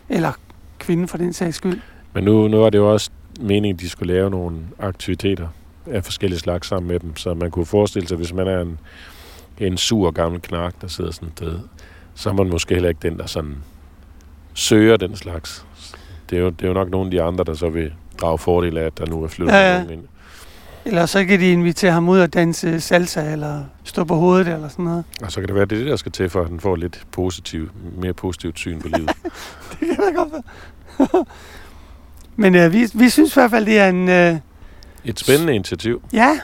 eller 0.09 0.31
kvinde 0.79 1.07
for 1.07 1.17
den 1.17 1.33
sags 1.33 1.57
skyld. 1.57 1.81
Men 2.13 2.23
nu, 2.23 2.47
nu 2.47 2.57
var 2.57 2.69
det 2.69 2.77
jo 2.77 2.93
også 2.93 3.09
meningen, 3.39 3.75
at 3.75 3.81
de 3.81 3.89
skulle 3.89 4.13
lave 4.13 4.29
nogle 4.29 4.57
aktiviteter 4.79 5.47
af 5.85 6.03
forskellige 6.03 6.39
slags 6.39 6.67
sammen 6.67 6.87
med 6.87 6.99
dem. 6.99 7.15
Så 7.15 7.33
man 7.33 7.51
kunne 7.51 7.65
forestille 7.65 8.07
sig, 8.07 8.17
hvis 8.17 8.33
man 8.33 8.47
er 8.47 8.61
en, 8.61 8.79
en 9.59 9.77
sur 9.77 10.11
gammel 10.11 10.41
knark, 10.41 10.81
der 10.81 10.87
sidder 10.87 11.11
sådan 11.11 11.29
død, 11.39 11.59
så 12.15 12.29
er 12.29 12.33
man 12.33 12.49
måske 12.49 12.73
heller 12.73 12.89
ikke 12.89 13.09
den, 13.09 13.17
der 13.17 13.25
sådan 13.25 13.55
søger 14.53 14.97
den 14.97 15.15
slags. 15.15 15.65
Det 16.29 16.37
er 16.37 16.41
jo, 16.41 16.49
det 16.49 16.63
er 16.63 16.67
jo 16.67 16.73
nok 16.73 16.89
nogle 16.89 17.07
af 17.07 17.11
de 17.11 17.21
andre, 17.21 17.43
der 17.43 17.53
så 17.53 17.69
vil 17.69 17.93
drage 18.21 18.37
fordel 18.37 18.77
af, 18.77 18.85
at 18.85 18.97
der 18.97 19.05
nu 19.05 19.23
er 19.23 19.27
flyttet 19.27 19.53
Ja, 19.55 19.73
ja. 19.73 19.77
nogen 19.83 19.99
ind. 19.99 20.07
Eller 20.85 21.05
så 21.05 21.25
kan 21.25 21.39
de 21.39 21.51
invitere 21.51 21.91
ham 21.91 22.09
ud 22.09 22.19
og 22.19 22.33
danse 22.33 22.81
salsa, 22.81 23.31
eller 23.31 23.63
stå 23.83 24.03
på 24.03 24.15
hovedet, 24.15 24.47
eller 24.47 24.67
sådan 24.67 24.85
noget. 24.85 25.03
Og 25.21 25.31
så 25.31 25.39
kan 25.39 25.47
det 25.47 25.55
være, 25.55 25.65
det 25.65 25.75
er 25.75 25.79
det, 25.79 25.89
der 25.89 25.95
skal 25.95 26.11
til, 26.11 26.29
for 26.29 26.41
at 26.41 26.49
den 26.49 26.59
får 26.59 26.75
lidt 26.75 27.03
positiv, 27.11 27.69
mere 27.97 28.13
positivt 28.13 28.59
syn 28.59 28.81
på 28.81 28.87
livet. 28.87 29.09
Det 29.79 29.87
kan 29.87 29.97
da 29.97 30.11
godt 30.21 30.31
være. 30.31 31.25
Men 32.35 32.55
øh, 32.55 32.73
vi, 32.73 32.87
vi 32.93 33.09
synes 33.09 33.31
i 33.31 33.33
hvert 33.33 33.51
fald, 33.51 33.65
det 33.65 33.79
er 33.79 33.89
en... 33.89 34.09
Øh, 34.09 34.35
Et 35.05 35.19
spændende 35.19 35.55
initiativ. 35.55 36.01
ja, 36.13 36.39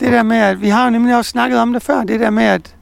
det 0.00 0.12
der 0.12 0.22
med, 0.22 0.36
at 0.36 0.60
vi 0.60 0.68
har 0.68 0.84
jo 0.84 0.90
nemlig 0.90 1.16
også 1.16 1.30
snakket 1.30 1.58
om 1.58 1.72
det 1.72 1.82
før, 1.82 2.04
det 2.04 2.20
der 2.20 2.30
med, 2.30 2.44
at, 2.44 2.76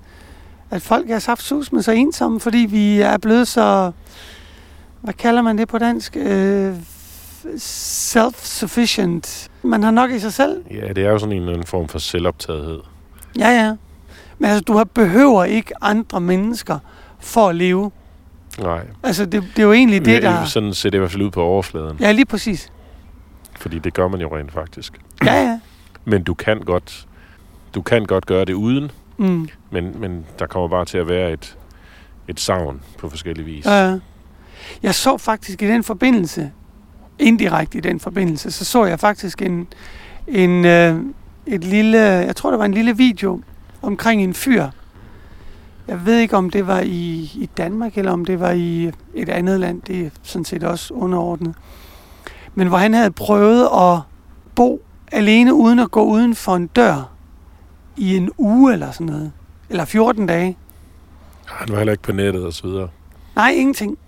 at 0.70 0.83
folk 0.83 1.11
er 1.11 1.18
saftsus 1.18 1.72
med 1.72 1.83
så 1.83 1.92
ensomme, 1.92 2.40
fordi 2.40 2.59
vi 2.59 3.00
er 3.00 3.18
blevet 3.18 3.48
så... 3.48 3.92
Hvad 5.00 5.14
kalder 5.14 5.42
man 5.42 5.59
det 5.59 5.68
på 5.68 5.78
dansk? 5.78 6.16
Øh, 6.16 6.74
self-sufficient. 7.57 9.48
Man 9.62 9.83
har 9.83 9.90
nok 9.90 10.11
i 10.11 10.18
sig 10.18 10.33
selv. 10.33 10.64
Ja, 10.70 10.92
det 10.92 11.07
er 11.07 11.11
jo 11.11 11.18
sådan 11.18 11.33
en 11.33 11.38
eller 11.38 11.52
anden 11.52 11.66
form 11.66 11.88
for 11.88 11.98
selvoptagethed. 11.98 12.81
Ja, 13.38 13.48
ja. 13.48 13.74
Men 14.38 14.50
altså, 14.50 14.64
du 14.64 14.76
har, 14.76 14.85
behøver 14.85 15.44
ikke 15.44 15.72
andre 15.81 16.20
mennesker 16.20 16.78
for 17.20 17.48
at 17.48 17.57
leve. 17.57 17.90
Nej. 18.59 18.81
Altså, 19.02 19.24
det, 19.26 19.42
det 19.57 19.59
er 19.59 19.66
jo 19.66 19.72
egentlig 19.72 20.04
det, 20.04 20.22
der... 20.22 20.44
Sådan 20.44 20.74
ser 20.74 20.90
det 20.90 20.98
i 20.98 20.98
hvert 20.98 21.11
fald 21.11 21.22
ud 21.22 21.31
på 21.31 21.42
overfladen. 21.42 21.96
Ja, 22.00 22.12
lige 22.12 22.26
præcis. 22.26 22.72
Fordi 23.61 23.78
det 23.78 23.94
gør 23.94 24.09
man 24.09 24.20
jo 24.20 24.37
rent 24.37 24.52
faktisk. 24.52 24.92
Ja, 25.24 25.42
ja. 25.42 25.61
Men 26.08 26.22
du 26.22 26.34
kan 26.34 26.60
godt, 26.60 27.06
du 27.74 27.82
kan 27.82 28.04
godt 28.04 28.26
gøre 28.26 28.44
det 28.44 28.52
uden, 28.54 28.90
Mm. 29.20 29.48
men, 29.70 30.00
men 30.00 30.26
der 30.38 30.46
kommer 30.46 30.68
bare 30.68 30.84
til 30.84 30.98
at 30.98 31.08
være 31.08 31.32
et, 31.32 31.56
et 32.28 32.40
savn 32.40 32.80
på 32.98 33.08
forskellige 33.08 33.44
vis. 33.46 33.66
Øh, 33.66 34.00
jeg 34.82 34.94
så 34.94 35.16
faktisk 35.18 35.62
i 35.62 35.66
den 35.66 35.84
forbindelse, 35.84 36.50
indirekte 37.18 37.78
i 37.78 37.80
den 37.80 38.00
forbindelse, 38.00 38.50
så 38.50 38.64
så 38.64 38.84
jeg 38.84 39.00
faktisk 39.00 39.42
en, 39.42 39.66
en 40.26 40.64
øh, 40.64 40.96
et 41.46 41.64
lille, 41.64 41.98
jeg 41.98 42.36
tror 42.36 42.50
det 42.50 42.58
var 42.58 42.64
en 42.64 42.74
lille 42.74 42.96
video 42.96 43.40
omkring 43.82 44.22
en 44.22 44.34
fyr. 44.34 44.66
Jeg 45.88 46.06
ved 46.06 46.18
ikke 46.18 46.36
om 46.36 46.50
det 46.50 46.66
var 46.66 46.80
i, 46.80 47.30
i 47.34 47.50
Danmark 47.56 47.98
eller 47.98 48.12
om 48.12 48.24
det 48.24 48.40
var 48.40 48.50
i 48.50 48.90
et 49.14 49.28
andet 49.28 49.60
land. 49.60 49.82
Det 49.82 50.06
er 50.06 50.10
sådan 50.22 50.44
set 50.44 50.64
også 50.64 50.94
underordnet. 50.94 51.54
Men 52.54 52.68
hvor 52.68 52.78
han 52.78 52.94
havde 52.94 53.10
prøvet 53.10 53.68
at 53.72 54.00
bo 54.54 54.82
alene 55.12 55.54
uden 55.54 55.78
at 55.78 55.90
gå 55.90 56.02
uden 56.04 56.34
for 56.34 56.56
en 56.56 56.66
dør 56.66 57.10
i 57.96 58.16
en 58.16 58.30
uge 58.38 58.72
eller 58.72 58.90
sådan 58.90 59.06
noget. 59.06 59.32
Eller 59.70 59.84
14 59.84 60.26
dage. 60.26 60.56
Han 61.46 61.68
var 61.70 61.76
heller 61.76 61.92
ikke 61.92 62.02
på 62.02 62.12
nettet 62.12 62.44
og 62.44 62.52
så 62.52 62.66
videre. 62.66 62.88
Nej, 63.36 63.50
ingenting. 63.50 63.98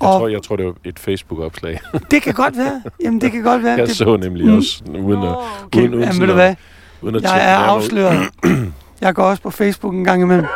Jeg, 0.00 0.08
Og- 0.08 0.20
tror, 0.20 0.28
jeg 0.28 0.42
tror, 0.42 0.56
det 0.56 0.66
var 0.66 0.74
et 0.84 0.98
Facebook-opslag. 0.98 1.80
Det 2.10 2.22
kan 2.22 2.34
godt 2.34 2.56
være. 2.58 2.82
Jamen, 3.04 3.20
det 3.20 3.32
kan 3.32 3.42
godt 3.42 3.62
være. 3.62 3.76
Jeg 3.78 3.86
det, 3.86 3.96
så 3.96 4.16
nemlig 4.16 4.46
Mm. 4.46 4.56
også, 4.56 4.82
uden 4.88 5.22
at, 5.22 5.36
okay. 5.64 5.78
uden, 5.80 5.94
uden 5.94 6.04
Jamen, 6.04 6.20
ved 6.20 6.26
du 6.26 6.32
at- 6.32 6.38
hvad? 6.38 6.54
uden 7.02 7.14
at 7.16 7.22
Jeg 7.22 7.52
er 7.52 7.56
afsløret. 7.56 8.28
Jeg 9.00 9.14
går 9.14 9.22
også 9.24 9.42
på 9.42 9.50
Facebook 9.50 9.94
en 9.94 10.04
gang 10.04 10.22
imellem. 10.22 10.46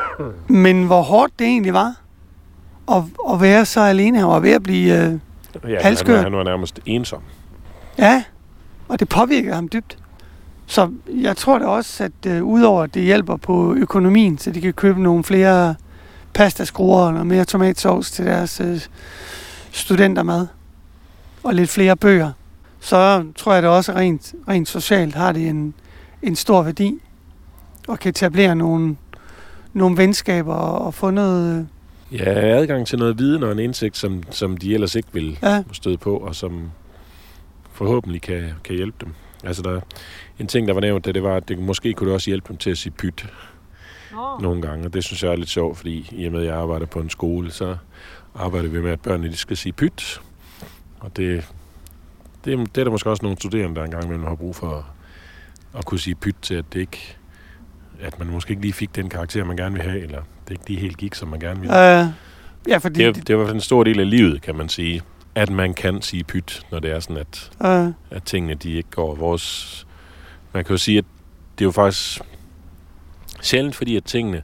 Men 0.49 0.87
hvor 0.87 1.03
hårdt 1.03 1.39
det 1.39 1.47
egentlig 1.47 1.75
var 1.75 1.95
at, 2.93 3.03
at 3.33 3.41
være 3.41 3.65
så 3.65 3.81
alene. 3.81 4.19
Han 4.19 4.29
var 4.29 4.41
ved 4.41 4.51
at 4.51 4.63
blive... 4.63 4.95
Øh, 5.05 5.13
Ja, 5.65 5.69
han, 5.69 5.79
halskør. 5.83 6.15
var, 6.17 6.23
han 6.23 6.33
var 6.33 6.43
nærmest 6.45 6.81
ensom. 6.87 7.23
ja, 7.99 8.23
og 8.91 9.01
det 9.01 9.09
påvirkede 9.09 9.55
ham 9.55 9.69
dybt. 9.69 9.99
Så 10.67 10.91
jeg 11.21 11.37
tror 11.37 11.59
da 11.59 11.67
også, 11.67 12.05
at 12.05 12.27
øh, 12.27 12.45
udover 12.45 12.83
at 12.83 12.95
det 12.95 13.03
hjælper 13.03 13.37
på 13.37 13.75
økonomien, 13.75 14.39
så 14.39 14.51
de 14.51 14.61
kan 14.61 14.73
købe 14.73 15.03
nogle 15.03 15.25
flere 15.25 15.75
pastaskruer 16.35 17.01
og 17.03 17.13
noget 17.13 17.27
mere 17.27 17.45
tomatsovs 17.45 18.11
til 18.11 18.27
deres 18.27 18.61
øh, 18.61 18.81
studentermad, 19.73 20.47
og 21.43 21.55
lidt 21.55 21.71
flere 21.71 21.97
bøger, 21.97 22.33
så 22.81 23.25
tror 23.37 23.55
jeg 23.55 23.63
da 23.63 23.69
også 23.69 23.93
rent, 23.93 24.35
rent 24.49 24.69
socialt 24.69 25.15
har 25.15 25.33
det 25.33 25.49
en, 25.49 25.75
en 26.23 26.37
stor 26.37 26.63
værdi, 26.63 26.99
og 27.89 27.99
kan 27.99 28.09
etablere 28.09 28.55
nogle, 28.55 28.97
nogle 29.73 29.97
venskaber 29.97 30.55
og, 30.55 30.87
og 30.87 30.95
få 30.95 31.11
noget... 31.11 31.59
øh, 31.59 31.65
Ja, 32.13 32.59
adgang 32.61 32.87
til 32.87 32.99
noget 32.99 33.19
viden 33.19 33.43
og 33.43 33.53
en 33.53 33.59
indsigt, 33.59 33.97
som, 33.97 34.23
som 34.31 34.57
de 34.57 34.75
ellers 34.75 34.95
ikke 34.95 35.09
vil 35.13 35.39
Ja, 35.43 35.63
støde 35.73 35.97
på, 35.97 36.17
og 36.17 36.35
som 36.35 36.71
forhåbentlig 37.85 38.23
kan, 38.23 38.53
kan 38.65 38.77
hjælpe 38.77 38.97
dem. 39.05 39.15
Altså, 39.45 39.63
der, 39.63 39.81
en 40.39 40.47
ting, 40.47 40.69
der 40.69 40.75
var 40.75 40.81
nævnt, 40.81 41.05
det, 41.05 41.15
det 41.15 41.23
var, 41.23 41.37
at 41.37 41.49
det 41.49 41.59
måske 41.59 41.93
kunne 41.95 42.07
det 42.07 42.15
også 42.15 42.31
hjælpe 42.31 42.49
dem 42.49 42.57
til 42.57 42.71
at 42.71 42.79
sige 42.79 42.93
pyt 42.93 43.27
nogle 44.41 44.63
gange, 44.63 44.87
og 44.87 44.95
det 44.95 45.05
synes 45.05 45.23
jeg 45.23 45.33
er 45.33 45.37
lidt 45.37 45.49
sjovt, 45.49 45.77
fordi 45.77 46.09
i 46.13 46.27
og 46.27 46.33
med, 46.33 46.41
at 46.41 46.47
jeg 46.47 46.55
arbejder 46.55 46.87
på 46.87 47.01
en 47.01 47.11
skole, 47.11 47.51
så 47.51 47.77
arbejder 48.35 48.69
vi 48.69 48.81
med, 48.81 48.91
at 48.91 49.01
børnene 49.01 49.29
de 49.31 49.37
skal 49.37 49.57
sige 49.57 49.73
pyt, 49.73 50.21
og 51.01 51.17
det, 51.17 51.49
det, 52.45 52.53
er- 52.53 52.57
det 52.75 52.79
er 52.79 52.85
der 52.85 52.91
måske 52.91 53.11
også 53.11 53.23
nogle 53.23 53.39
studerende, 53.39 53.75
der 53.77 53.85
engang 53.85 54.05
imellem 54.05 54.27
har 54.27 54.35
brug 54.35 54.57
for 54.57 54.77
at, 54.77 54.85
at 55.79 55.85
kunne 55.85 56.01
sige 56.01 56.15
pyt 56.15 56.37
til, 56.43 56.55
at 56.55 56.65
det 56.73 56.81
ikke 56.81 57.17
at 58.03 58.19
man 58.19 58.29
måske 58.29 58.51
ikke 58.51 58.63
lige 58.63 58.73
fik 58.73 58.97
den 58.97 59.09
karakter, 59.09 59.45
man 59.45 59.57
gerne 59.57 59.75
vil 59.75 59.83
have, 59.83 60.01
eller 60.01 60.23
det 60.49 60.51
ikke 60.55 60.69
lige 60.69 60.81
helt 60.81 60.97
gik, 60.97 61.15
som 61.15 61.29
man 61.29 61.41
gerne 61.41 61.61
ville. 61.61 62.01
øh, 62.01 62.07
ja 62.69 62.79
fordi... 62.79 62.99
Det 63.01 63.07
er, 63.07 63.13
det 63.13 63.31
er 63.31 63.35
i 63.35 63.37
hvert 63.37 63.49
fald 63.49 63.55
en 63.57 63.61
stor 63.61 63.85
del 63.85 64.01
af 64.01 64.11
livet, 64.11 64.43
kan 64.43 64.57
man 64.57 64.69
sige, 64.69 65.03
at 65.35 65.51
man 65.51 65.75
kan 65.75 66.03
sige 66.03 66.25
pyt, 66.25 66.67
når 66.71 66.79
det 66.79 66.91
er 66.91 67.01
sådan, 67.01 67.17
at, 67.17 67.51
øh, 67.65 67.93
at 68.11 68.23
tingene 68.23 68.55
de 68.55 68.73
ikke 68.73 68.91
går 68.91 69.15
vores... 69.15 69.87
Man 70.53 70.65
kan 70.65 70.73
jo 70.73 70.79
sige, 70.79 70.99
at 70.99 71.05
det 71.59 71.65
er 71.65 71.67
jo 71.67 71.73
faktisk 71.73 72.21
sjældent, 73.41 73.77
fordi 73.77 73.97
at 73.97 74.05
tingene 74.05 74.43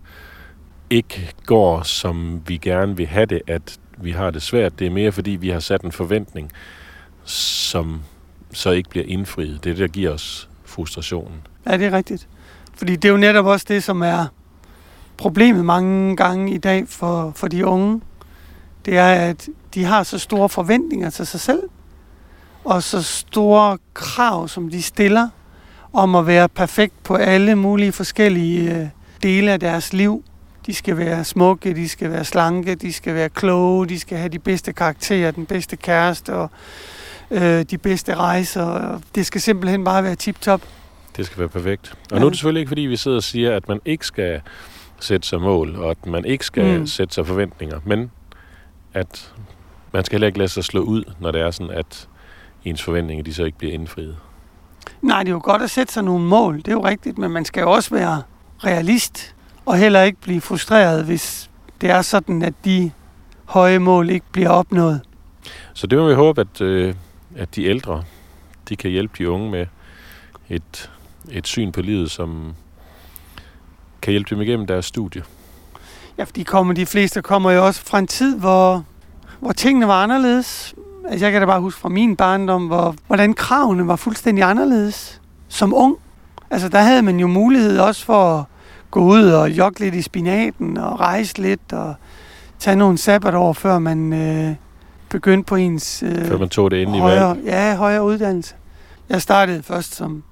ikke 0.91 1.33
går, 1.47 1.83
som 1.83 2.43
vi 2.47 2.57
gerne 2.57 2.97
vil 2.97 3.07
have 3.07 3.27
det, 3.27 3.43
at 3.47 3.79
vi 3.99 4.11
har 4.11 4.31
det 4.31 4.43
svært. 4.43 4.79
Det 4.79 4.87
er 4.87 4.91
mere, 4.91 5.13
fordi 5.13 5.31
vi 5.31 5.49
har 5.49 5.61
sat 5.61 5.83
en 5.83 5.93
forventning, 5.93 6.53
som 7.25 8.03
så 8.53 8.71
ikke 8.71 8.91
bliver 8.91 9.07
indfriet. 9.09 9.65
Det 9.65 9.71
er 9.71 9.75
det, 9.75 9.81
der 9.81 9.89
giver 9.89 10.11
os 10.11 10.49
frustrationen. 10.65 11.47
Ja, 11.67 11.77
det 11.77 11.87
er 11.87 11.93
rigtigt. 11.93 12.29
Fordi 12.75 12.97
det 12.97 13.05
er 13.05 13.13
jo 13.13 13.17
netop 13.17 13.47
også 13.47 13.67
det, 13.69 13.83
som 13.85 14.03
er 14.03 14.27
problemet 15.17 15.65
mange 15.65 16.17
gange 16.17 16.55
i 16.55 16.59
dag 16.59 16.89
for, 16.89 17.33
for 17.37 17.49
de 17.49 17.67
unge. 17.67 18.01
Det 18.85 18.97
er, 18.99 19.13
at 19.15 19.49
de 19.77 19.85
har 19.85 20.03
så 20.03 20.19
store 20.19 20.49
forventninger 20.49 21.11
til 21.11 21.27
sig 21.27 21.41
selv, 21.41 21.63
og 22.65 22.83
så 22.83 23.03
store 23.03 23.79
krav, 23.95 24.49
som 24.49 24.71
de 24.71 24.83
stiller 24.83 25.29
om 25.93 26.15
at 26.15 26.27
være 26.27 26.49
perfekt 26.49 27.03
på 27.05 27.15
alle 27.15 27.55
mulige 27.57 27.93
forskellige 27.93 28.75
øh, 28.81 28.87
dele 29.23 29.53
af 29.53 29.61
deres 29.61 29.93
liv. 29.93 30.25
De 30.67 30.75
skal 30.75 30.97
være 30.97 31.25
smukke, 31.25 31.75
de 31.75 31.89
skal 31.89 32.11
være 32.11 32.25
slanke, 32.25 32.75
de 32.75 32.93
skal 32.93 33.15
være 33.15 33.29
kloge, 33.29 33.87
de 33.87 34.01
skal 34.01 34.19
have 34.19 34.29
de 34.29 34.39
bedste 34.39 34.73
karakterer, 34.73 35.31
den 35.31 35.47
bedste 35.47 35.77
kæreste 35.77 36.35
og 36.35 36.51
øh, 37.31 37.63
de 37.63 37.79
bedste 37.79 38.15
rejser. 38.15 39.01
Det 39.15 39.27
skal 39.27 39.41
simpelthen 39.41 39.85
bare 39.85 40.05
være 40.05 40.15
tip-top. 40.15 40.61
Det 41.17 41.27
skal 41.27 41.39
være 41.39 41.49
perfekt. 41.49 41.93
Og 41.93 42.17
Ja. 42.17 42.19
nu 42.19 42.27
er 42.27 42.31
det 42.31 42.39
selvfølgelig 42.39 42.61
ikke, 42.61 42.71
fordi 42.71 42.83
vi 42.83 42.97
sidder 42.97 43.17
og 43.17 43.23
siger, 43.23 43.57
at 43.57 43.69
man 43.69 43.81
ikke 43.85 44.07
skal 44.07 44.41
sætte 45.01 45.29
sig 45.29 45.41
mål, 45.41 45.77
og 45.77 45.91
at 45.91 46.07
man 46.07 46.25
ikke 46.25 46.45
skal 46.47 46.81
mm. 46.81 46.87
sætte 46.87 47.15
sig 47.15 47.27
forventninger, 47.27 47.81
men 47.85 48.11
at 48.95 49.33
man 49.97 50.05
skal 50.05 50.17
heller 50.17 50.27
ikke 50.27 50.39
lade 50.39 50.49
sig 50.49 50.65
slå 50.65 50.81
ud, 50.81 51.05
når 51.21 51.31
det 51.31 51.41
er 51.41 51.51
sådan, 51.51 51.71
at 51.71 52.09
ens 52.65 52.83
forventninger 52.83 53.25
de 53.25 53.35
så 53.35 53.45
ikke 53.45 53.59
bliver 53.59 53.75
indfriet. 53.75 54.17
Nej, 55.03 55.23
det 55.23 55.29
er 55.29 55.33
jo 55.33 55.41
godt 55.45 55.63
at 55.63 55.71
sætte 55.71 55.93
sig 55.93 56.05
nogle 56.05 56.25
mål, 56.25 56.57
det 56.57 56.69
er 56.69 56.73
jo 56.73 56.85
rigtigt, 56.85 57.19
men 57.19 57.31
man 57.31 57.45
skal 57.45 57.61
jo 57.61 57.71
også 57.71 57.95
være 57.95 58.23
realist, 58.65 59.35
og 59.67 59.77
heller 59.77 60.03
ikke 60.03 60.21
blive 60.21 60.41
frustreret, 60.41 61.05
hvis 61.05 61.51
det 61.81 61.91
er 61.91 62.03
sådan, 62.03 62.43
at 62.43 62.55
de 62.65 62.91
høje 63.45 63.79
mål 63.79 64.11
ikke 64.11 64.27
bliver 64.33 64.49
opnået. 64.49 65.01
Så 65.73 65.87
det 65.87 65.99
må 65.99 66.09
vi 66.09 66.15
håbe, 66.15 66.41
at, 66.41 66.61
øh, 66.61 66.95
at 67.37 67.57
de 67.57 67.65
ældre, 67.65 68.03
de 68.69 68.77
kan 68.77 68.91
hjælpe 68.91 69.15
de 69.19 69.31
unge 69.31 69.51
med 69.51 69.67
et, 70.49 70.91
et 71.31 71.47
syn 71.47 71.73
på 71.73 71.81
livet, 71.81 72.11
som 72.11 72.55
kan 74.03 74.11
hjælpe 74.11 74.35
dem 74.35 74.43
igennem 74.43 74.67
deres 74.67 74.85
studie. 74.85 75.23
Ja, 76.19 76.25
for 76.25 76.33
de, 76.33 76.45
kommer, 76.45 76.75
de 76.75 76.87
fleste 76.87 77.23
kommer 77.23 77.51
jo 77.51 77.67
også 77.67 77.83
fra 77.85 77.99
en 77.99 78.07
tid, 78.07 78.39
hvor, 78.39 78.85
hvor 79.47 79.53
tingene 79.53 79.89
var 79.89 80.03
anderledes. 80.03 80.75
Altså, 81.09 81.27
jeg 81.27 81.33
kan 81.33 81.41
da 81.41 81.47
bare 81.47 81.61
huske 81.61 81.81
fra 81.81 81.89
min 81.89 82.17
barndom, 82.17 82.67
hvor, 82.67 82.95
hvordan 83.07 83.35
kravene 83.35 83.87
var 83.87 83.97
fuldstændig 83.97 84.45
anderledes 84.45 85.21
som 85.49 85.75
ung. 85.75 85.97
Altså, 86.51 86.69
der 86.69 86.79
havde 86.79 87.03
man 87.03 87.21
jo 87.21 87.27
mulighed 87.27 87.79
også 87.79 88.05
for 88.05 88.39
at 88.39 88.45
gå 88.91 89.01
ud 89.01 89.25
og 89.25 89.51
jogge 89.51 89.81
lidt 89.81 89.95
i 89.95 90.03
spinaten 90.03 90.77
og 90.77 91.01
rejse 91.01 91.39
lidt 91.39 91.73
og 91.73 91.95
tage 92.59 92.77
nogle 92.77 92.99
sabbatår, 92.99 93.53
før 93.53 93.79
man 93.79 94.13
øh, 94.13 94.55
begyndte 95.09 95.47
på 95.47 95.57
ens 95.57 96.03
øh, 96.03 96.25
Før 96.25 96.39
man 96.39 96.49
tog 96.49 96.71
det 96.71 96.83
endelige 96.83 97.03
højere, 97.03 97.29
valg. 97.29 97.45
ja, 97.45 97.77
højere 97.77 98.05
uddannelse. 98.05 98.55
Jeg 99.09 99.23
startede 99.23 99.63
først 99.63 99.95
som 99.95 100.23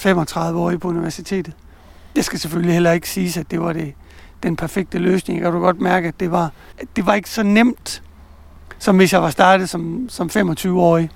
35-årig 0.00 0.80
på 0.80 0.88
universitetet. 0.88 1.52
Det 2.16 2.24
skal 2.24 2.38
selvfølgelig 2.38 2.72
heller 2.72 2.92
ikke 2.92 3.08
siges, 3.10 3.36
at 3.36 3.50
det 3.50 3.60
var 3.60 3.72
det, 3.72 3.92
den 4.42 4.56
perfekte 4.56 4.98
løsning. 4.98 5.40
Jeg 5.40 5.44
kan 5.44 5.52
du 5.52 5.60
godt 5.60 5.80
mærke, 5.80 6.08
at 6.08 6.20
det 6.20 6.30
var, 6.30 6.50
at 6.78 6.88
det 6.96 7.06
var 7.06 7.14
ikke 7.14 7.30
så 7.30 7.42
nemt, 7.42 8.02
som 8.78 8.96
hvis 8.96 9.12
jeg 9.12 9.22
var 9.22 9.30
startet 9.30 9.68
som, 9.68 10.08
som 10.08 10.30
25-årig. 10.36 11.10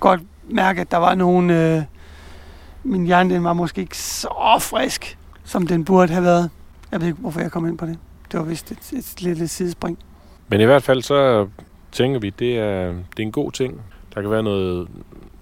Godt 0.00 0.20
mærke, 0.48 0.80
at 0.80 0.90
der 0.90 0.96
var 0.96 1.14
nogle... 1.14 1.76
Øh, 1.76 1.82
min 2.84 3.06
hjerne 3.06 3.34
den 3.34 3.44
var 3.44 3.52
måske 3.52 3.80
ikke 3.80 3.98
så 3.98 4.58
frisk, 4.60 5.18
som 5.44 5.66
den 5.66 5.84
burde 5.84 6.12
have 6.12 6.24
været. 6.24 6.50
Jeg 6.92 7.00
ved 7.00 7.06
ikke, 7.06 7.20
hvorfor 7.20 7.40
jeg 7.40 7.50
kom 7.50 7.68
ind 7.68 7.78
på 7.78 7.86
det. 7.86 7.98
Det 8.32 8.40
var 8.40 8.46
vist 8.46 8.70
et, 8.70 8.92
et 8.92 9.22
lille 9.22 9.48
sidespring. 9.48 9.98
Men 10.48 10.60
i 10.60 10.64
hvert 10.64 10.82
fald 10.82 11.02
så 11.02 11.48
tænker 11.92 12.20
vi, 12.20 12.30
det 12.30 12.58
er, 12.58 12.86
det 12.86 13.18
er 13.18 13.22
en 13.22 13.32
god 13.32 13.52
ting. 13.52 13.80
Der 14.14 14.20
kan 14.20 14.30
være 14.30 14.42
noget, 14.42 14.88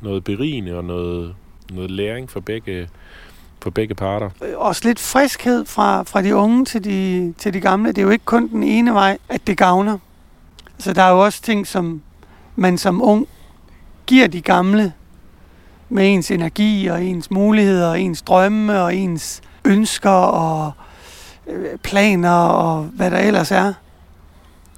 noget 0.00 0.24
berigende 0.24 0.74
og 0.74 0.84
noget, 0.84 1.34
noget 1.70 1.90
læring 1.90 2.30
for 2.30 2.40
begge, 2.40 2.88
for 3.62 3.70
begge 3.70 3.94
parter. 3.94 4.30
også 4.56 4.82
lidt 4.84 4.98
friskhed 4.98 5.64
fra, 5.64 6.02
fra 6.02 6.22
de 6.22 6.36
unge 6.36 6.64
til 6.64 6.84
de, 6.84 7.34
til 7.38 7.54
de 7.54 7.60
gamle. 7.60 7.88
Det 7.88 7.98
er 7.98 8.02
jo 8.02 8.10
ikke 8.10 8.24
kun 8.24 8.48
den 8.48 8.62
ene 8.62 8.94
vej, 8.94 9.18
at 9.28 9.46
det 9.46 9.58
gavner. 9.58 9.98
Så 10.78 10.92
der 10.92 11.02
er 11.02 11.10
jo 11.10 11.24
også 11.24 11.42
ting, 11.42 11.66
som 11.66 12.02
man 12.56 12.78
som 12.78 13.02
ung 13.02 13.28
giver 14.06 14.26
de 14.26 14.40
gamle 14.40 14.92
med 15.88 16.14
ens 16.14 16.30
energi 16.30 16.86
og 16.86 17.04
ens 17.04 17.30
muligheder 17.30 17.88
og 17.88 18.00
ens 18.00 18.22
drømme 18.22 18.82
og 18.82 18.94
ens 18.94 19.42
ønsker 19.64 20.10
og 20.10 20.72
øh, 21.46 21.78
planer 21.78 22.38
og 22.38 22.82
hvad 22.82 23.10
der 23.10 23.18
ellers 23.18 23.50
er. 23.50 23.72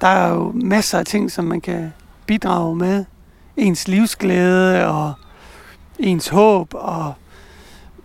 Der 0.00 0.08
er 0.08 0.28
jo 0.28 0.52
masser 0.54 0.98
af 0.98 1.06
ting, 1.06 1.30
som 1.30 1.44
man 1.44 1.60
kan 1.60 1.92
bidrage 2.26 2.76
med. 2.76 3.04
Ens 3.56 3.88
livsglæde 3.88 4.86
og 4.86 5.12
ens 5.98 6.28
håb 6.28 6.74
og 6.74 7.14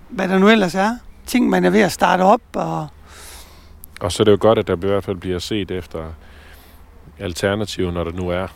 hvad 0.09 0.27
der 0.27 0.39
nu 0.39 0.49
ellers 0.49 0.75
er. 0.75 0.97
Ting, 1.25 1.49
man 1.49 1.65
er 1.65 1.69
ved 1.69 1.81
at 1.81 1.91
starte 1.91 2.21
op. 2.21 2.41
Og 2.53 2.87
Og 3.99 4.11
så 4.11 4.23
er 4.23 4.25
det 4.25 4.31
jo 4.31 4.37
godt, 4.39 4.59
at 4.59 4.67
der 4.67 4.75
i 4.75 4.79
hvert 4.79 5.03
fald 5.03 5.17
bliver 5.17 5.39
set 5.39 5.71
efter 5.71 5.99
alternativer, 7.19 7.91
når 7.91 8.03
der 8.03 8.11
nu 8.11 8.29
er 8.29 8.47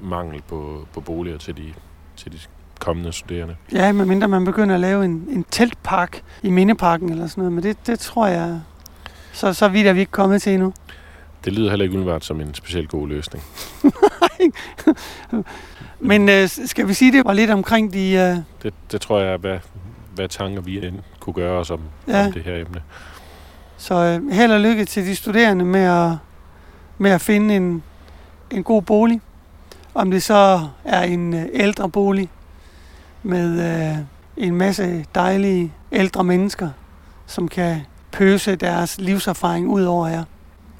mangel 0.00 0.42
på, 0.48 0.86
på 0.92 1.00
boliger 1.00 1.38
til 1.38 1.56
de, 1.56 1.72
til 2.16 2.32
de 2.32 2.38
kommende 2.80 3.12
studerende. 3.12 3.56
ja, 3.72 3.92
medmindre 3.92 4.28
man 4.28 4.44
begynder 4.44 4.74
at 4.74 4.80
lave 4.80 5.04
en, 5.04 5.26
en 5.30 5.44
teltpark 5.50 6.22
i 6.42 6.50
Mindeparken 6.50 7.10
eller 7.10 7.26
sådan 7.26 7.40
noget. 7.40 7.52
Men 7.52 7.62
det, 7.64 7.86
det 7.86 7.98
tror 7.98 8.26
jeg, 8.26 8.60
så, 9.32 9.52
så 9.52 9.68
vidt 9.68 9.86
er 9.86 9.92
vi 9.92 10.00
ikke 10.00 10.12
kommet 10.12 10.42
til 10.42 10.52
endnu. 10.54 10.72
Det 11.44 11.52
lyder 11.52 11.70
heller 11.70 11.84
ikke 11.84 11.94
umiddelbart 11.94 12.24
som 12.24 12.40
en 12.40 12.54
specielt 12.54 12.88
god 12.88 13.08
løsning. 13.08 13.44
Men 16.00 16.28
øh, 16.28 16.48
skal 16.48 16.88
vi 16.88 16.94
sige, 16.94 17.12
det 17.12 17.24
var 17.24 17.32
lidt 17.32 17.50
omkring 17.50 17.92
de... 17.92 18.12
Øh, 18.12 18.36
Det, 18.62 18.74
det 18.92 19.00
tror 19.00 19.20
jeg 19.20 19.38
hvad, 19.38 19.58
hvad 20.14 20.28
tanker 20.28 20.60
vi 20.60 20.86
end 20.86 20.96
kunne 21.20 21.34
gøre 21.34 21.58
os 21.60 21.70
om. 21.70 21.80
Ja. 22.08 22.26
om 22.26 22.32
det 22.32 22.42
her 22.42 22.56
emne. 22.56 22.82
så 23.76 23.94
øh, 23.94 24.30
held 24.32 24.52
og 24.52 24.60
lykke 24.60 24.84
til 24.84 25.06
de 25.06 25.16
studerende 25.16 25.64
med 25.64 25.80
at, 25.80 26.10
med 26.98 27.10
at 27.10 27.20
finde 27.20 27.56
en, 27.56 27.82
en 28.50 28.62
god 28.62 28.82
bolig. 28.82 29.20
Om 29.94 30.10
det 30.10 30.22
så 30.22 30.68
er 30.84 31.02
en 31.02 31.34
øh, 31.34 31.46
ældre 31.52 31.88
bolig 31.88 32.28
med 33.22 33.80
øh, 33.90 33.98
en 34.36 34.54
masse 34.54 35.04
dejlige 35.14 35.72
ældre 35.92 36.24
mennesker, 36.24 36.70
som 37.26 37.48
kan 37.48 37.80
pøse 38.12 38.56
deres 38.56 39.00
livserfaring 39.00 39.68
ud 39.68 39.82
over 39.82 40.08
jer. 40.08 40.24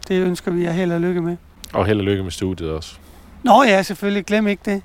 Det 0.08 0.20
ønsker 0.20 0.50
vi 0.50 0.64
jer 0.64 0.70
held 0.70 0.92
og 0.92 1.00
lykke 1.00 1.20
med. 1.20 1.36
Og 1.72 1.86
held 1.86 1.98
og 1.98 2.04
lykke 2.04 2.22
med 2.22 2.30
studiet 2.30 2.70
også. 2.70 2.96
Nå 3.42 3.62
ja, 3.62 3.82
selvfølgelig. 3.82 4.24
Glem 4.26 4.48
ikke 4.48 4.62
det. 4.64 4.82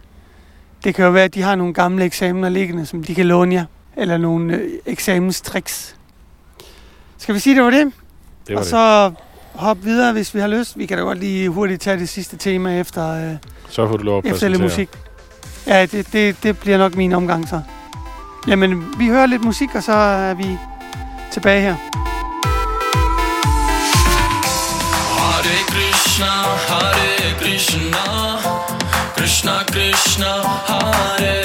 Det 0.84 0.96
kan 0.96 1.06
jo 1.06 1.12
være, 1.12 1.24
at 1.24 1.34
de 1.34 1.42
har 1.42 1.56
nogle 1.56 1.74
gamle 1.74 2.06
eksamener 2.06 2.50
liggende, 2.50 2.86
som 2.86 3.04
de 3.04 3.16
kan 3.16 3.26
låne 3.26 3.56
jer. 3.56 3.66
Eller 3.98 4.18
nogle 4.18 4.56
øh, 4.56 4.72
eksamenstricks. 4.86 5.96
Skal 7.18 7.36
vi 7.36 7.40
sige, 7.40 7.56
det 7.56 7.64
var 7.64 7.70
det? 7.70 7.94
Det 8.48 8.56
var 8.56 8.60
og 8.60 8.64
det. 8.64 8.70
så 8.70 9.12
hop 9.56 9.78
videre, 9.84 10.14
hvis 10.14 10.36
vi 10.36 10.40
har 10.40 10.48
lyst. 10.48 10.78
Vi 10.78 10.86
kan 10.86 10.98
da 10.98 11.04
godt 11.04 11.20
lige 11.20 11.50
hurtigt 11.50 11.82
tage 11.82 11.98
det 12.00 12.10
sidste 12.10 12.38
tema 12.38 12.80
efter, 12.80 13.32
øh, 13.32 13.38
Så 13.70 13.88
får 13.88 13.98
du 13.98 14.04
lov 14.04 14.18
at 14.26 14.32
efter 14.32 14.48
lidt 14.48 14.62
musik. 14.62 14.90
Ja, 15.68 15.86
det, 15.86 16.14
det, 16.14 16.44
det 16.44 16.58
bliver 16.60 16.78
nok 16.78 16.96
min 16.96 17.14
omgang 17.14 17.48
så. 17.50 17.62
Jamen, 18.48 18.86
vi 18.98 19.08
hører 19.08 19.26
lidt 19.26 19.44
musik, 19.44 19.76
og 19.76 19.84
så 19.84 19.94
er 19.94 20.34
vi 20.34 20.58
tilbage 21.32 21.62
her. 21.62 21.76
Hare 25.20 25.58
Krishna, 25.68 26.32
Hare 26.68 27.40
Krishna, 27.40 28.06
Krishna 29.18 29.52
Krishna, 29.72 30.26
Hare 30.26 30.94
Hare, 31.20 31.43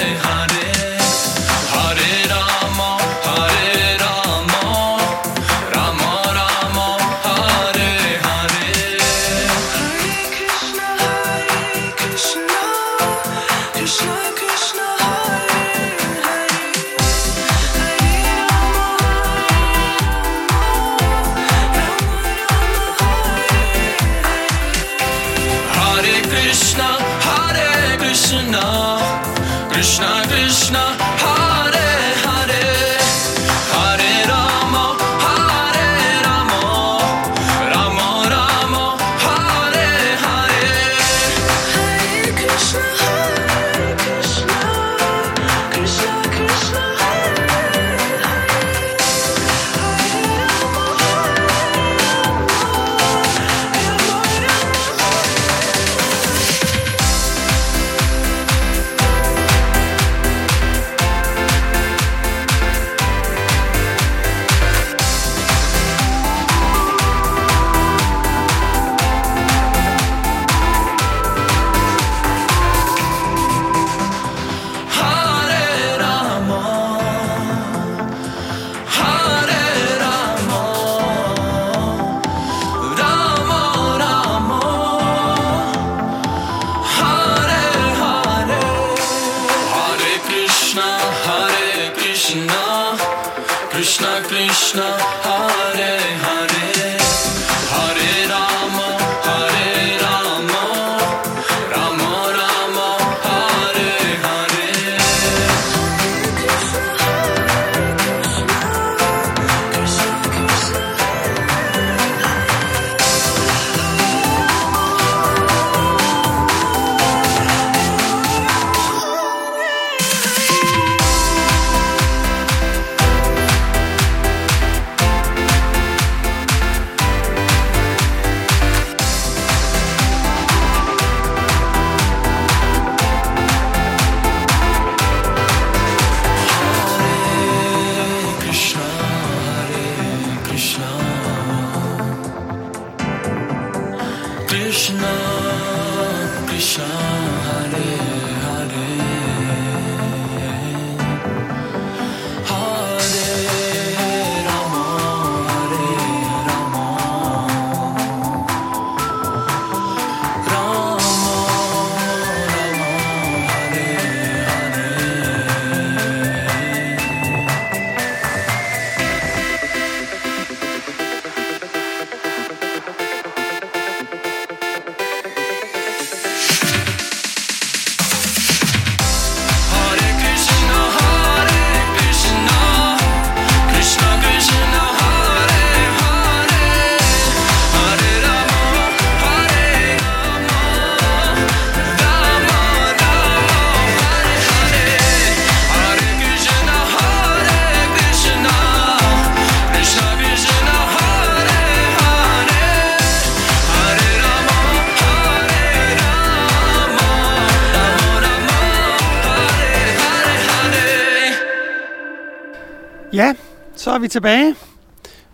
er 213.99 214.01
vi 214.01 214.07
tilbage 214.07 214.55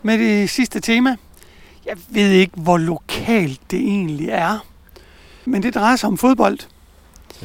med 0.04 0.18
det 0.18 0.50
sidste 0.50 0.80
tema. 0.80 1.16
Jeg 1.86 1.98
ved 2.10 2.32
ikke, 2.32 2.54
hvor 2.58 2.78
lokalt 2.78 3.62
det 3.72 3.80
egentlig 3.80 4.30
er. 4.30 4.66
Men 5.46 5.64
det 5.64 5.76
drejer 5.76 5.96
sig 5.96 6.08
om 6.08 6.18
fodbold. 6.18 6.60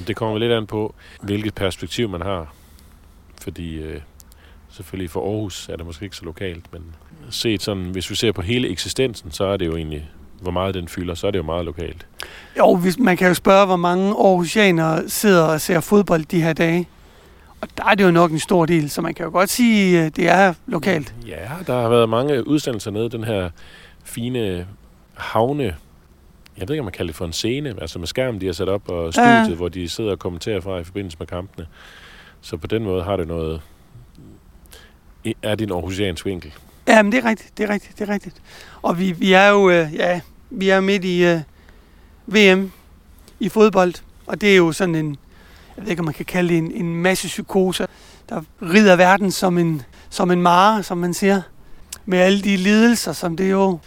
Det 0.06 0.16
kommer 0.16 0.38
lidt 0.38 0.52
an 0.52 0.66
på, 0.66 0.94
hvilket 1.22 1.54
perspektiv 1.54 2.08
man 2.08 2.22
har. 2.22 2.54
Fordi 3.40 3.74
øh, 3.74 4.00
selvfølgelig 4.70 5.10
for 5.10 5.20
Aarhus 5.20 5.68
er 5.68 5.76
det 5.76 5.86
måske 5.86 6.04
ikke 6.04 6.16
så 6.16 6.24
lokalt, 6.24 6.72
men 6.72 6.82
set 7.30 7.62
sådan, 7.62 7.84
hvis 7.84 8.10
vi 8.10 8.14
ser 8.14 8.32
på 8.32 8.42
hele 8.42 8.68
eksistensen, 8.68 9.30
så 9.30 9.44
er 9.44 9.56
det 9.56 9.66
jo 9.66 9.76
egentlig, 9.76 10.10
hvor 10.40 10.50
meget 10.50 10.74
den 10.74 10.88
fylder, 10.88 11.14
så 11.14 11.26
er 11.26 11.30
det 11.30 11.38
jo 11.38 11.44
meget 11.44 11.64
lokalt. 11.64 12.06
Jo, 12.58 12.76
hvis, 12.76 12.98
man 12.98 13.16
kan 13.16 13.28
jo 13.28 13.34
spørge, 13.34 13.66
hvor 13.66 13.76
mange 13.76 14.08
Aarhusianere 14.08 15.08
sidder 15.08 15.42
og 15.42 15.60
ser 15.60 15.80
fodbold 15.80 16.24
de 16.24 16.42
her 16.42 16.52
dage. 16.52 16.88
Og 17.60 17.68
der 17.76 17.84
er 17.84 17.94
det 17.94 18.04
jo 18.04 18.10
nok 18.10 18.30
en 18.30 18.38
stor 18.38 18.66
del, 18.66 18.90
så 18.90 19.02
man 19.02 19.14
kan 19.14 19.24
jo 19.24 19.30
godt 19.30 19.50
sige, 19.50 20.00
at 20.00 20.16
det 20.16 20.28
er 20.28 20.54
lokalt. 20.66 21.14
Ja, 21.26 21.48
der 21.66 21.80
har 21.80 21.88
været 21.88 22.08
mange 22.08 22.46
udsendelser 22.46 22.90
nede, 22.90 23.10
den 23.10 23.24
her 23.24 23.50
fine 24.04 24.66
havne, 25.14 25.76
jeg 26.56 26.68
ved 26.68 26.74
ikke, 26.74 26.80
om 26.80 26.84
man 26.84 26.92
kalder 26.92 27.12
det 27.12 27.16
for 27.16 27.24
en 27.24 27.32
scene, 27.32 27.74
altså 27.80 27.98
med 27.98 28.06
skærm, 28.06 28.38
de 28.38 28.46
har 28.46 28.52
sat 28.52 28.68
op, 28.68 28.88
og 28.88 29.12
studiet, 29.12 29.48
ja. 29.48 29.54
hvor 29.54 29.68
de 29.68 29.88
sidder 29.88 30.10
og 30.10 30.18
kommenterer 30.18 30.60
fra 30.60 30.78
i 30.78 30.84
forbindelse 30.84 31.16
med 31.18 31.26
kampene. 31.26 31.66
Så 32.40 32.56
på 32.56 32.66
den 32.66 32.84
måde 32.84 33.02
har 33.02 33.16
det 33.16 33.28
noget, 33.28 33.60
er 35.42 35.54
det 35.54 35.66
en 35.66 35.72
aarhusiansk 35.72 36.26
vinkel. 36.26 36.52
Ja, 36.88 37.02
men 37.02 37.12
det 37.12 37.24
er 37.24 37.28
rigtigt, 37.28 37.58
det 37.58 37.64
er 37.64 37.72
rigtigt, 37.72 37.98
det 37.98 38.08
er 38.08 38.12
rigtigt. 38.12 38.42
Og 38.82 38.98
vi, 38.98 39.12
vi 39.12 39.32
er 39.32 39.48
jo, 39.48 39.70
øh, 39.70 39.94
ja, 39.94 40.20
vi 40.50 40.68
er 40.68 40.80
midt 40.80 41.04
i 41.04 41.24
øh, 41.24 41.40
VM 42.26 42.72
i 43.40 43.48
fodbold, 43.48 43.94
og 44.26 44.40
det 44.40 44.52
er 44.52 44.56
jo 44.56 44.72
sådan 44.72 44.94
en, 44.94 45.16
jeg 45.80 45.86
ved 45.86 45.90
ikke, 45.90 46.00
om 46.00 46.04
man 46.04 46.14
kan 46.14 46.24
kalde 46.24 46.48
det 46.48 46.58
en, 46.58 46.72
en 46.72 46.96
masse 47.02 47.26
psykose, 47.28 47.86
der 48.28 48.42
rider 48.62 48.96
verden 48.96 49.30
som 49.30 49.58
en, 49.58 49.82
som 50.10 50.30
en 50.30 50.42
mare, 50.42 50.82
som 50.82 50.98
man 50.98 51.14
siger, 51.14 51.42
med 52.06 52.18
alle 52.18 52.42
de 52.42 52.56
lidelser, 52.56 53.12
som 53.12 53.36
det 53.36 53.50
jo 53.50 53.78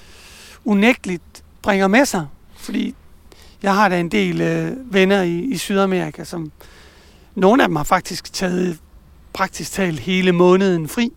unægteligt 0.66 1.44
bringer 1.62 1.88
med 1.88 2.06
sig. 2.06 2.28
Fordi 2.56 2.96
jeg 3.64 3.76
har 3.76 3.90
da 3.90 4.00
en 4.00 4.10
del 4.10 4.42
øh, 4.42 4.94
venner 4.94 5.22
i, 5.22 5.40
i 5.40 5.58
Sydamerika, 5.58 6.24
som 6.24 6.52
nogle 7.36 7.64
af 7.64 7.70
dem 7.70 7.76
har 7.76 7.84
faktisk 7.84 8.34
taget 8.34 8.80
praktisk 9.34 9.72
talt 9.72 10.00
hele 10.00 10.32
måneden 10.32 10.88
fri, 10.88 11.12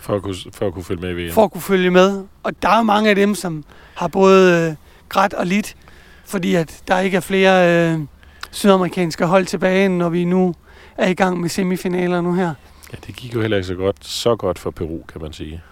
For 0.00 0.14
at 0.16 0.22
kunne, 0.22 0.34
for 0.52 0.66
at 0.66 0.72
kunne 0.74 0.84
følge 0.84 1.00
med 1.00 1.10
i 1.10 1.26
VM. 1.26 1.32
for 1.32 1.44
at 1.44 1.50
kunne 1.52 1.62
følge 1.62 1.90
med. 1.90 2.24
Og 2.42 2.62
der 2.62 2.68
er 2.68 2.76
jo 2.76 2.82
mange 2.82 3.10
af 3.10 3.16
dem, 3.16 3.34
som 3.34 3.64
har 3.94 4.08
både 4.08 4.68
øh, 4.70 4.74
grædt 5.08 5.34
og 5.34 5.46
lidt, 5.46 5.76
fordi 6.24 6.54
at 6.54 6.82
der 6.88 6.98
ikke 6.98 7.16
er 7.16 7.20
flere 7.20 7.92
øh, 7.92 8.00
sydamerikanske 8.50 9.26
hold 9.26 9.46
tilbage, 9.46 9.88
når 9.88 10.08
vi 10.08 10.24
nu 10.24 10.54
er 10.96 11.08
i 11.08 11.14
gang 11.14 11.40
med 11.40 11.48
semifinaler 11.48 12.20
nu 12.20 12.34
her. 12.34 12.54
Ja, 12.92 12.96
det 13.06 13.16
gik 13.16 13.34
jo 13.34 13.40
heller 13.40 13.56
ikke 13.56 13.66
så 13.66 13.74
godt, 13.74 14.04
så 14.04 14.36
godt 14.36 14.58
for 14.58 14.70
Peru, 14.70 14.98
kan 15.12 15.20
man 15.22 15.32
sige. 15.32 15.62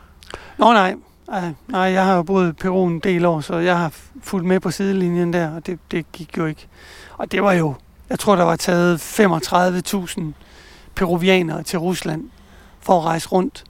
Nå 0.58 0.72
nej, 0.72 0.94
nej, 1.28 1.52
nej 1.68 1.80
jeg 1.80 2.04
har 2.04 2.16
jo 2.16 2.22
boet 2.22 2.48
i 2.48 2.52
Peru 2.52 2.86
en 2.86 2.98
del 2.98 3.24
år, 3.24 3.40
så 3.40 3.56
jeg 3.56 3.78
har 3.78 3.94
fulgt 4.22 4.46
med 4.46 4.60
på 4.60 4.70
sidelinjen 4.70 5.32
der, 5.32 5.50
og 5.50 5.66
det, 5.66 5.78
det 5.90 6.12
gik 6.12 6.38
jo 6.38 6.46
ikke. 6.46 6.66
Og 7.18 7.32
det 7.32 7.42
var 7.42 7.52
jo, 7.52 7.74
jeg 8.10 8.18
tror, 8.18 8.36
der 8.36 8.44
var 8.44 8.56
taget 8.56 9.20
35.000 9.20 10.22
peruvianere 10.94 11.62
til 11.62 11.78
Rusland 11.78 12.30
for 12.80 12.98
at 12.98 13.04
rejse 13.04 13.28
rundt. 13.28 13.64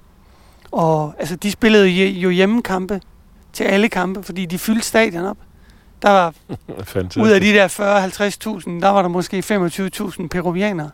Og 0.70 1.14
altså, 1.18 1.36
de 1.36 1.50
spillede 1.50 1.88
jo 1.88 2.20
jo 2.20 2.30
hjemmekampe 2.30 3.00
til 3.52 3.64
alle 3.64 3.88
kampe, 3.88 4.22
fordi 4.22 4.46
de 4.46 4.58
fyldte 4.58 4.86
stadion 4.86 5.24
op. 5.24 5.36
Der 6.02 6.10
var 6.10 6.34
ud 7.22 7.28
af 7.30 7.40
de 7.40 7.52
der 7.52 7.68
40-50.000, 7.68 8.80
der 8.80 8.88
var 8.88 9.02
der 9.02 9.08
måske 9.08 9.38
25.000 10.20 10.26
peruvianere. 10.28 10.90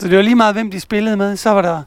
Så 0.00 0.08
det 0.08 0.16
var 0.16 0.22
lige 0.22 0.34
meget, 0.34 0.54
hvem 0.54 0.70
de 0.70 0.80
spillede 0.80 1.16
med. 1.16 1.36
Så 1.36 1.50
var 1.50 1.62
der 1.62 1.82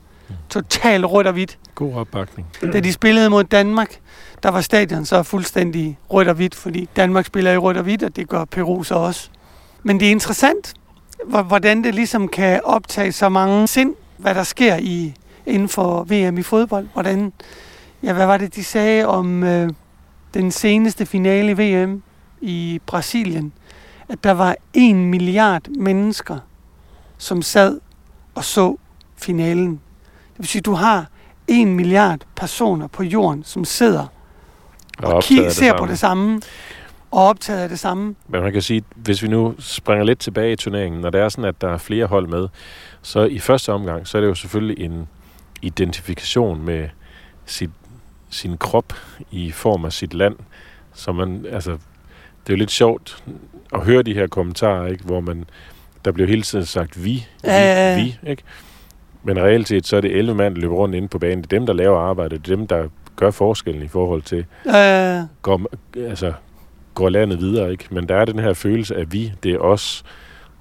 totalt 0.49 1.05
rødt 1.05 1.27
og 1.27 1.33
hvidt. 1.33 1.57
God 1.75 1.93
opbakning. 1.93 2.47
Da 2.73 2.79
de 2.79 2.93
spillede 2.93 3.29
mod 3.29 3.43
Danmark, 3.43 3.99
der 4.43 4.49
var 4.49 4.61
stadion 4.61 5.05
så 5.05 5.23
fuldstændig 5.23 5.97
rødt 6.09 6.27
og 6.27 6.35
hvidt, 6.35 6.55
fordi 6.55 6.89
Danmark 6.95 7.25
spiller 7.25 7.51
i 7.51 7.57
rødt 7.57 7.77
og 7.77 7.83
hvidt, 7.83 8.03
og 8.03 8.15
det 8.15 8.29
gør 8.29 8.45
Peru 8.45 8.83
så 8.83 8.95
også. 8.95 9.29
Men 9.83 9.99
det 9.99 10.07
er 10.07 10.11
interessant, 10.11 10.73
hvor- 11.25 11.41
hvordan 11.43 11.83
det 11.83 11.95
ligesom 11.95 12.27
kan 12.27 12.61
optage 12.63 13.11
så 13.11 13.29
mange 13.29 13.67
sind, 13.67 13.93
hvad 14.17 14.35
der 14.35 14.43
sker 14.43 14.75
i, 14.77 15.13
inden 15.45 15.69
for 15.69 16.03
VM 16.03 16.37
i 16.37 16.43
fodbold. 16.43 16.87
Hvordan, 16.93 17.33
ja, 18.03 18.13
hvad 18.13 18.25
var 18.25 18.37
det, 18.37 18.55
de 18.55 18.63
sagde 18.63 19.05
om 19.05 19.43
øh, 19.43 19.69
den 20.33 20.51
seneste 20.51 21.05
finale 21.05 21.51
i 21.51 21.53
VM 21.85 22.03
i 22.41 22.81
Brasilien? 22.85 23.53
At 24.09 24.23
der 24.23 24.31
var 24.31 24.55
en 24.73 25.05
milliard 25.05 25.67
mennesker, 25.67 26.37
som 27.17 27.41
sad 27.41 27.79
og 28.35 28.43
så 28.43 28.75
finalen. 29.17 29.71
Det 29.71 30.37
vil 30.37 30.47
sige, 30.47 30.61
du 30.61 30.73
har 30.73 31.05
en 31.47 31.75
milliard 31.75 32.19
personer 32.35 32.87
på 32.87 33.03
jorden, 33.03 33.43
som 33.43 33.65
sidder 33.65 34.07
og, 34.97 35.03
og 35.03 35.13
optaget 35.13 35.39
af 35.39 35.45
kig, 35.45 35.51
ser 35.51 35.71
på 35.71 35.77
samme. 35.77 35.91
det 35.91 35.99
samme 35.99 36.41
og 37.11 37.23
optaget 37.23 37.59
af 37.59 37.69
det 37.69 37.79
samme. 37.79 38.15
Men 38.27 38.41
man 38.43 38.53
kan 38.53 38.61
sige, 38.61 38.83
hvis 38.95 39.23
vi 39.23 39.27
nu 39.27 39.55
springer 39.59 40.05
lidt 40.05 40.19
tilbage 40.19 40.51
i 40.51 40.55
turneringen, 40.55 41.01
når 41.01 41.09
det 41.09 41.21
er 41.21 41.29
sådan, 41.29 41.45
at 41.45 41.61
der 41.61 41.69
er 41.69 41.77
flere 41.77 42.05
hold 42.05 42.27
med, 42.27 42.47
så 43.01 43.23
i 43.23 43.39
første 43.39 43.73
omgang, 43.73 44.07
så 44.07 44.17
er 44.17 44.21
det 44.21 44.27
jo 44.27 44.35
selvfølgelig 44.35 44.85
en 44.85 45.07
identifikation 45.61 46.61
med 46.61 46.89
sit, 47.45 47.69
sin 48.29 48.57
krop 48.57 48.93
i 49.31 49.51
form 49.51 49.85
af 49.85 49.93
sit 49.93 50.13
land. 50.13 50.35
Så 50.93 51.11
man, 51.11 51.45
altså, 51.51 51.77
det 52.47 52.53
er 52.53 52.57
jo 52.57 52.59
lidt 52.59 52.71
sjovt 52.71 53.23
at 53.73 53.85
høre 53.85 54.03
de 54.03 54.13
her 54.13 54.27
kommentarer, 54.27 54.87
ikke? 54.87 55.03
hvor 55.03 55.19
man, 55.19 55.45
der 56.05 56.11
bliver 56.11 56.27
hele 56.27 56.41
tiden 56.41 56.65
sagt 56.65 57.03
vi, 57.03 57.09
vi, 57.11 57.23
Ja, 57.43 57.51
ja, 57.53 57.95
ja. 57.97 58.03
vi, 58.03 58.17
ikke? 58.27 58.43
Men 59.23 59.37
reelt 59.39 59.67
set, 59.67 59.87
så 59.87 59.97
er 59.97 60.01
det 60.01 60.15
11 60.17 60.35
mand, 60.35 60.55
der 60.55 60.61
løber 60.61 60.75
rundt 60.75 60.95
inde 60.95 61.07
på 61.07 61.19
banen. 61.19 61.37
Det 61.37 61.53
er 61.53 61.57
dem, 61.59 61.65
der 61.65 61.73
laver 61.73 61.99
arbejdet. 61.99 62.45
Det 62.45 62.51
er 62.51 62.55
dem, 62.55 62.67
der 62.67 62.87
gør 63.15 63.31
forskellen 63.31 63.83
i 63.83 63.87
forhold 63.87 64.21
til, 64.21 64.45
Øh, 64.65 65.19
går, 65.41 65.61
altså, 65.97 66.33
går 66.93 67.09
landet 67.09 67.39
videre, 67.39 67.71
ikke? 67.71 67.85
Men 67.91 68.09
der 68.09 68.15
er 68.15 68.25
den 68.25 68.39
her 68.39 68.53
følelse 68.53 68.95
af 68.95 69.11
vi, 69.13 69.33
det 69.43 69.51
er 69.53 69.57
os, 69.59 70.03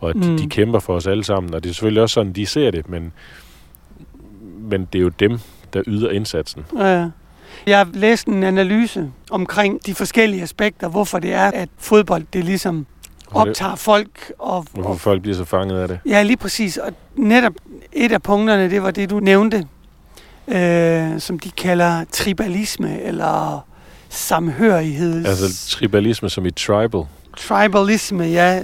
og 0.01 0.11
at 0.11 0.17
Mm. 0.17 0.37
de 0.37 0.49
kæmper 0.49 0.79
for 0.79 0.95
os 0.95 1.07
alle 1.07 1.25
sammen. 1.25 1.55
Og 1.55 1.63
det 1.65 1.71
er 1.71 1.75
selvfølgelig 1.75 2.03
også 2.03 2.15
sådan, 2.15 2.33
de 2.33 2.47
ser 2.47 2.71
det, 2.71 2.89
men, 2.89 3.13
men 4.61 4.89
det 4.93 4.99
er 4.99 5.03
jo 5.03 5.09
dem, 5.09 5.39
der 5.73 5.83
yder 5.87 6.11
indsatsen. 6.11 6.65
øh. 6.81 7.07
Jeg 7.67 7.79
har 7.79 7.89
læst 7.93 8.27
en 8.27 8.43
analyse 8.43 9.11
omkring 9.31 9.87
de 9.87 9.95
forskellige 9.95 10.43
aspekter, 10.43 10.89
hvorfor 10.89 11.19
det 11.19 11.33
er, 11.33 11.51
at 11.51 11.69
fodbold 11.79 12.25
det 12.33 12.45
ligesom 12.45 12.87
optager 13.35 13.75
folk. 13.75 14.33
Og, 14.39 14.67
Hvorfor 14.73 14.91
og, 14.91 15.01
folk 15.01 15.23
bliver 15.23 15.37
så 15.37 15.45
fanget 15.45 15.81
af 15.81 15.89
det. 15.89 15.99
ja, 16.07 16.23
lige 16.23 16.37
præcis. 16.37 16.77
Og 16.77 16.93
netop 17.17 17.53
et 17.93 18.13
af 18.13 18.23
punkterne, 18.23 18.71
det 18.71 18.83
var 18.83 18.91
det, 18.91 19.11
du 19.11 19.21
nævnte, 19.21 19.67
øh, 20.49 21.21
som 21.21 21.39
de 21.39 21.51
kalder 21.51 22.05
tribalisme, 22.13 23.03
eller 23.03 23.67
samhørighed. 24.09 25.27
Altså 25.27 25.69
tribalisme 25.71 26.31
som 26.31 26.47
i 26.47 26.51
tribal. 26.51 27.03
Tribalisme, 27.37 28.25
ja. 28.25 28.63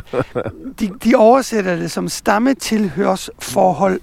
De, 0.80 0.90
de 1.04 1.14
oversætter 1.16 1.76
det 1.76 1.90
som 1.90 2.08
stammetilhørsforhold. 2.08 4.00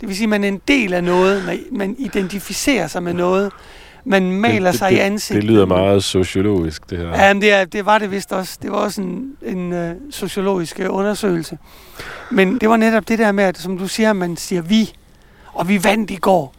Det 0.00 0.08
vil 0.08 0.16
sige, 0.16 0.24
at 0.24 0.28
man 0.28 0.44
er 0.44 0.48
en 0.48 0.60
del 0.68 0.92
af 0.94 1.04
noget, 1.04 1.44
man, 1.46 1.58
man 1.72 1.96
identificerer 1.98 2.86
sig 2.86 3.02
med 3.02 3.12
noget, 3.12 3.52
man 4.04 4.32
maler 4.32 4.70
det, 4.70 4.78
sig 4.78 4.90
det, 4.90 4.96
i 4.96 5.00
ansigtet. 5.00 5.42
Det 5.42 5.50
lyder 5.50 5.66
meget 5.66 6.04
sociologisk, 6.04 6.90
det 6.90 6.98
her. 6.98 7.08
Ja, 7.08 7.34
men 7.34 7.42
det, 7.42 7.52
er, 7.52 7.64
det 7.64 7.86
var 7.86 7.98
det 7.98 8.10
vist 8.10 8.32
også. 8.32 8.58
Det 8.62 8.70
var 8.70 8.76
også 8.76 9.02
en, 9.02 9.32
en 9.42 9.72
uh, 9.72 9.96
sociologisk 10.10 10.80
øh, 10.80 10.86
undersøgelse. 10.90 11.58
Men 12.30 12.58
det 12.58 12.68
var 12.68 12.76
netop 12.76 13.08
det 13.08 13.18
der 13.18 13.32
med, 13.32 13.44
at 13.44 13.58
som 13.58 13.78
du 13.78 13.88
siger, 13.88 14.12
man 14.12 14.36
siger 14.36 14.62
vi, 14.62 14.92
og 15.52 15.68
vi 15.68 15.84
vandt 15.84 16.10
i 16.10 16.16
går. 16.16 16.54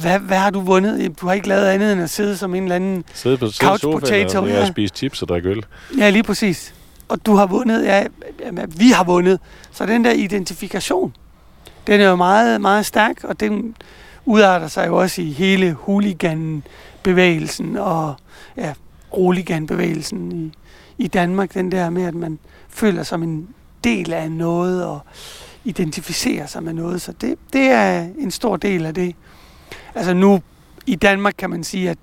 Hvad, 0.00 0.18
hvad 0.18 0.38
har 0.38 0.50
du 0.50 0.60
vundet? 0.60 1.20
Du 1.20 1.26
har 1.26 1.34
ikke 1.34 1.48
lavet 1.48 1.66
andet 1.66 1.92
end 1.92 2.02
at 2.02 2.10
sidde 2.10 2.36
som 2.36 2.54
en 2.54 2.62
eller 2.62 2.76
anden... 2.76 3.04
Sidde 3.14 3.36
på 3.36 3.46
sidde 3.46 3.68
Couch 3.68 3.84
potato, 3.84 4.42
og, 4.42 4.48
ja. 4.48 4.60
og 4.60 4.66
spise 4.66 4.94
chips 4.94 5.22
og 5.22 5.28
drikke 5.28 5.48
øl. 5.48 5.64
Ja, 5.98 6.10
lige 6.10 6.22
præcis. 6.22 6.74
Og 7.08 7.26
du 7.26 7.34
har 7.34 7.46
vundet, 7.46 7.84
ja, 7.84 8.04
jamen, 8.40 8.72
vi 8.76 8.88
har 8.90 9.04
vundet. 9.04 9.40
Så 9.72 9.86
den 9.86 10.04
der 10.04 10.12
identifikation, 10.12 11.14
den 11.86 12.00
er 12.00 12.08
jo 12.08 12.16
meget, 12.16 12.60
meget 12.60 12.86
stærk, 12.86 13.24
og 13.24 13.40
den 13.40 13.76
udarter 14.24 14.68
sig 14.68 14.86
jo 14.86 15.00
også 15.00 15.22
i 15.22 15.30
hele 15.30 15.72
hooligan-bevægelsen 15.72 17.76
og 17.76 18.14
ja, 18.56 18.74
roligan-bevægelsen 19.16 20.32
i, 20.32 20.52
i 20.98 21.08
Danmark. 21.08 21.54
Den 21.54 21.72
der 21.72 21.90
med, 21.90 22.02
at 22.02 22.14
man 22.14 22.38
føler 22.68 23.02
som 23.02 23.22
en 23.22 23.48
del 23.84 24.12
af 24.12 24.30
noget 24.30 24.84
og 24.84 25.00
identificerer 25.64 26.46
sig 26.46 26.62
med 26.62 26.72
noget. 26.72 27.02
Så 27.02 27.12
det, 27.12 27.38
det 27.52 27.66
er 27.66 28.08
en 28.18 28.30
stor 28.30 28.56
del 28.56 28.86
af 28.86 28.94
det. 28.94 29.14
Altså 29.94 30.14
nu 30.14 30.42
i 30.86 30.94
Danmark 30.94 31.34
kan 31.38 31.50
man 31.50 31.64
sige, 31.64 31.90
at, 31.90 31.98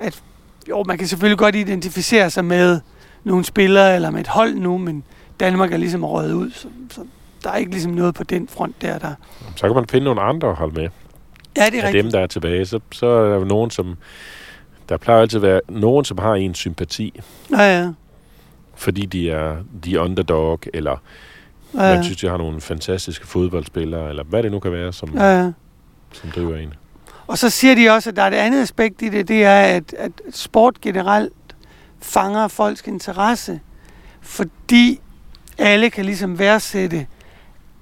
at 0.00 0.22
jo, 0.68 0.84
man 0.86 0.98
kan 0.98 1.08
selvfølgelig 1.08 1.38
godt 1.38 1.54
identificere 1.54 2.30
sig 2.30 2.44
med 2.44 2.80
nogle 3.24 3.44
spillere 3.44 3.94
eller 3.94 4.10
med 4.10 4.20
et 4.20 4.26
hold 4.26 4.54
nu, 4.54 4.78
men 4.78 5.04
Danmark 5.40 5.72
er 5.72 5.76
ligesom 5.76 6.04
røget 6.04 6.32
ud, 6.32 6.50
så, 6.50 6.68
så 6.90 7.00
der 7.44 7.50
er 7.50 7.56
ikke 7.56 7.70
ligesom 7.70 7.92
noget 7.92 8.14
på 8.14 8.24
den 8.24 8.48
front 8.48 8.82
der, 8.82 8.98
der... 8.98 9.14
Så 9.56 9.66
kan 9.66 9.74
man 9.74 9.86
finde 9.88 10.04
nogle 10.04 10.20
andre 10.20 10.48
at 10.48 10.54
holde 10.54 10.74
med. 10.80 10.88
Ja, 11.56 11.66
det 11.66 11.74
er 11.78 11.82
Af 11.82 11.86
rigtigt. 11.86 12.04
dem, 12.04 12.12
der 12.12 12.20
er 12.20 12.26
tilbage. 12.26 12.66
Så, 12.66 12.80
så 12.92 13.06
er 13.06 13.28
der 13.28 13.34
jo 13.36 13.44
nogen, 13.44 13.70
som... 13.70 13.96
Der 14.88 14.96
plejer 14.96 15.20
altid 15.20 15.38
at 15.38 15.42
være 15.42 15.60
nogen, 15.68 16.04
som 16.04 16.18
har 16.18 16.34
en 16.34 16.54
sympati, 16.54 17.20
Ja, 17.50 17.80
ja. 17.80 17.88
fordi 18.74 19.06
de 19.06 19.30
er 19.30 19.56
de 19.84 20.00
underdog, 20.00 20.60
eller 20.74 21.02
ja, 21.74 21.78
man 21.78 21.96
ja. 21.96 22.02
synes, 22.02 22.18
de 22.20 22.28
har 22.28 22.36
nogle 22.36 22.60
fantastiske 22.60 23.26
fodboldspillere, 23.26 24.08
eller 24.08 24.24
hvad 24.24 24.42
det 24.42 24.52
nu 24.52 24.58
kan 24.58 24.72
være, 24.72 24.92
som, 24.92 25.10
ja, 25.14 25.42
ja. 25.42 25.52
som 26.12 26.30
driver 26.30 26.56
en. 26.56 26.72
Og 27.26 27.38
så 27.38 27.50
siger 27.50 27.74
de 27.74 27.88
også, 27.90 28.10
at 28.10 28.16
der 28.16 28.22
er 28.22 28.26
et 28.26 28.34
andet 28.34 28.62
aspekt 28.62 29.02
i 29.02 29.08
det, 29.08 29.28
det 29.28 29.44
er, 29.44 29.60
at, 29.60 29.94
at 29.98 30.12
sport 30.30 30.80
generelt 30.80 31.32
fanger 32.02 32.48
folks 32.48 32.82
interesse, 32.86 33.60
fordi 34.20 35.00
alle 35.58 35.90
kan 35.90 36.04
ligesom 36.04 36.38
værdsætte, 36.38 37.06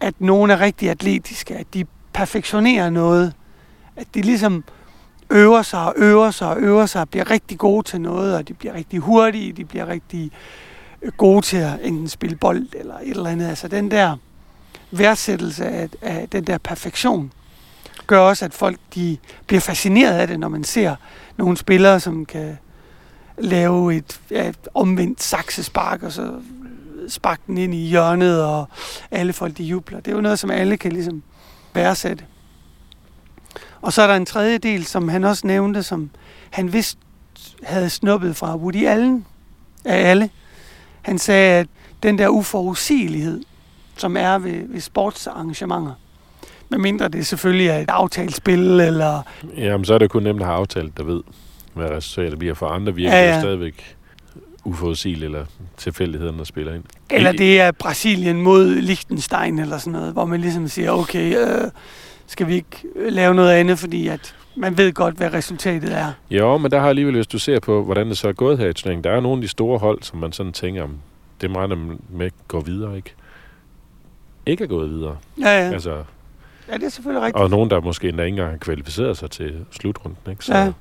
at 0.03 0.15
nogen 0.19 0.51
er 0.51 0.61
rigtig 0.61 0.91
atletiske, 0.91 1.57
at 1.57 1.67
de 1.75 1.85
perfektionerer 2.13 2.91
noget, 2.91 3.33
at 3.97 4.07
de 4.15 4.23
ligesom 4.23 4.65
øver 5.31 5.63
sig 5.63 5.81
og 5.81 5.95
øver 5.97 6.31
sig 6.31 6.49
og 6.49 6.61
øver 6.61 6.87
sig 6.87 7.01
og 7.01 7.09
bliver 7.09 7.31
rigtig 7.31 7.59
gode 7.59 7.83
til 7.87 8.01
noget, 8.01 8.37
og 8.37 8.49
de 8.49 8.55
bliver 8.55 8.75
rigtig 8.75 8.99
hurtige, 8.99 9.53
de 9.53 9.65
bliver 9.65 9.87
rigtig 9.87 10.31
øh, 11.03 11.13
gode 11.17 11.43
til 11.43 11.57
at 11.57 11.79
enten 11.83 12.09
spille 12.09 12.37
bold 12.37 12.67
eller 12.75 12.95
et 12.99 13.11
eller 13.11 13.31
andet. 13.31 13.49
Altså 13.49 13.69
den 13.69 13.91
der 13.91 14.17
værdsættelse 14.91 15.67
af, 15.67 15.89
af 16.03 16.29
den 16.29 16.45
der 16.45 16.59
perfektion, 16.59 17.33
gør 18.07 18.19
også, 18.19 18.45
at 18.45 18.55
folk 18.55 18.79
de 18.95 19.17
bliver 19.47 19.61
fascineret 19.61 20.19
af 20.19 20.27
det, 20.27 20.41
når 20.41 20.49
man 20.49 20.65
ser 20.65 20.97
nogle 21.37 21.57
spillere, 21.57 22.01
som 22.01 22.25
kan 22.27 22.59
lave 23.39 23.95
et, 23.97 24.21
ja, 24.31 24.49
et 24.49 24.69
omvendt 24.75 25.23
saksespark, 25.23 26.03
og 26.03 26.13
så 26.13 26.35
sparke 27.09 27.43
den 27.47 27.59
ind 27.59 27.75
i 27.75 27.89
hjørnet, 27.89 28.45
og 28.45 28.69
alle 29.11 29.33
folk 29.33 29.59
de 29.59 29.65
jubler. 29.65 30.01
Det 30.01 30.11
er 30.11 30.15
jo 30.15 30.21
noget, 30.21 30.39
som 30.39 30.51
alle 30.51 30.77
kan 30.77 30.93
ligesom 30.93 31.23
værdsætte. 31.75 32.25
Og 33.83 33.93
så 33.93 34.03
er 34.03 34.07
der 34.07 34.15
en 34.15 34.27
tredje 34.27 34.59
del, 34.59 34.85
som 34.85 35.09
han 35.09 35.25
også 35.25 35.47
nævnte, 35.47 35.83
som 35.83 36.11
han 36.51 36.73
vist 36.73 36.99
havde 37.63 37.91
snuppet 37.91 38.37
fra 38.37 38.57
Woody 38.57 38.87
Allen 38.87 39.27
af 39.85 40.11
alle. 40.11 40.31
Han 41.03 41.19
sagde, 41.19 41.61
at 41.61 41.67
den 42.03 42.19
der 42.19 42.29
uforudsigelighed, 42.29 43.41
som 43.97 44.17
er 44.17 44.39
ved, 44.39 44.63
ved 44.69 44.81
sportsarrangementer, 44.81 45.93
medmindre 46.69 47.09
det 47.09 47.27
selvfølgelig 47.27 47.67
er 47.67 47.79
et 47.79 47.91
aftalt 47.91 48.37
spil, 48.37 48.81
eller 48.81 49.23
Jamen, 49.57 49.85
så 49.85 49.95
er 49.95 49.99
det 49.99 50.11
kun 50.11 50.27
dem, 50.27 50.39
der 50.39 50.45
har 50.45 50.53
aftalt, 50.53 50.97
der 50.97 51.05
ved, 51.05 51.23
hvad 51.75 51.91
resultatet 51.91 52.39
bliver. 52.39 52.55
For 52.55 52.69
andre 52.69 52.95
virker 52.95 53.17
ja, 53.17 53.25
ja. 53.25 53.35
ja. 53.35 53.41
stadigvæk 53.41 53.97
uforudsigeligt, 54.65 55.25
eller 55.25 55.45
tilfældigheden, 55.77 56.39
der 56.39 56.45
spiller 56.45 56.75
ind. 56.75 56.85
Eller 57.11 57.33
det 57.33 57.61
er 57.61 57.73
Brasilien 57.73 58.41
mod 58.43 58.67
Liechtenstein 58.75 59.59
eller 59.59 59.79
sådan 59.79 59.93
noget, 59.93 60.13
hvor 60.13 60.25
man 60.25 60.41
ligesom 60.41 60.69
siger, 60.69 60.91
okay, 60.91 61.37
øh, 61.39 61.71
skal 62.27 62.47
vi 62.47 62.55
ikke 62.55 62.85
lave 63.11 63.35
noget 63.35 63.51
andet, 63.53 63.79
fordi 63.79 64.09
at 64.09 64.35
man 64.57 64.79
ved 64.79 64.93
godt, 64.93 65.15
hvad 65.15 65.33
resultatet 65.33 65.97
er. 65.97 66.13
Jo, 66.31 66.59
men 66.59 66.71
der 66.71 66.81
har 66.81 66.89
alligevel, 66.89 67.15
hvis 67.15 67.27
du 67.27 67.39
ser 67.39 67.61
på, 67.61 67.85
hvordan 67.85 68.09
det 68.09 68.19
så 68.19 68.29
er 68.29 68.33
gået 68.33 68.59
her 68.59 68.69
i 68.69 68.73
turneringen, 68.73 69.05
der 69.05 69.11
er 69.11 69.21
nogle 69.21 69.37
af 69.39 69.43
de 69.43 69.49
store 69.49 69.79
hold, 69.79 70.03
som 70.03 70.19
man 70.19 70.33
sådan 70.33 70.53
tænker, 70.53 70.83
om 70.83 70.95
det 71.41 71.57
regner 71.57 71.77
med 72.11 72.31
går 72.49 72.61
videre, 72.61 72.97
ikke? 72.97 73.15
Ikke 74.47 74.65
er 74.65 74.69
gået 74.69 74.91
videre. 74.91 75.17
Ja, 75.41 75.49
ja. 75.49 75.67
Ja. 75.67 75.73
Altså, 75.73 76.03
ja 76.69 76.75
det 76.75 76.83
er 76.83 76.89
selvfølgelig 76.89 77.23
rigtigt. 77.27 77.43
og 77.43 77.51
nogen, 77.51 77.71
der 77.71 77.81
måske 77.81 78.09
endda 78.09 78.23
ikke 78.23 78.33
engang 78.35 78.51
har 78.51 78.59
kvalificeret 78.59 79.17
sig 79.17 79.31
til 79.31 79.55
slutrunden, 79.71 80.19
ikke? 80.31 80.45
Så, 80.45 80.55
Ja. 80.55 80.73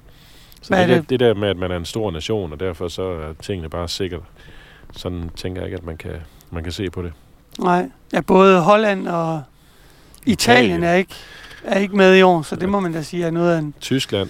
Så 0.61 0.75
det, 0.75 1.09
det? 1.09 1.19
der 1.19 1.33
med, 1.33 1.49
at 1.49 1.57
man 1.57 1.71
er 1.71 1.77
en 1.77 1.85
stor 1.85 2.11
nation, 2.11 2.53
og 2.53 2.59
derfor 2.59 2.87
så 2.87 3.03
er 3.03 3.33
tingene 3.41 3.69
bare 3.69 3.87
sikkert. 3.87 4.21
Sådan 4.91 5.29
tænker 5.35 5.61
jeg 5.61 5.67
ikke, 5.67 5.77
at 5.77 5.85
man 5.85 5.97
kan, 5.97 6.15
man 6.51 6.63
kan 6.63 6.71
se 6.71 6.89
på 6.89 7.01
det. 7.01 7.13
Nej, 7.59 7.89
ja, 8.13 8.21
både 8.21 8.61
Holland 8.61 9.07
og 9.07 9.41
Italien, 10.25 10.65
Italien. 10.65 10.83
er 10.83 10.93
ikke, 10.93 11.15
er 11.63 11.79
ikke 11.79 11.95
med 11.95 12.17
i 12.17 12.21
år, 12.21 12.41
så 12.41 12.55
det 12.55 12.69
må 12.69 12.79
man 12.79 12.93
da 12.93 13.01
sige 13.01 13.25
er 13.25 13.31
noget 13.31 13.55
af 13.55 13.59
en... 13.59 13.73
Tyskland, 13.79 14.29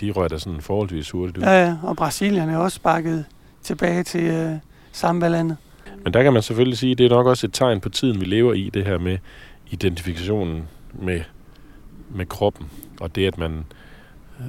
de 0.00 0.10
rører 0.10 0.28
da 0.28 0.38
sådan 0.38 0.60
forholdsvis 0.60 1.10
hurtigt 1.10 1.38
ud. 1.38 1.42
Ja, 1.42 1.64
ja, 1.66 1.76
og 1.82 1.96
Brasilien 1.96 2.48
er 2.48 2.56
også 2.56 2.76
sparket 2.76 3.24
tilbage 3.62 4.02
til 4.02 4.24
øh, 4.24 4.52
sambalandet. 4.92 5.56
Men 6.04 6.14
der 6.14 6.22
kan 6.22 6.32
man 6.32 6.42
selvfølgelig 6.42 6.78
sige, 6.78 6.92
at 6.92 6.98
det 6.98 7.06
er 7.06 7.10
nok 7.10 7.26
også 7.26 7.46
et 7.46 7.52
tegn 7.52 7.80
på 7.80 7.88
tiden, 7.88 8.20
vi 8.20 8.24
lever 8.24 8.52
i, 8.54 8.70
det 8.74 8.84
her 8.84 8.98
med 8.98 9.18
identifikationen 9.70 10.68
med, 10.92 11.20
med 12.10 12.26
kroppen. 12.26 12.70
Og 13.00 13.14
det, 13.14 13.26
at 13.26 13.38
man, 13.38 13.64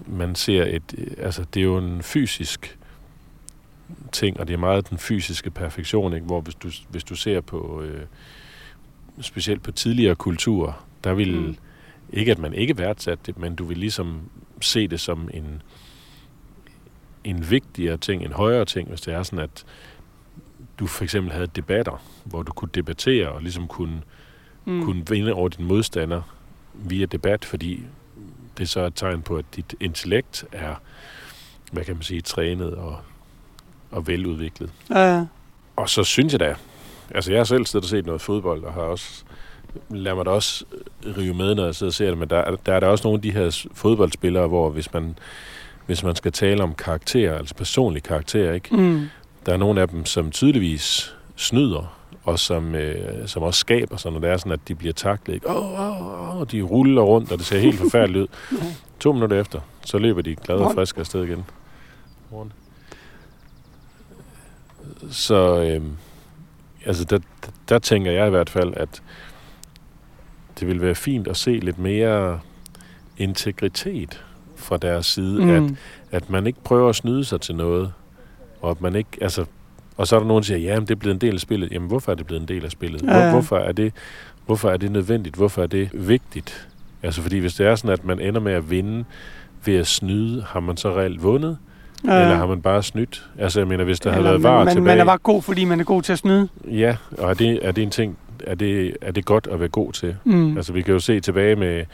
man 0.07 0.35
ser 0.35 0.65
et... 0.65 1.15
Altså, 1.17 1.45
det 1.53 1.59
er 1.59 1.63
jo 1.63 1.77
en 1.77 2.03
fysisk 2.03 2.77
ting, 4.11 4.39
og 4.39 4.47
det 4.47 4.53
er 4.53 4.57
meget 4.57 4.89
den 4.89 4.97
fysiske 4.97 5.51
perfektion, 5.51 6.13
ikke? 6.13 6.25
hvor 6.25 6.41
hvis 6.41 6.55
du, 6.55 6.69
hvis 6.89 7.03
du 7.03 7.15
ser 7.15 7.41
på... 7.41 7.81
Øh, 7.81 8.01
specielt 9.21 9.63
på 9.63 9.71
tidligere 9.71 10.15
kulturer, 10.15 10.85
der 11.03 11.13
vil... 11.13 11.41
Mm. 11.41 11.55
Ikke, 12.13 12.31
at 12.31 12.39
man 12.39 12.53
ikke 12.53 12.77
værdsatte 12.77 13.23
det, 13.25 13.37
men 13.37 13.55
du 13.55 13.65
vil 13.65 13.77
ligesom 13.77 14.19
se 14.61 14.87
det 14.87 14.99
som 14.99 15.29
en, 15.33 15.61
en 17.23 17.49
vigtigere 17.49 17.97
ting, 17.97 18.23
en 18.23 18.31
højere 18.31 18.65
ting, 18.65 18.89
hvis 18.89 19.01
det 19.01 19.13
er 19.13 19.23
sådan, 19.23 19.39
at 19.39 19.65
du 20.79 20.87
for 20.87 21.03
eksempel 21.03 21.33
havde 21.33 21.47
debatter, 21.47 22.03
hvor 22.25 22.43
du 22.43 22.51
kunne 22.51 22.69
debattere 22.73 23.29
og 23.29 23.41
ligesom 23.41 23.67
kunne, 23.67 24.01
mm. 24.65 24.83
kunne 24.83 25.03
vinde 25.09 25.33
over 25.33 25.49
din 25.49 25.65
modstander 25.65 26.21
via 26.73 27.05
debat, 27.05 27.45
fordi 27.45 27.83
det 28.61 28.69
så 28.69 28.79
er 28.79 28.87
et 28.87 28.95
tegn 28.95 29.21
på, 29.21 29.35
at 29.37 29.45
dit 29.55 29.75
intellekt 29.79 30.45
er, 30.51 30.75
hvad 31.71 31.83
kan 31.85 31.95
man 31.95 32.03
sige, 32.03 32.21
trænet 32.21 32.73
og, 32.73 32.97
og 33.91 34.07
veludviklet. 34.07 34.69
Ja, 34.89 35.15
ja. 35.17 35.25
Og 35.75 35.89
så 35.89 36.03
synes 36.03 36.33
jeg 36.33 36.39
da, 36.39 36.55
altså 37.15 37.31
jeg 37.31 37.39
har 37.39 37.43
selv 37.45 37.65
siddet 37.65 37.85
og 37.85 37.89
set 37.89 38.05
noget 38.05 38.21
fodbold, 38.21 38.63
og 38.63 38.73
har 38.73 38.81
også, 38.81 39.23
lader 39.89 40.15
mig 40.15 40.25
da 40.25 40.29
også 40.31 40.65
rive 41.17 41.33
med, 41.33 41.55
når 41.55 41.65
jeg 41.65 41.75
sidder 41.75 41.89
og 41.89 41.93
ser 41.93 42.09
det, 42.09 42.17
men 42.17 42.29
der, 42.29 42.37
er- 42.37 42.55
der 42.55 42.73
er 42.73 42.79
der 42.79 42.87
også 42.87 43.03
nogle 43.07 43.17
af 43.17 43.21
de 43.21 43.31
her 43.31 43.65
fodboldspillere, 43.73 44.47
hvor 44.47 44.69
hvis 44.69 44.93
man, 44.93 45.17
hvis 45.85 46.03
man 46.03 46.15
skal 46.15 46.31
tale 46.31 46.63
om 46.63 46.75
karakter, 46.75 47.35
altså 47.37 47.55
personlig 47.55 48.03
karakter, 48.03 48.53
ikke? 48.53 48.75
Mm. 48.75 49.09
Der 49.45 49.53
er 49.53 49.57
nogle 49.57 49.81
af 49.81 49.89
dem, 49.89 50.05
som 50.05 50.31
tydeligvis 50.31 51.15
snyder, 51.35 51.97
og 52.23 52.39
som, 52.39 52.75
øh, 52.75 53.27
som 53.27 53.43
også 53.43 53.59
skaber 53.59 53.97
sig, 53.97 54.11
når 54.11 54.19
det 54.19 54.29
er 54.29 54.37
sådan, 54.37 54.51
at 54.51 54.67
de 54.67 54.75
bliver 54.75 54.93
taklet. 54.93 55.33
Ikke? 55.33 55.49
Oh, 55.49 55.79
oh, 55.79 56.37
oh, 56.37 56.47
de 56.51 56.61
ruller 56.61 57.01
rundt, 57.01 57.31
og 57.31 57.37
det 57.37 57.45
ser 57.45 57.59
helt 57.59 57.79
forfærdeligt 57.79 58.21
ud. 58.21 58.57
To 58.99 59.13
minutter 59.13 59.41
efter, 59.41 59.59
så 59.85 59.97
løber 59.97 60.21
de 60.21 60.35
glade 60.35 60.59
og 60.59 60.73
friske 60.73 60.99
afsted 60.99 61.23
igen. 61.23 61.45
Så 65.09 65.61
øh, 65.61 65.81
altså 66.85 67.05
der, 67.05 67.19
der, 67.69 67.79
tænker 67.79 68.11
jeg 68.11 68.27
i 68.27 68.29
hvert 68.29 68.49
fald, 68.49 68.73
at 68.77 69.01
det 70.59 70.67
vil 70.67 70.81
være 70.81 70.95
fint 70.95 71.27
at 71.27 71.37
se 71.37 71.51
lidt 71.51 71.79
mere 71.79 72.39
integritet 73.17 74.23
fra 74.55 74.77
deres 74.77 75.05
side, 75.05 75.45
mm. 75.45 75.49
at 75.49 75.73
at 76.11 76.29
man 76.29 76.47
ikke 76.47 76.63
prøver 76.63 76.89
at 76.89 76.95
snyde 76.95 77.25
sig 77.25 77.41
til 77.41 77.55
noget, 77.55 77.93
og 78.61 78.71
at 78.71 78.81
man 78.81 78.95
ikke, 78.95 79.09
altså, 79.21 79.45
og 79.97 80.07
så 80.07 80.15
er 80.15 80.19
der 80.19 80.27
nogen, 80.27 80.41
der 80.41 80.45
siger, 80.45 80.57
ja, 80.57 80.75
men 80.75 80.81
det 80.81 80.91
er 80.91 80.99
blevet 80.99 81.13
en 81.13 81.21
del 81.21 81.33
af 81.33 81.39
spillet. 81.39 81.71
Jamen, 81.71 81.87
hvorfor 81.87 82.11
er 82.11 82.15
det 82.15 82.27
blevet 82.27 82.41
en 82.41 82.47
del 82.47 82.65
af 82.65 82.71
spillet? 82.71 83.01
Ja, 83.01 83.17
ja. 83.17 83.23
Hvor, 83.23 83.31
hvorfor, 83.31 83.57
er 83.57 83.71
det, 83.71 83.93
hvorfor 84.45 84.69
er 84.69 84.77
det 84.77 84.91
nødvendigt? 84.91 85.35
Hvorfor 85.35 85.63
er 85.63 85.67
det 85.67 85.89
vigtigt? 85.93 86.67
Altså, 87.03 87.21
fordi 87.21 87.39
hvis 87.39 87.53
det 87.53 87.67
er 87.67 87.75
sådan, 87.75 87.93
at 87.93 88.05
man 88.05 88.19
ender 88.19 88.39
med 88.39 88.53
at 88.53 88.69
vinde 88.69 89.05
ved 89.65 89.75
at 89.75 89.87
snyde, 89.87 90.43
har 90.47 90.59
man 90.59 90.77
så 90.77 90.95
reelt 90.95 91.23
vundet? 91.23 91.57
Ja. 92.07 92.21
Eller 92.21 92.35
har 92.35 92.47
man 92.47 92.61
bare 92.61 92.83
snydt? 92.83 93.29
Altså, 93.39 93.59
jeg 93.59 93.67
mener, 93.67 93.83
hvis 93.83 93.99
der 93.99 94.09
havde 94.09 94.19
Eller 94.19 94.31
været 94.31 94.41
man, 94.41 94.51
var 94.51 94.63
man, 94.63 94.73
tilbage... 94.73 94.95
man 94.95 94.99
er 94.99 95.05
bare 95.05 95.17
god, 95.17 95.41
fordi 95.41 95.65
man 95.65 95.79
er 95.79 95.83
god 95.83 96.01
til 96.01 96.13
at 96.13 96.19
snyde. 96.19 96.47
Ja, 96.65 96.95
og 97.17 97.29
er 97.29 97.33
det, 97.33 97.59
er 97.61 97.71
det 97.71 97.81
en 97.81 97.89
ting, 97.89 98.17
er 98.47 98.55
det, 98.55 98.97
er 99.01 99.11
det 99.11 99.25
godt 99.25 99.47
at 99.51 99.59
være 99.59 99.69
god 99.69 99.93
til. 99.93 100.15
Mm. 100.23 100.57
Altså, 100.57 100.73
vi 100.73 100.81
kan 100.81 100.93
jo 100.93 100.99
se 100.99 101.19
tilbage 101.19 101.55
med 101.55 101.85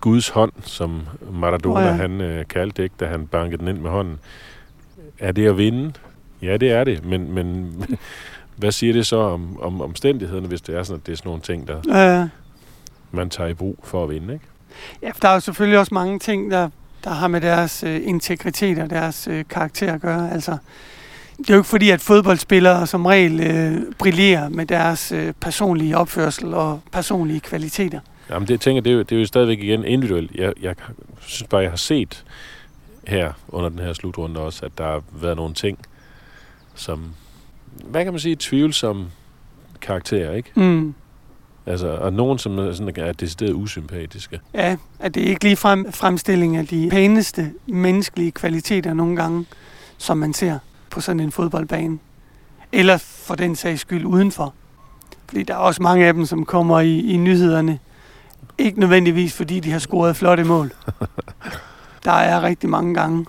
Guds 0.00 0.28
hånd, 0.28 0.52
som 0.64 1.00
Maradona 1.32 1.80
oh, 1.80 1.84
ja. 1.84 1.92
han 1.92 2.20
øh, 2.20 2.44
kaldte 2.48 2.76
det, 2.76 2.82
ikke, 2.82 2.94
da 3.00 3.06
han 3.06 3.26
bankede 3.26 3.58
den 3.58 3.68
ind 3.68 3.78
med 3.78 3.90
hånden. 3.90 4.18
Er 5.18 5.32
det 5.32 5.46
at 5.46 5.58
vinde? 5.58 5.92
Ja, 6.42 6.56
det 6.56 6.70
er 6.70 6.84
det, 6.84 7.04
men, 7.04 7.32
men 7.32 7.74
hvad 8.56 8.72
siger 8.72 8.92
det 8.92 9.06
så 9.06 9.16
om, 9.16 9.60
om 9.60 9.80
omstændighederne, 9.80 10.48
hvis 10.48 10.60
det 10.60 10.76
er 10.76 10.82
sådan, 10.82 11.00
at 11.00 11.06
det 11.06 11.12
er 11.12 11.16
sådan 11.16 11.28
nogle 11.28 11.42
ting, 11.42 11.68
der 11.68 12.22
Øh, 12.22 12.28
man 13.10 13.30
tager 13.30 13.48
i 13.50 13.54
brug 13.54 13.78
for 13.84 14.04
at 14.04 14.10
vinde, 14.10 14.34
ikke? 14.34 14.44
ja, 15.02 15.10
der 15.22 15.28
er 15.28 15.34
jo 15.34 15.40
selvfølgelig 15.40 15.78
også 15.78 15.94
mange 15.94 16.18
ting, 16.18 16.50
der, 16.50 16.68
der 17.04 17.10
har 17.10 17.28
med 17.28 17.40
deres 17.40 17.82
øh, 17.82 18.00
integritet 18.04 18.78
og 18.78 18.90
deres 18.90 19.28
øh, 19.28 19.44
karakter 19.50 19.92
at 19.92 20.00
gøre. 20.00 20.32
Altså, 20.32 20.56
det 21.38 21.50
er 21.50 21.54
jo 21.54 21.60
ikke 21.60 21.68
fordi, 21.68 21.90
at 21.90 22.00
fodboldspillere 22.00 22.86
som 22.86 23.06
regel 23.06 23.40
øh, 23.40 23.92
brillerer 23.98 24.48
med 24.48 24.66
deres 24.66 25.12
øh, 25.12 25.32
personlige 25.40 25.96
opførsel 25.96 26.54
og 26.54 26.80
personlige 26.92 27.40
kvaliteter. 27.40 28.00
Jamen, 28.30 28.48
det 28.48 28.50
jeg 28.50 28.60
tænker 28.60 28.82
det 28.82 28.90
er, 28.90 28.94
jo, 28.94 29.02
det 29.02 29.16
er 29.16 29.20
jo 29.20 29.26
stadigvæk 29.26 29.58
igen 29.58 29.84
individuelt. 29.84 30.30
Jeg, 30.34 30.52
jeg 30.62 30.74
synes 31.20 31.48
bare, 31.48 31.60
jeg 31.60 31.70
har 31.70 31.76
set 31.76 32.24
her 33.06 33.32
under 33.48 33.68
den 33.68 33.78
her 33.78 33.92
slutrunde 33.92 34.40
også, 34.40 34.66
at 34.66 34.78
der 34.78 34.84
har 34.84 35.02
været 35.12 35.36
nogle 35.36 35.54
ting, 35.54 35.78
som, 36.80 37.04
hvad 37.84 38.04
kan 38.04 38.12
man 38.12 38.20
sige, 38.20 38.36
tvivlsom 38.38 39.06
karakter, 39.80 40.32
ikke? 40.32 40.50
Mm. 40.56 40.94
Altså, 41.66 41.88
og 41.88 42.12
nogen, 42.12 42.38
som 42.38 42.58
er, 42.58 42.72
sådan, 42.72 42.94
er 42.96 43.12
decideret 43.12 43.52
usympatiske. 43.52 44.40
Ja, 44.54 44.76
at 44.98 45.14
det 45.14 45.22
er 45.22 45.26
ikke 45.26 45.44
lige 45.44 45.56
frem, 45.56 45.92
fremstilling 45.92 46.56
af 46.56 46.66
de 46.66 46.88
pæneste 46.90 47.52
menneskelige 47.66 48.30
kvaliteter 48.30 48.94
nogle 48.94 49.16
gange, 49.16 49.46
som 49.98 50.18
man 50.18 50.32
ser 50.32 50.58
på 50.90 51.00
sådan 51.00 51.20
en 51.20 51.32
fodboldbane. 51.32 51.98
Eller 52.72 52.96
for 52.98 53.34
den 53.34 53.56
sags 53.56 53.80
skyld 53.80 54.04
udenfor. 54.04 54.54
Fordi 55.28 55.42
der 55.42 55.54
er 55.54 55.58
også 55.58 55.82
mange 55.82 56.06
af 56.06 56.14
dem, 56.14 56.26
som 56.26 56.44
kommer 56.44 56.80
i, 56.80 57.00
i 57.00 57.16
nyhederne. 57.16 57.78
Ikke 58.58 58.80
nødvendigvis, 58.80 59.36
fordi 59.36 59.60
de 59.60 59.70
har 59.70 59.78
scoret 59.78 60.16
flotte 60.16 60.44
mål. 60.44 60.72
Der 62.04 62.12
er 62.12 62.42
rigtig 62.42 62.70
mange 62.70 62.94
gange, 62.94 63.26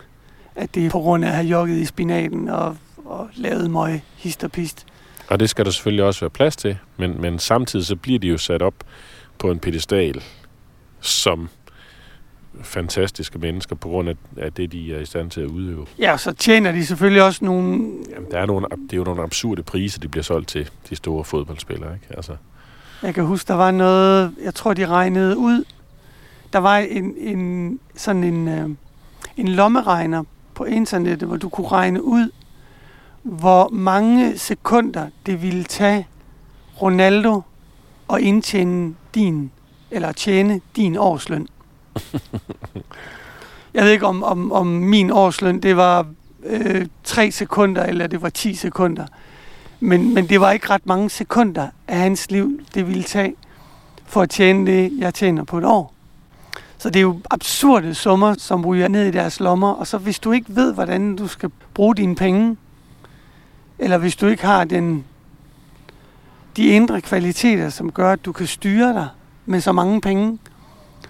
at 0.55 0.75
det 0.75 0.85
er 0.85 0.89
på 0.89 0.99
grund 0.99 1.25
af 1.25 1.29
at 1.29 1.35
have 1.35 1.47
jogget 1.47 1.77
i 1.77 1.85
spinaten 1.85 2.49
og, 2.49 2.77
og 3.11 3.29
lavet 3.35 3.71
møg, 3.71 4.01
hist 4.15 4.43
og 4.43 4.51
pist. 4.51 4.85
Og 5.27 5.39
det 5.39 5.49
skal 5.49 5.65
der 5.65 5.71
selvfølgelig 5.71 6.03
også 6.05 6.19
være 6.19 6.29
plads 6.29 6.55
til, 6.55 6.77
men, 6.97 7.21
men 7.21 7.39
samtidig 7.39 7.85
så 7.85 7.95
bliver 7.95 8.19
de 8.19 8.27
jo 8.27 8.37
sat 8.37 8.61
op 8.61 8.73
på 9.37 9.51
en 9.51 9.59
pedestal 9.59 10.23
som 10.99 11.49
fantastiske 12.63 13.39
mennesker 13.39 13.75
på 13.75 13.89
grund 13.89 14.09
af, 14.09 14.15
af 14.37 14.53
det, 14.53 14.71
de 14.71 14.95
er 14.95 14.99
i 14.99 15.05
stand 15.05 15.31
til 15.31 15.41
at 15.41 15.47
udøve. 15.47 15.85
Ja, 15.99 16.17
så 16.17 16.31
tjener 16.31 16.71
de 16.71 16.85
selvfølgelig 16.85 17.23
også 17.23 17.45
nogle 17.45 17.71
Jamen, 18.09 18.31
der 18.31 18.39
er 18.39 18.45
nogle, 18.45 18.67
det 18.69 18.93
er 18.93 18.97
jo 18.97 19.03
nogle 19.03 19.23
absurde 19.23 19.63
priser, 19.63 19.99
de 19.99 20.07
bliver 20.07 20.23
solgt 20.23 20.47
til 20.47 20.69
de 20.89 20.95
store 20.95 21.23
fodboldspillere. 21.23 21.93
Ikke? 21.93 22.05
Altså, 22.15 22.35
Jeg 23.03 23.13
kan 23.13 23.25
huske, 23.25 23.47
der 23.47 23.53
var 23.53 23.71
noget, 23.71 24.35
jeg 24.43 24.55
tror, 24.55 24.73
de 24.73 24.85
regnede 24.87 25.37
ud. 25.37 25.63
Der 26.53 26.59
var 26.59 26.77
en, 26.77 27.15
en 27.17 27.79
sådan 27.95 28.23
en, 28.23 28.47
øh, 28.47 28.69
en 29.37 29.47
lommeregner 29.47 30.23
på 30.53 30.63
internettet, 30.63 31.27
hvor 31.27 31.37
du 31.37 31.49
kunne 31.49 31.67
regne 31.67 32.03
ud, 32.03 32.29
hvor 33.23 33.69
mange 33.69 34.37
sekunder 34.37 35.07
det 35.25 35.41
ville 35.41 35.63
tage 35.63 36.07
Ronaldo 36.81 37.41
at 38.13 38.19
indtjene 38.19 38.95
din, 39.15 39.51
eller 39.91 40.11
tjene 40.11 40.61
din 40.75 40.97
årsløn. 40.97 41.47
Jeg 43.73 43.83
ved 43.83 43.91
ikke, 43.91 44.05
om, 44.05 44.23
om, 44.23 44.51
om 44.51 44.67
min 44.67 45.11
årsløn, 45.11 45.59
det 45.59 45.77
var 45.77 46.05
øh, 46.43 46.87
3 47.03 47.31
sekunder, 47.31 47.83
eller 47.83 48.07
det 48.07 48.21
var 48.21 48.29
10 48.29 48.53
sekunder. 48.55 49.05
Men, 49.79 50.13
men 50.13 50.29
det 50.29 50.41
var 50.41 50.51
ikke 50.51 50.69
ret 50.69 50.85
mange 50.85 51.09
sekunder 51.09 51.67
af 51.87 51.97
hans 51.97 52.31
liv, 52.31 52.59
det 52.73 52.87
ville 52.87 53.03
tage 53.03 53.35
for 54.05 54.21
at 54.21 54.29
tjene 54.29 54.71
det, 54.71 54.91
jeg 54.97 55.13
tjener 55.13 55.43
på 55.43 55.57
et 55.57 55.65
år. 55.65 55.93
Så 56.77 56.89
det 56.89 56.95
er 56.95 57.01
jo 57.01 57.19
absurde 57.29 57.95
summer, 57.95 58.35
som 58.37 58.65
ryger 58.65 58.87
ned 58.87 59.05
i 59.05 59.11
deres 59.11 59.39
lommer. 59.39 59.71
Og 59.71 59.87
så 59.87 59.97
hvis 59.97 60.19
du 60.19 60.31
ikke 60.31 60.55
ved, 60.55 60.73
hvordan 60.73 61.15
du 61.15 61.27
skal 61.27 61.51
bruge 61.73 61.95
dine 61.95 62.15
penge, 62.15 62.57
eller 63.81 63.97
hvis 63.97 64.15
du 64.15 64.27
ikke 64.27 64.45
har 64.45 64.63
den, 64.63 65.05
de 66.57 66.67
indre 66.67 67.01
kvaliteter, 67.01 67.69
som 67.69 67.91
gør, 67.91 68.11
at 68.11 68.25
du 68.25 68.31
kan 68.31 68.47
styre 68.47 68.93
dig 68.93 69.07
med 69.45 69.61
så 69.61 69.71
mange 69.71 70.01
penge, 70.01 70.39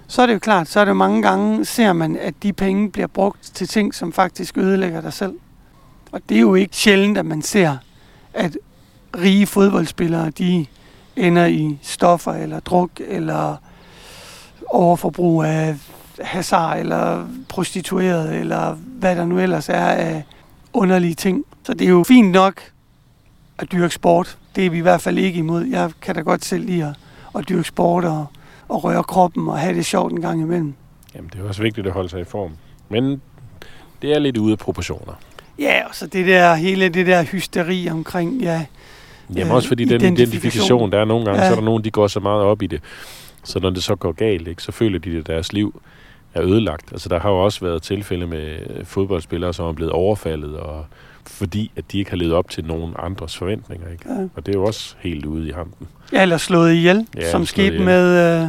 så 0.07 0.21
er 0.21 0.25
det 0.25 0.33
jo 0.33 0.39
klart, 0.39 0.67
så 0.67 0.79
er 0.79 0.85
det 0.85 0.89
jo 0.89 0.95
mange 0.95 1.21
gange, 1.21 1.65
ser 1.65 1.93
man, 1.93 2.17
at 2.17 2.33
de 2.43 2.53
penge 2.53 2.91
bliver 2.91 3.07
brugt 3.07 3.51
til 3.53 3.67
ting, 3.67 3.95
som 3.95 4.13
faktisk 4.13 4.57
ødelægger 4.57 5.01
dig 5.01 5.13
selv. 5.13 5.33
Og 6.11 6.21
det 6.29 6.37
er 6.37 6.41
jo 6.41 6.55
ikke 6.55 6.75
sjældent, 6.75 7.17
at 7.17 7.25
man 7.25 7.41
ser, 7.41 7.77
at 8.33 8.57
rige 9.17 9.47
fodboldspillere, 9.47 10.29
de 10.29 10.65
ender 11.15 11.45
i 11.45 11.79
stoffer 11.81 12.33
eller 12.33 12.59
druk 12.59 12.91
eller 12.99 13.55
overforbrug 14.69 15.43
af 15.43 15.75
hasard 16.19 16.79
eller 16.79 17.27
prostitueret 17.49 18.35
eller 18.35 18.73
hvad 18.73 19.15
der 19.15 19.25
nu 19.25 19.39
ellers 19.39 19.69
er 19.69 19.85
af 19.85 20.23
underlige 20.73 21.13
ting. 21.15 21.45
Så 21.63 21.73
det 21.73 21.85
er 21.85 21.89
jo 21.89 22.03
fint 22.07 22.31
nok 22.31 22.61
at 23.59 23.71
dyrke 23.71 23.93
sport. 23.93 24.37
Det 24.55 24.65
er 24.65 24.69
vi 24.69 24.77
i 24.77 24.81
hvert 24.81 25.01
fald 25.01 25.17
ikke 25.17 25.39
imod. 25.39 25.65
Jeg 25.65 25.91
kan 26.01 26.15
da 26.15 26.21
godt 26.21 26.45
selv 26.45 26.65
lide 26.65 26.83
at, 26.85 26.95
at 27.39 27.49
dyrke 27.49 27.63
sport 27.67 28.05
og, 28.05 28.25
og 28.67 28.83
røre 28.83 29.03
kroppen 29.03 29.47
og 29.47 29.59
have 29.59 29.75
det 29.75 29.85
sjovt 29.85 30.11
en 30.13 30.21
gang 30.21 30.41
imellem. 30.41 30.73
jamen, 31.15 31.29
det 31.33 31.39
er 31.39 31.47
også 31.47 31.61
vigtigt 31.61 31.87
at 31.87 31.93
holde 31.93 32.09
sig 32.09 32.21
i 32.21 32.23
form. 32.23 32.51
Men 32.89 33.21
det 34.01 34.13
er 34.13 34.19
lidt 34.19 34.37
ude 34.37 34.51
af 34.51 34.57
proportioner. 34.57 35.13
Ja, 35.59 35.87
og 35.89 35.95
så 35.95 36.07
det 36.07 36.27
der, 36.27 36.55
hele 36.55 36.89
det 36.89 37.05
der 37.07 37.23
hysteri 37.23 37.89
omkring, 37.89 38.41
ja, 38.41 38.65
Jamen 39.35 39.47
Øh, 39.47 39.53
også 39.53 39.67
fordi 39.67 39.83
den 39.85 39.91
identifikation. 40.01 40.27
identifikation, 40.27 40.91
der 40.91 40.99
er 40.99 41.05
nogle 41.05 41.25
gange, 41.25 41.41
Ja. 41.41 41.47
så 41.47 41.51
er 41.51 41.55
der 41.59 41.65
nogen, 41.65 41.83
de 41.83 41.91
går 41.91 42.07
så 42.07 42.19
meget 42.19 42.41
op 42.41 42.61
i 42.61 42.67
det. 42.67 42.81
Så 43.43 43.59
når 43.59 43.69
det 43.69 43.83
så 43.83 43.95
går 43.95 44.11
galt, 44.11 44.47
ikke, 44.47 44.63
så 44.63 44.71
føler 44.71 44.99
de, 44.99 45.17
at 45.17 45.27
deres 45.27 45.53
liv 45.53 45.81
er 46.33 46.43
ødelagt. 46.43 46.91
Altså 46.91 47.09
der 47.09 47.19
har 47.19 47.29
jo 47.29 47.43
også 47.43 47.59
været 47.65 47.81
tilfælde 47.81 48.27
med 48.27 48.57
fodboldspillere, 48.85 49.53
som 49.53 49.65
er 49.65 49.71
blevet 49.73 49.91
overfaldet, 49.93 50.57
og 50.57 50.85
fordi 51.25 51.71
at 51.75 51.91
de 51.91 51.99
ikke 51.99 52.09
har 52.11 52.17
levet 52.17 52.33
op 52.33 52.49
til 52.49 52.65
nogen 52.65 52.93
andres 52.99 53.37
forventninger. 53.37 53.87
Ikke? 53.91 54.05
Ja. 54.13 54.27
Og 54.35 54.45
det 54.45 54.55
er 54.55 54.59
jo 54.59 54.65
også 54.65 54.95
helt 54.99 55.25
ude 55.25 55.47
i 55.47 55.51
hampen. 55.51 55.87
ja 56.13 56.21
eller 56.21 56.37
slået 56.37 56.73
ihjel, 56.73 57.07
Ja, 57.17 57.31
som 57.31 57.45
skete 57.45 57.67
ihjel. 57.67 57.81
med, 57.85 58.41
øh, 58.43 58.47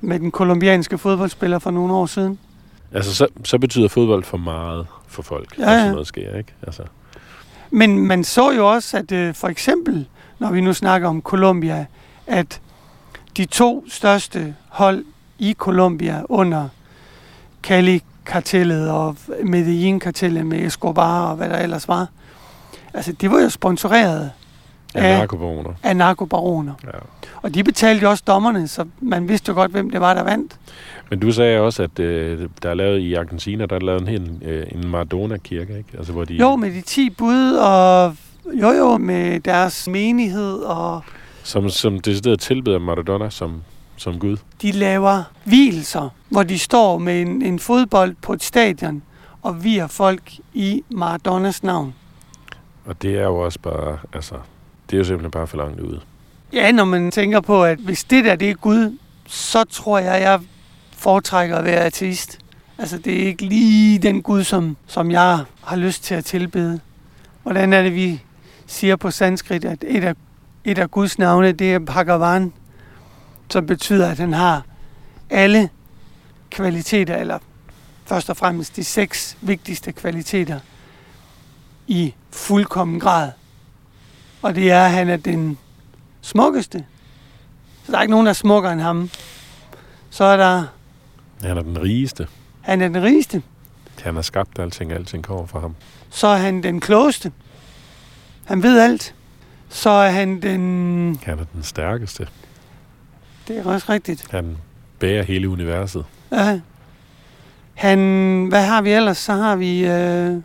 med 0.00 0.18
den 0.18 0.30
kolumbianske 0.30 0.98
fodboldspiller 0.98 1.58
for 1.58 1.70
nogle 1.70 1.92
år 1.94 2.06
siden. 2.06 2.38
Altså 2.92 3.14
så, 3.14 3.26
så 3.44 3.58
betyder 3.58 3.88
fodbold 3.88 4.24
for 4.24 4.36
meget 4.36 4.86
for 5.08 5.22
folk, 5.22 5.58
Ja, 5.58 5.62
ja, 5.62 5.68
når 5.70 5.78
sådan 5.78 5.92
noget 5.92 6.06
sker. 6.06 6.36
Ikke? 6.38 6.52
Altså, 6.62 6.82
Men 7.70 7.98
man 8.06 8.24
så 8.24 8.50
jo 8.52 8.70
også, 8.72 8.96
at 8.96 9.12
øh, 9.12 9.34
for 9.34 9.48
eksempel, 9.48 10.06
når 10.38 10.50
vi 10.52 10.60
nu 10.60 10.72
snakker 10.72 11.08
om 11.08 11.22
Colombia, 11.22 11.86
at 12.26 12.60
de 13.36 13.44
to 13.44 13.84
største 13.88 14.54
hold 14.68 15.04
i 15.38 15.54
Colombia 15.58 16.22
under 16.28 16.68
Cali-kartellet 17.62 18.90
og 18.90 19.16
Medellin-kartellet 19.44 20.46
med 20.46 20.66
Escobar 20.66 21.30
og 21.30 21.36
hvad 21.36 21.48
der 21.48 21.58
ellers 21.58 21.88
var, 21.88 22.06
altså 22.94 23.12
det 23.12 23.30
var 23.30 23.40
jo 23.40 23.48
sponsoreret 23.48 24.30
ja. 24.94 25.06
Ja. 25.12 25.18
narkobaroner. 25.18 25.70
af 25.82 25.96
narkobaroner. 25.96 26.72
Ja. 26.84 26.98
Og 27.42 27.54
de 27.54 27.64
betalte 27.64 28.02
jo 28.02 28.10
også 28.10 28.24
dommerne, 28.26 28.68
så 28.68 28.84
man 29.00 29.28
vidste 29.28 29.48
jo 29.48 29.54
godt, 29.54 29.70
hvem 29.70 29.90
det 29.90 30.00
var, 30.00 30.14
der 30.14 30.22
vandt. 30.22 30.56
Men 31.10 31.20
du 31.20 31.32
sagde 31.32 31.60
også, 31.60 31.82
at 31.82 31.98
øh, 31.98 32.48
der 32.62 32.70
er 32.70 32.74
lavet 32.74 32.98
i 32.98 33.14
Argentina, 33.14 33.66
der 33.66 33.76
er 33.76 33.80
lavet 33.80 34.00
en, 34.00 34.08
hel- 34.08 34.38
øh, 34.42 34.66
en 34.72 34.88
Maradona-kirke, 34.88 35.78
ikke? 35.78 35.88
Altså, 35.98 36.12
hvor 36.12 36.24
de, 36.24 36.34
Jo, 36.34 36.56
med 36.56 36.70
de 36.70 36.80
10 36.80 37.10
bud, 37.10 37.52
og 37.52 38.16
jo 38.60 38.70
jo, 38.70 38.96
med 38.98 39.40
deres 39.40 39.88
menighed, 39.88 40.58
og 40.58 41.00
som, 41.42 41.68
som 41.70 42.00
decideret 42.00 42.40
tilbeder 42.40 42.78
Maradona 42.78 43.30
som, 43.30 43.62
som 44.00 44.18
Gud. 44.18 44.36
de 44.62 44.72
laver 44.72 45.22
hvilelser, 45.44 46.08
hvor 46.28 46.42
de 46.42 46.58
står 46.58 46.98
med 46.98 47.22
en, 47.22 47.42
en 47.42 47.58
fodbold 47.58 48.14
på 48.22 48.32
et 48.32 48.42
stadion, 48.42 49.02
og 49.42 49.64
virer 49.64 49.86
folk 49.86 50.32
i 50.54 50.82
Maradonas 50.90 51.62
navn. 51.62 51.94
Og 52.84 53.02
det 53.02 53.18
er 53.18 53.22
jo 53.22 53.36
også 53.36 53.58
bare, 53.58 53.98
altså, 54.12 54.34
det 54.90 54.96
er 54.96 54.98
jo 54.98 55.04
simpelthen 55.04 55.30
bare 55.30 55.46
for 55.46 55.56
langt 55.56 55.80
ude. 55.80 56.00
Ja, 56.52 56.72
når 56.72 56.84
man 56.84 57.10
tænker 57.10 57.40
på, 57.40 57.64
at 57.64 57.78
hvis 57.78 58.04
det 58.04 58.24
der, 58.24 58.36
det 58.36 58.50
er 58.50 58.54
Gud, 58.54 58.98
så 59.26 59.64
tror 59.64 59.98
jeg, 59.98 60.20
jeg 60.20 60.40
foretrækker 60.92 61.56
at 61.56 61.64
være 61.64 61.84
ateist. 61.84 62.38
Altså, 62.78 62.98
det 62.98 63.22
er 63.22 63.26
ikke 63.26 63.44
lige 63.44 63.98
den 63.98 64.22
Gud, 64.22 64.44
som, 64.44 64.76
som 64.86 65.10
jeg 65.10 65.38
har 65.62 65.76
lyst 65.76 66.04
til 66.04 66.14
at 66.14 66.24
tilbede. 66.24 66.80
Hvordan 67.42 67.72
er 67.72 67.82
det, 67.82 67.94
vi 67.94 68.22
siger 68.66 68.96
på 68.96 69.10
sanskrit, 69.10 69.64
at 69.64 69.84
et 69.88 70.04
af, 70.04 70.14
et 70.64 70.78
af 70.78 70.90
Guds 70.90 71.18
navne, 71.18 71.52
det 71.52 71.74
er 71.74 71.78
Bhagavan, 71.78 72.52
som 73.50 73.66
betyder, 73.66 74.10
at 74.10 74.18
han 74.18 74.32
har 74.32 74.62
alle 75.30 75.68
kvaliteter, 76.50 77.16
eller 77.16 77.38
først 78.04 78.30
og 78.30 78.36
fremmest 78.36 78.76
de 78.76 78.84
seks 78.84 79.36
vigtigste 79.40 79.92
kvaliteter, 79.92 80.60
i 81.86 82.14
fuldkommen 82.30 83.00
grad. 83.00 83.30
Og 84.42 84.54
det 84.54 84.70
er, 84.70 84.84
at 84.84 84.90
han 84.90 85.08
er 85.08 85.16
den 85.16 85.58
smukkeste. 86.20 86.84
Så 87.84 87.92
der 87.92 87.98
er 87.98 88.02
ikke 88.02 88.10
nogen, 88.10 88.26
der 88.26 88.30
er 88.30 88.34
smukkere 88.34 88.72
end 88.72 88.80
ham. 88.80 89.10
Så 90.10 90.24
er 90.24 90.36
der, 90.36 90.64
Han 91.42 91.56
er 91.56 91.62
den 91.62 91.82
rigeste. 91.82 92.26
han 92.60 92.80
er 92.80 92.88
den 92.88 93.02
rigeste. 93.02 93.42
Han 94.02 94.14
har 94.14 94.22
skabt 94.22 94.58
alting, 94.58 94.92
alting 94.92 95.24
kommer 95.24 95.46
fra 95.46 95.60
ham. 95.60 95.74
Så 96.10 96.26
er 96.26 96.36
han 96.36 96.62
den 96.62 96.80
klogeste. 96.80 97.32
Han 98.44 98.62
ved 98.62 98.80
alt. 98.80 99.14
så 99.68 99.90
er 99.90 100.10
han 100.10 100.42
den... 100.42 101.20
Han 101.22 101.38
er 101.38 101.44
den 101.54 101.62
stærkeste. 101.62 102.28
Det 103.50 103.58
er 103.58 103.64
også 103.64 103.92
rigtigt. 103.92 104.30
Han 104.30 104.56
bærer 104.98 105.22
hele 105.22 105.48
universet. 105.48 106.04
Ja. 106.32 106.60
Han... 107.74 107.98
Hvad 108.48 108.62
har 108.64 108.82
vi 108.82 108.92
ellers? 108.92 109.18
Så 109.18 109.32
har 109.32 109.56
vi... 109.56 109.84
Øh, 109.84 109.90
der 109.90 110.42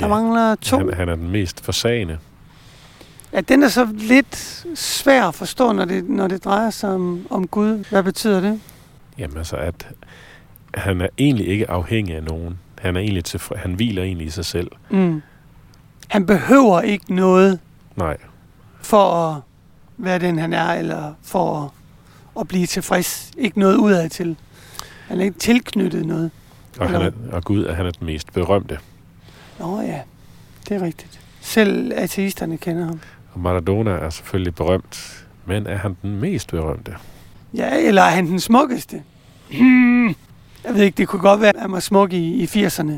Ja, 0.00 0.08
mangler 0.08 0.54
to. 0.54 0.78
Han, 0.78 0.94
han 0.94 1.08
er 1.08 1.14
den 1.14 1.30
mest 1.30 1.64
forsagende. 1.64 2.18
Ja, 3.32 3.40
den 3.40 3.62
er 3.62 3.68
så 3.68 3.88
lidt 3.92 4.64
svær 4.74 5.24
at 5.24 5.34
forstå, 5.34 5.72
når 5.72 5.84
det, 5.84 6.08
når 6.08 6.28
det 6.28 6.44
drejer 6.44 6.70
sig 6.70 6.90
om, 6.90 7.26
om 7.30 7.46
Gud. 7.46 7.84
Hvad 7.90 8.02
betyder 8.02 8.40
det? 8.40 8.60
Jamen 9.18 9.36
altså, 9.36 9.56
at 9.56 9.88
han 10.74 11.00
er 11.00 11.08
egentlig 11.18 11.48
ikke 11.48 11.70
afhængig 11.70 12.14
af 12.16 12.22
nogen. 12.22 12.58
Han 12.78 12.96
er 12.96 13.00
egentlig 13.00 13.24
til, 13.24 13.40
han 13.56 13.74
hviler 13.74 14.02
egentlig 14.02 14.26
i 14.26 14.30
sig 14.30 14.44
selv. 14.44 14.70
Mm. 14.90 15.22
Han 16.08 16.26
behøver 16.26 16.80
ikke 16.80 17.14
noget 17.14 17.60
Nej, 17.96 18.16
for 18.80 19.12
at 19.14 19.42
være 19.96 20.18
den, 20.18 20.38
han 20.38 20.52
er, 20.52 20.72
eller 20.72 21.12
for 21.22 21.62
at, 21.64 21.70
at 22.40 22.48
blive 22.48 22.66
tilfreds. 22.66 23.30
Ikke 23.38 23.58
noget 23.58 23.76
udad 23.76 24.08
til. 24.08 24.36
Han 25.08 25.20
er 25.20 25.24
ikke 25.24 25.38
tilknyttet 25.38 26.06
noget. 26.06 26.30
og, 26.78 26.90
han 26.90 27.02
er, 27.02 27.10
og 27.32 27.44
Gud 27.44 27.64
er 27.64 27.74
han 27.74 27.86
er 27.86 27.90
den 27.90 28.06
mest 28.06 28.32
berømte. 28.32 28.78
Nå 29.60 29.80
ja, 29.80 30.00
det 30.68 30.76
er 30.76 30.82
rigtigt. 30.82 31.20
Selv 31.40 31.92
ateisterne 31.94 32.56
kender 32.56 32.84
ham. 32.84 33.00
Og 33.32 33.40
Maradona 33.40 33.90
er 33.90 34.10
selvfølgelig 34.10 34.54
berømt, 34.54 35.26
men 35.46 35.66
er 35.66 35.76
han 35.76 35.96
den 36.02 36.20
mest 36.20 36.50
berømte? 36.50 36.94
Ja, 37.54 37.86
eller 37.86 38.02
er 38.02 38.10
han 38.10 38.26
den 38.26 38.40
smukkeste? 38.40 39.02
Hmm. 39.50 40.06
Jeg 40.64 40.74
ved 40.74 40.82
ikke, 40.82 40.96
det 40.96 41.08
kunne 41.08 41.22
godt 41.22 41.40
være, 41.40 41.56
at 41.56 41.60
han 41.60 41.72
var 41.72 41.80
smuk 41.80 42.12
i, 42.12 42.42
i 42.42 42.44
80'erne. 42.44 42.92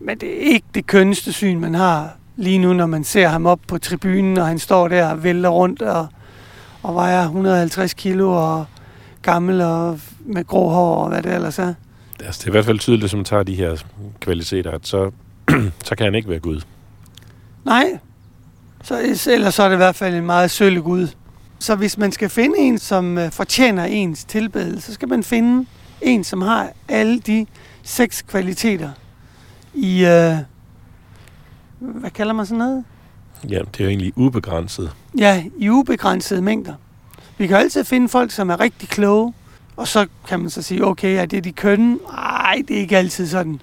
Men 0.00 0.18
det 0.18 0.36
er 0.36 0.40
ikke 0.40 0.66
det 0.74 0.86
kønneste 0.86 1.32
syn, 1.32 1.60
man 1.60 1.74
har 1.74 2.16
lige 2.36 2.58
nu, 2.58 2.72
når 2.72 2.86
man 2.86 3.04
ser 3.04 3.28
ham 3.28 3.46
op 3.46 3.60
på 3.68 3.78
tribunen, 3.78 4.38
og 4.38 4.46
han 4.46 4.58
står 4.58 4.88
der 4.88 5.10
og 5.10 5.24
vælter 5.24 5.48
rundt 5.48 5.82
og, 5.82 6.06
og 6.82 6.94
vejer 6.94 7.22
150 7.22 7.94
kilo 7.94 8.30
og 8.30 8.66
gammel 9.26 9.60
og 9.60 10.00
med 10.20 10.44
grå 10.44 10.68
hår 10.68 10.94
og 10.94 11.08
hvad 11.08 11.22
det 11.22 11.34
ellers 11.34 11.58
er. 11.58 11.74
Altså, 12.24 12.38
det 12.40 12.44
er 12.44 12.50
i 12.50 12.50
hvert 12.50 12.64
fald 12.64 12.78
tydeligt, 12.78 13.02
hvis 13.02 13.14
man 13.14 13.24
tager 13.24 13.42
de 13.42 13.54
her 13.54 13.76
kvaliteter, 14.20 14.70
at 14.70 14.86
så, 14.86 15.10
så 15.88 15.94
kan 15.96 16.04
han 16.04 16.14
ikke 16.14 16.28
være 16.28 16.38
Gud. 16.38 16.60
Nej, 17.64 17.98
så, 18.82 19.16
ellers 19.30 19.54
så 19.54 19.62
er 19.62 19.68
det 19.68 19.74
i 19.74 19.76
hvert 19.76 19.94
fald 19.96 20.14
en 20.14 20.26
meget 20.26 20.50
sølle 20.50 20.82
Gud. 20.82 21.08
Så 21.58 21.74
hvis 21.74 21.98
man 21.98 22.12
skal 22.12 22.28
finde 22.28 22.58
en, 22.58 22.78
som 22.78 23.18
øh, 23.18 23.30
fortjener 23.30 23.84
ens 23.84 24.24
tilbedelse, 24.24 24.86
så 24.86 24.92
skal 24.92 25.08
man 25.08 25.22
finde 25.22 25.66
en, 26.00 26.24
som 26.24 26.42
har 26.42 26.72
alle 26.88 27.20
de 27.20 27.46
seks 27.82 28.22
kvaliteter 28.22 28.90
i, 29.74 30.04
øh, 30.04 30.36
hvad 31.78 32.10
kalder 32.10 32.32
man 32.32 32.46
sådan 32.46 32.58
noget? 32.58 32.84
Ja, 33.48 33.58
det 33.58 33.80
er 33.80 33.84
jo 33.84 33.88
egentlig 33.88 34.12
ubegrænset. 34.16 34.92
Ja, 35.18 35.44
i 35.58 35.68
ubegrænsede 35.68 36.42
mængder. 36.42 36.74
Vi 37.38 37.46
kan 37.46 37.56
altid 37.56 37.84
finde 37.84 38.08
folk, 38.08 38.30
som 38.30 38.50
er 38.50 38.60
rigtig 38.60 38.88
kloge, 38.88 39.32
og 39.76 39.88
så 39.88 40.06
kan 40.28 40.40
man 40.40 40.50
så 40.50 40.62
sige, 40.62 40.84
okay, 40.84 41.22
er 41.22 41.26
det 41.26 41.44
de 41.44 41.52
kønne? 41.52 41.98
Nej, 42.12 42.62
det 42.68 42.76
er 42.76 42.80
ikke 42.80 42.96
altid 42.96 43.26
sådan. 43.26 43.60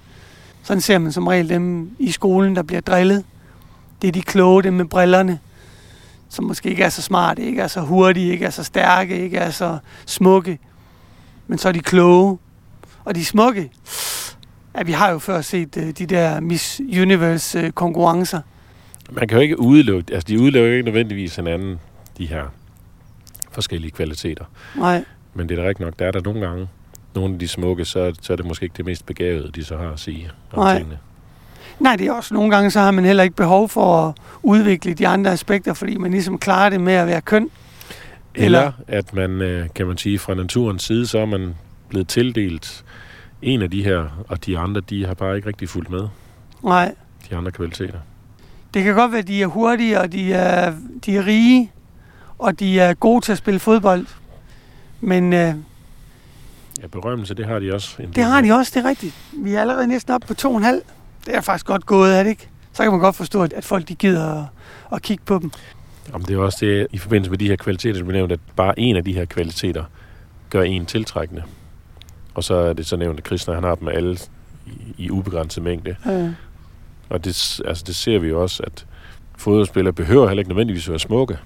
Sådan 0.62 0.80
ser 0.80 0.98
man 0.98 1.12
som 1.12 1.26
regel 1.26 1.48
dem 1.48 1.90
i 1.98 2.10
skolen, 2.10 2.56
der 2.56 2.62
bliver 2.62 2.80
drillet. 2.80 3.24
Det 4.02 4.08
er 4.08 4.12
de 4.12 4.22
kloge, 4.22 4.62
dem 4.62 4.72
med 4.74 4.84
brillerne, 4.84 5.38
som 6.28 6.44
måske 6.44 6.70
ikke 6.70 6.82
er 6.82 6.88
så 6.88 7.02
smarte, 7.02 7.42
ikke 7.42 7.62
er 7.62 7.66
så 7.66 7.80
hurtige, 7.80 8.32
ikke 8.32 8.46
er 8.46 8.50
så 8.50 8.64
stærke, 8.64 9.18
ikke 9.18 9.36
er 9.36 9.50
så 9.50 9.78
smukke. 10.06 10.58
Men 11.46 11.58
så 11.58 11.68
er 11.68 11.72
de 11.72 11.80
kloge. 11.80 12.38
Og 13.04 13.14
de 13.14 13.24
smukke, 13.24 13.70
ja, 14.76 14.82
vi 14.82 14.92
har 14.92 15.10
jo 15.10 15.18
før 15.18 15.40
set 15.40 15.76
øh, 15.76 15.90
de 15.90 16.06
der 16.06 16.40
Miss 16.40 16.80
Universe 16.80 17.60
øh, 17.60 17.70
konkurrencer. 17.70 18.40
Man 19.10 19.28
kan 19.28 19.36
jo 19.36 19.42
ikke 19.42 19.60
udelukke, 19.60 20.14
altså 20.14 20.26
de 20.28 20.40
udelukker 20.40 20.72
ikke 20.72 20.84
nødvendigvis 20.84 21.36
hinanden, 21.36 21.80
de 22.18 22.26
her 22.26 22.44
forskellige 23.54 23.90
kvaliteter. 23.90 24.44
Nej, 24.76 25.04
Men 25.34 25.48
det 25.48 25.58
er 25.58 25.62
da 25.62 25.68
rigtigt 25.68 25.86
nok, 25.86 25.98
der 25.98 26.06
er 26.06 26.10
der 26.10 26.20
nogle 26.24 26.40
gange, 26.46 26.68
nogle 27.14 27.32
af 27.34 27.38
de 27.40 27.48
smukke, 27.48 27.84
så, 27.84 28.14
så 28.22 28.32
er 28.32 28.36
det 28.36 28.46
måske 28.46 28.62
ikke 28.64 28.76
det 28.76 28.84
mest 28.84 29.06
begavede, 29.06 29.50
de 29.54 29.64
så 29.64 29.76
har 29.76 29.90
at 29.90 30.00
sige 30.00 30.30
om 30.52 30.58
Nej. 30.58 30.76
tingene. 30.76 30.98
Nej, 31.80 31.96
det 31.96 32.06
er 32.06 32.12
også 32.12 32.34
nogle 32.34 32.50
gange, 32.50 32.70
så 32.70 32.80
har 32.80 32.90
man 32.90 33.04
heller 33.04 33.22
ikke 33.22 33.36
behov 33.36 33.68
for 33.68 34.08
at 34.08 34.14
udvikle 34.42 34.94
de 34.94 35.08
andre 35.08 35.30
aspekter, 35.30 35.74
fordi 35.74 35.96
man 35.96 36.10
ligesom 36.10 36.38
klarer 36.38 36.70
det 36.70 36.80
med 36.80 36.92
at 36.92 37.06
være 37.06 37.20
køn. 37.20 37.50
Eller, 38.34 38.60
Eller- 38.60 38.72
at 38.88 39.14
man, 39.14 39.30
øh, 39.30 39.68
kan 39.74 39.86
man 39.86 39.96
sige, 39.98 40.18
fra 40.18 40.34
naturens 40.34 40.82
side, 40.82 41.06
så 41.06 41.18
er 41.18 41.26
man 41.26 41.54
blevet 41.88 42.08
tildelt 42.08 42.84
en 43.42 43.62
af 43.62 43.70
de 43.70 43.84
her, 43.84 44.24
og 44.28 44.46
de 44.46 44.58
andre, 44.58 44.80
de 44.80 45.06
har 45.06 45.14
bare 45.14 45.36
ikke 45.36 45.48
rigtig 45.48 45.68
fulgt 45.68 45.90
med, 45.90 46.08
Nej, 46.64 46.94
de 47.30 47.36
andre 47.36 47.50
kvaliteter. 47.52 47.98
det 48.74 48.84
kan 48.84 48.94
godt 48.94 49.12
være, 49.12 49.20
at 49.20 49.28
de 49.28 49.42
er 49.42 49.46
hurtige, 49.46 50.00
og 50.00 50.12
de 50.12 50.32
er, 50.32 50.72
de 51.06 51.16
er 51.16 51.26
rige, 51.26 51.70
og 52.44 52.60
de 52.60 52.80
er 52.80 52.94
gode 52.94 53.24
til 53.24 53.32
at 53.32 53.38
spille 53.38 53.60
fodbold. 53.60 54.06
Men 55.00 55.32
øh, 55.32 55.54
Ja, 56.82 56.86
berømmelse, 56.86 57.34
det 57.34 57.46
har 57.46 57.58
de 57.58 57.74
også. 57.74 57.96
det 58.14 58.24
har 58.24 58.40
de 58.40 58.52
også, 58.52 58.72
det 58.74 58.84
er 58.84 58.88
rigtigt. 58.88 59.14
Vi 59.32 59.54
er 59.54 59.60
allerede 59.60 59.86
næsten 59.86 60.14
oppe 60.14 60.26
på 60.26 60.34
to 60.34 60.50
og 60.50 60.56
en 60.56 60.62
halv. 60.64 60.82
Det 61.26 61.34
er 61.36 61.40
faktisk 61.40 61.66
godt 61.66 61.86
gået, 61.86 62.18
er 62.18 62.22
det 62.22 62.30
ikke? 62.30 62.48
Så 62.72 62.82
kan 62.82 62.92
man 62.92 63.00
godt 63.00 63.16
forstå, 63.16 63.42
at- 63.42 63.52
at 63.52 63.64
folk 63.64 63.88
de 63.88 63.94
gider 63.94 64.40
at, 64.42 64.44
at 64.92 65.02
kigge 65.02 65.24
på 65.26 65.38
dem. 65.38 65.50
Jamen, 66.12 66.26
det 66.26 66.34
er 66.34 66.38
også 66.38 66.58
det, 66.60 66.86
i 66.92 66.98
forbindelse 66.98 67.30
med 67.30 67.38
de 67.38 67.48
her 67.48 67.56
kvaliteter, 67.56 67.98
som 67.98 68.08
vi 68.08 68.12
nævnte, 68.12 68.32
at 68.32 68.40
bare 68.56 68.78
en 68.78 68.96
af 68.96 69.04
de 69.04 69.12
her 69.12 69.24
kvaliteter 69.24 69.84
gør 70.50 70.62
en 70.62 70.86
tiltrækkende. 70.86 71.42
Og 72.34 72.44
så 72.44 72.54
er 72.54 72.72
det 72.72 72.86
så 72.86 72.96
nævnt, 72.96 73.18
at 73.18 73.24
Krishna, 73.24 73.54
han 73.54 73.62
har 73.64 73.74
dem 73.74 73.88
alle 73.88 74.18
i, 74.66 74.70
i 74.98 75.10
ubegrænset 75.10 75.62
mængde. 75.62 75.96
Øh, 76.10 76.28
Og 77.08 77.24
det, 77.24 77.60
altså, 77.64 77.84
det 77.86 77.96
ser 77.96 78.18
vi 78.18 78.28
jo 78.28 78.42
også, 78.42 78.62
at 78.62 78.86
fodboldspillere 79.38 79.92
behøver 79.92 80.28
heller 80.28 80.40
ikke 80.40 80.50
nødvendigvis 80.50 80.86
at 80.86 80.90
være 80.90 80.98
smukke. 80.98 81.38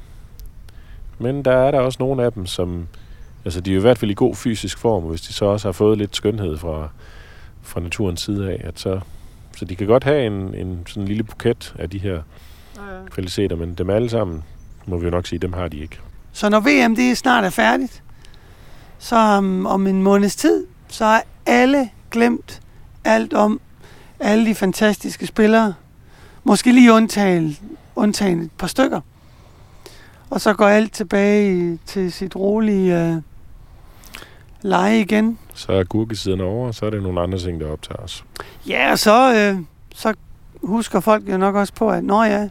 Men 1.18 1.44
der 1.44 1.52
er 1.52 1.70
der 1.70 1.80
også 1.80 1.96
nogle 2.00 2.24
af 2.24 2.32
dem, 2.32 2.46
som... 2.46 2.88
Altså, 3.44 3.60
de 3.60 3.70
er 3.70 3.74
jo 3.74 3.80
i 3.80 3.82
hvert 3.82 3.98
fald 3.98 4.10
i 4.10 4.14
god 4.14 4.34
fysisk 4.34 4.78
form, 4.78 5.02
og 5.02 5.10
hvis 5.10 5.20
de 5.20 5.32
så 5.32 5.44
også 5.44 5.68
har 5.68 5.72
fået 5.72 5.98
lidt 5.98 6.16
skønhed 6.16 6.58
fra, 6.58 6.88
fra 7.62 7.80
naturens 7.80 8.20
side 8.20 8.50
af, 8.50 8.60
at 8.64 8.80
så, 8.80 9.00
så 9.56 9.64
de 9.64 9.76
kan 9.76 9.86
godt 9.86 10.04
have 10.04 10.26
en, 10.26 10.54
en 10.54 10.82
sådan 10.86 11.04
lille 11.04 11.22
buket 11.22 11.74
af 11.78 11.90
de 11.90 11.98
her 11.98 12.22
kvaliteter, 13.10 13.56
men 13.56 13.74
dem 13.74 13.90
alle 13.90 14.10
sammen, 14.10 14.44
må 14.86 14.98
vi 14.98 15.04
jo 15.04 15.10
nok 15.10 15.26
sige, 15.26 15.38
dem 15.38 15.52
har 15.52 15.68
de 15.68 15.76
ikke. 15.76 16.00
Så 16.32 16.48
når 16.48 16.60
VM 16.60 16.96
det 16.96 17.18
snart 17.18 17.44
er 17.44 17.50
færdigt, 17.50 18.02
så 18.98 19.16
om, 19.16 19.66
om 19.66 19.86
en 19.86 20.02
måneds 20.02 20.36
tid, 20.36 20.66
så 20.88 21.04
er 21.04 21.20
alle 21.46 21.90
glemt 22.10 22.60
alt 23.04 23.34
om 23.34 23.60
alle 24.20 24.46
de 24.46 24.54
fantastiske 24.54 25.26
spillere. 25.26 25.74
Måske 26.44 26.72
lige 26.72 26.92
undtagen, 26.92 27.56
undtagen 27.96 28.42
et 28.42 28.50
par 28.58 28.66
stykker. 28.66 29.00
Og 30.30 30.40
så 30.40 30.54
går 30.54 30.66
alt 30.66 30.92
tilbage 30.92 31.78
til 31.86 32.12
sit 32.12 32.36
rolige 32.36 33.04
øh, 33.04 33.16
leje 34.62 35.00
igen. 35.00 35.38
Så 35.54 35.72
er 35.72 35.84
gurkesiden 35.84 36.40
over, 36.40 36.66
og 36.66 36.74
så 36.74 36.86
er 36.86 36.90
det 36.90 37.02
nogle 37.02 37.20
andre 37.20 37.38
ting, 37.38 37.60
der 37.60 37.70
optager 37.70 38.02
os. 38.02 38.24
Ja, 38.66 38.90
og 38.90 38.98
så, 38.98 39.34
øh, 39.34 39.60
så 39.94 40.14
husker 40.62 41.00
folk 41.00 41.28
jo 41.28 41.36
nok 41.36 41.54
også 41.54 41.72
på, 41.74 41.90
at 41.90 42.04
nå 42.04 42.22
ja, 42.22 42.48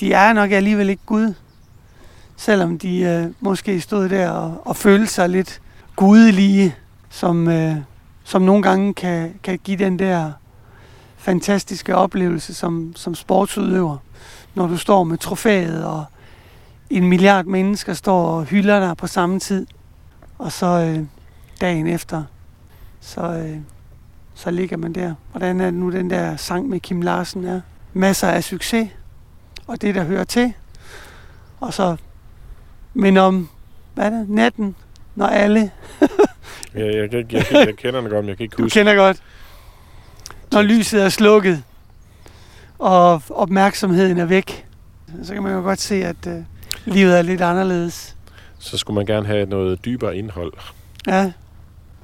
de 0.00 0.12
er 0.12 0.32
nok 0.32 0.50
alligevel 0.52 0.90
ikke 0.90 1.02
Gud. 1.06 1.34
Selvom 2.36 2.78
de 2.78 3.00
øh, 3.00 3.26
måske 3.40 3.80
stod 3.80 4.08
der 4.08 4.30
og, 4.30 4.62
og 4.64 4.76
følte 4.76 5.06
sig 5.06 5.28
lidt 5.28 5.60
gudelige, 5.96 6.74
som, 7.10 7.48
øh, 7.48 7.76
som 8.24 8.42
nogle 8.42 8.62
gange 8.62 8.94
kan, 8.94 9.34
kan 9.42 9.58
give 9.64 9.76
den 9.76 9.98
der 9.98 10.32
fantastiske 11.16 11.96
oplevelse 11.96 12.54
som, 12.54 12.92
som 12.96 13.14
sportsudøver. 13.14 13.96
Når 14.54 14.66
du 14.66 14.76
står 14.76 15.04
med 15.04 15.18
trofæet, 15.18 15.84
og 15.84 16.04
en 16.96 17.08
milliard 17.08 17.44
mennesker 17.44 17.92
står 17.94 18.26
og 18.26 18.44
hylder 18.44 18.80
dig 18.80 18.96
på 18.96 19.06
samme 19.06 19.38
tid. 19.40 19.66
Og 20.38 20.52
så 20.52 20.66
øh, 20.66 21.04
dagen 21.60 21.86
efter, 21.86 22.24
så, 23.00 23.20
øh, 23.20 23.56
så 24.34 24.50
ligger 24.50 24.76
man 24.76 24.92
der. 24.92 25.14
Hvordan 25.30 25.60
er 25.60 25.64
det 25.64 25.74
nu, 25.74 25.92
den 25.92 26.10
der 26.10 26.36
sang 26.36 26.68
med 26.68 26.80
Kim 26.80 27.02
Larsen 27.02 27.44
er? 27.44 27.60
Masser 27.92 28.28
af 28.28 28.44
succes, 28.44 28.88
og 29.66 29.82
det, 29.82 29.94
der 29.94 30.04
hører 30.04 30.24
til. 30.24 30.52
Og 31.60 31.74
så, 31.74 31.96
men 32.94 33.16
om, 33.16 33.48
hvad 33.94 34.04
er 34.04 34.10
det, 34.10 34.28
natten, 34.28 34.74
når 35.14 35.26
alle, 35.26 35.70
Jeg, 36.74 36.84
jeg, 36.86 37.12
jeg, 37.12 37.32
jeg, 37.32 37.46
jeg, 37.52 37.66
jeg 37.66 37.76
kender 37.76 38.00
den 38.00 38.10
godt, 38.10 38.24
men 38.24 38.28
jeg 38.28 38.36
kan 38.36 38.44
ikke 38.44 38.56
du 38.58 38.62
huske. 38.62 38.78
kender 38.78 38.94
godt, 38.94 39.22
når 40.52 40.62
lyset 40.62 41.02
er 41.02 41.08
slukket, 41.08 41.62
og 42.78 43.22
opmærksomheden 43.30 44.18
er 44.18 44.24
væk, 44.24 44.66
så 45.22 45.34
kan 45.34 45.42
man 45.42 45.52
jo 45.52 45.60
godt 45.60 45.80
se, 45.80 45.94
at 46.04 46.26
øh, 46.26 46.34
livet 46.84 47.18
er 47.18 47.22
lidt 47.22 47.40
anderledes. 47.40 48.16
Så 48.58 48.78
skulle 48.78 48.94
man 48.94 49.06
gerne 49.06 49.26
have 49.26 49.46
noget 49.46 49.84
dybere 49.84 50.16
indhold. 50.16 50.52
Ja, 51.06 51.32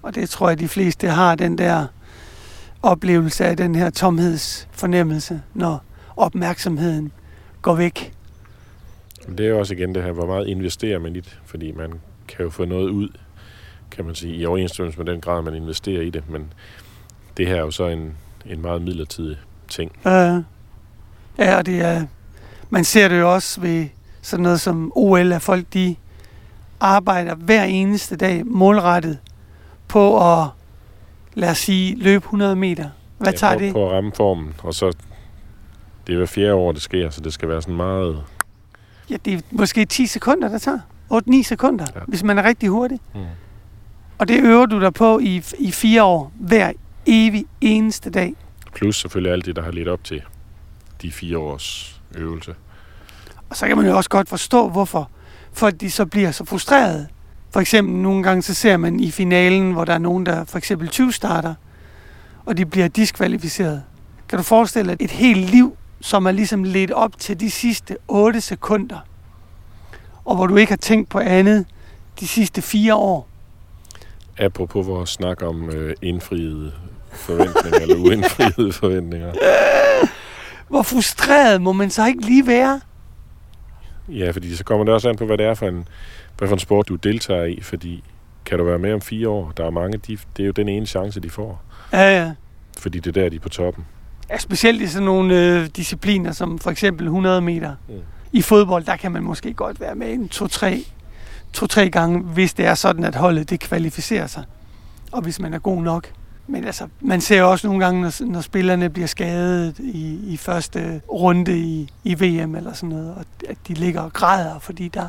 og 0.03 0.15
det 0.15 0.31
tror 0.31 0.49
jeg, 0.49 0.59
de 0.59 0.69
fleste 0.69 1.09
har, 1.09 1.35
den 1.35 1.59
der 1.59 1.87
oplevelse 2.83 3.45
af 3.45 3.57
den 3.57 3.75
her 3.75 3.91
tomhedsfornemmelse, 3.91 5.43
når 5.55 5.85
opmærksomheden 6.17 7.13
går 7.63 7.75
væk. 7.75 8.13
Det 9.29 9.41
er 9.41 9.51
jo 9.51 9.59
også 9.59 9.75
igen 9.75 9.95
det 9.95 10.03
her, 10.03 10.13
hvor 10.13 10.27
meget 10.27 10.47
investerer 10.49 10.99
man 10.99 11.17
i 11.17 11.21
det, 11.21 11.39
fordi 11.45 11.73
man 11.73 11.93
kan 12.29 12.45
jo 12.45 12.51
få 12.51 12.65
noget 12.65 12.91
ud, 12.91 13.09
kan 13.91 14.05
man 14.05 14.15
sige, 14.15 14.37
i 14.37 14.47
overensstemmelse 14.47 14.99
med 14.99 15.13
den 15.13 15.21
grad, 15.21 15.43
man 15.43 15.55
investerer 15.55 16.03
i 16.03 16.11
det, 16.11 16.31
men 16.31 16.53
det 17.37 17.47
her 17.47 17.55
er 17.55 17.61
jo 17.61 17.71
så 17.71 17.87
en, 17.87 18.17
en 18.47 18.63
meget 18.63 18.83
midlertidig 18.83 19.37
ting. 19.69 19.93
Øh, 20.07 20.43
ja, 21.39 21.57
og 21.57 21.67
det 21.67 21.81
er, 21.81 22.07
man 22.71 22.85
ser 22.85 23.09
det 23.09 23.19
jo 23.19 23.35
også 23.35 23.61
ved 23.61 23.87
sådan 24.29 24.43
noget 24.43 24.61
som 24.61 24.93
OL, 24.95 25.33
at 25.33 25.43
folk 25.43 25.65
de 25.75 25.97
arbejder 26.81 27.35
hver 27.35 27.65
eneste 27.65 28.17
dag 28.17 28.47
målrettet 28.47 29.19
på 29.89 30.33
at, 30.41 30.49
lad 31.35 31.51
os 31.51 31.59
sige, 31.59 31.97
løbe 31.97 32.25
100 32.25 32.57
meter. 32.57 32.89
Hvad 33.19 33.33
tager 33.33 33.55
på, 33.55 33.61
det? 33.61 33.73
På 33.73 33.87
at 33.89 33.93
ramme 33.93 34.13
formen, 34.17 34.55
og 34.63 34.75
så... 34.75 34.93
Det 36.07 36.13
er 36.13 36.17
hver 36.17 36.27
fjerde 36.27 36.55
år, 36.55 36.73
det 36.73 36.83
sker, 36.83 37.11
så 37.11 37.21
det 37.21 37.33
skal 37.33 37.49
være 37.49 37.63
sådan 37.63 37.77
meget... 37.77 38.23
Ja, 39.11 39.17
det 39.25 39.35
er 39.35 39.41
måske 39.51 39.85
10 39.85 40.07
sekunder, 40.07 40.49
der 40.49 40.59
tager. 40.59 40.79
8-9 41.13 41.43
sekunder, 41.43 41.87
Ja. 41.95 41.99
ja. 42.01 42.05
hvis 42.09 42.23
man 42.23 42.39
er 42.39 42.43
rigtig 42.45 42.69
hurtig. 42.69 43.01
Mm. 43.15 43.21
Og 44.19 44.29
det 44.29 44.41
øver 44.45 44.67
du 44.67 44.81
dig 44.81 44.95
på 44.95 45.19
i, 45.19 45.43
i 45.59 45.71
fire 45.71 46.05
år, 46.05 46.33
hver 46.35 46.73
evig 47.07 47.45
eneste 47.61 48.11
dag. 48.11 48.35
Plus 48.75 49.01
selvfølgelig 49.01 49.33
alt 49.33 49.47
det, 49.47 49.57
der 49.57 49.63
har 49.63 49.71
lidt 49.71 49.89
op 49.89 50.05
til 50.05 50.23
de 51.03 51.13
fire 51.13 51.39
års 51.39 52.01
øvelse. 52.15 52.55
Og 53.51 53.57
så 53.57 53.67
kan 53.67 53.77
man 53.77 53.87
jo 53.87 53.97
også 53.97 54.11
godt 54.11 54.29
forstå, 54.29 54.69
hvorfor 54.69 55.11
folk 55.53 55.81
de 55.81 55.91
så 55.91 56.07
bliver 56.07 56.31
så 56.31 56.45
frustrerede. 56.45 57.07
For 57.51 57.61
eksempel 57.61 57.95
nogle 57.95 58.23
gange 58.23 58.43
så 58.43 58.55
ser 58.55 58.77
man 58.77 59.01
i 59.01 59.11
finalen, 59.11 59.73
hvor 59.73 59.85
der 59.85 59.95
er 59.95 59.99
nogen, 59.99 60.27
der 60.27 60.45
for 60.45 60.59
eksempel 60.59 60.89
20 60.89 61.13
starter, 61.13 61.55
og 62.47 62.57
de 62.57 62.67
bliver 62.67 62.89
diskvalificeret. 62.89 63.83
Kan 64.29 64.39
du 64.39 64.43
forestille 64.43 64.91
dig 64.93 65.05
et 65.05 65.11
helt 65.11 65.51
liv, 65.51 65.77
som 66.01 66.27
er 66.27 66.33
ligesom 66.33 66.65
ledt 66.65 66.91
op 66.91 67.19
til 67.19 67.41
de 67.41 67.51
sidste 67.51 67.97
8 68.09 68.41
sekunder, 68.41 68.99
og 70.25 70.37
hvor 70.37 70.47
du 70.47 70.57
ikke 70.57 70.73
har 70.73 70.77
tænkt 70.77 71.09
på 71.09 71.19
andet 71.19 71.67
de 72.21 72.29
sidste 72.29 72.63
fire 72.63 72.95
år. 72.95 73.29
Apropos 74.39 74.87
vores 74.87 75.11
snak 75.11 75.43
om 75.43 75.71
øh, 75.71 75.95
indfriede 76.03 76.73
forventninger, 77.13 77.79
eller 77.81 77.97
uindfriede 77.97 78.73
forventninger. 78.73 79.33
Hvor 80.69 80.83
frustreret 80.83 81.63
må 81.63 81.73
man 81.73 81.91
så 81.91 82.07
ikke 82.07 82.25
lige 82.25 82.47
være? 82.47 82.81
Ja, 84.09 84.31
fordi 84.31 84.57
så 84.57 84.65
kommer 84.65 84.85
det 84.85 84.95
også 84.95 85.09
an 85.09 85.17
på, 85.17 85.27
hvad 85.27 85.39
det 85.39 85.47
er 85.47 85.55
for 85.55 85.69
en, 85.69 85.89
hvad 86.39 86.49
for 86.49 86.55
en 86.57 86.61
sport, 86.61 86.89
du 86.89 86.95
deltager 86.97 87.45
i, 87.45 87.61
fordi 87.63 88.05
kan 88.45 88.59
du 88.59 88.65
være 88.65 88.79
med 88.79 88.93
om 88.93 89.01
fire 89.01 89.29
år? 89.29 89.53
Der 89.57 89.65
er 89.67 89.71
mange, 89.71 89.99
de, 89.99 90.19
det 90.37 90.43
er 90.43 90.47
jo 90.47 90.53
den 90.53 90.69
ene 90.69 90.87
chance, 90.87 91.21
de 91.21 91.31
får, 91.31 91.63
Ja, 91.93 92.23
ja. 92.25 92.33
fordi 92.79 92.99
det 92.99 93.17
er 93.17 93.23
der, 93.23 93.29
de 93.29 93.37
er 93.37 93.41
på 93.41 93.49
toppen. 93.49 93.85
Ja, 94.31 94.39
specielt 94.39 94.83
i 94.83 94.87
sådan 94.87 95.07
nogle 95.07 95.35
øh, 95.61 95.67
discipliner, 95.77 96.33
som 96.33 96.59
for 96.59 96.71
eksempel 96.71 97.07
100 97.07 97.41
meter. 97.41 97.75
Mm. 97.89 97.95
I 98.33 98.43
fodbold, 98.43 98.85
der 98.85 98.97
kan 98.97 99.13
man 99.13 99.23
måske 99.23 99.55
godt 99.55 99.81
være 99.81 99.95
med 99.95 100.13
en 100.13 100.29
to-tre 100.29 100.85
to-tre 101.53 101.91
gange, 101.91 102.21
hvis 102.21 102.55
det 102.55 102.67
er 102.67 102.75
sådan, 102.75 103.05
at 103.05 103.15
holdet 103.15 103.51
det 103.51 103.61
kvalificerer 103.61 104.27
sig. 104.27 104.45
Og 105.13 105.23
hvis 105.23 105.41
man 105.41 105.55
er 105.55 105.59
god 105.59 105.83
nok. 105.83 106.09
Men 106.51 106.65
altså, 106.65 106.89
man 107.01 107.21
ser 107.21 107.43
også 107.43 107.67
nogle 107.67 107.85
gange, 107.85 108.03
når, 108.03 108.27
når 108.27 108.41
spillerne 108.41 108.91
bliver 108.91 109.07
skadet 109.07 109.79
i, 109.79 110.33
i 110.33 110.37
første 110.37 111.01
runde 111.13 111.59
i, 111.59 111.93
i 112.05 112.15
VM 112.15 112.55
eller 112.55 112.73
sådan 112.73 112.89
noget, 112.89 113.15
og 113.15 113.25
at 113.49 113.57
de 113.69 113.75
ligger 113.75 114.01
og 114.01 114.13
græder, 114.13 114.59
fordi 114.59 114.89
der, 114.89 115.09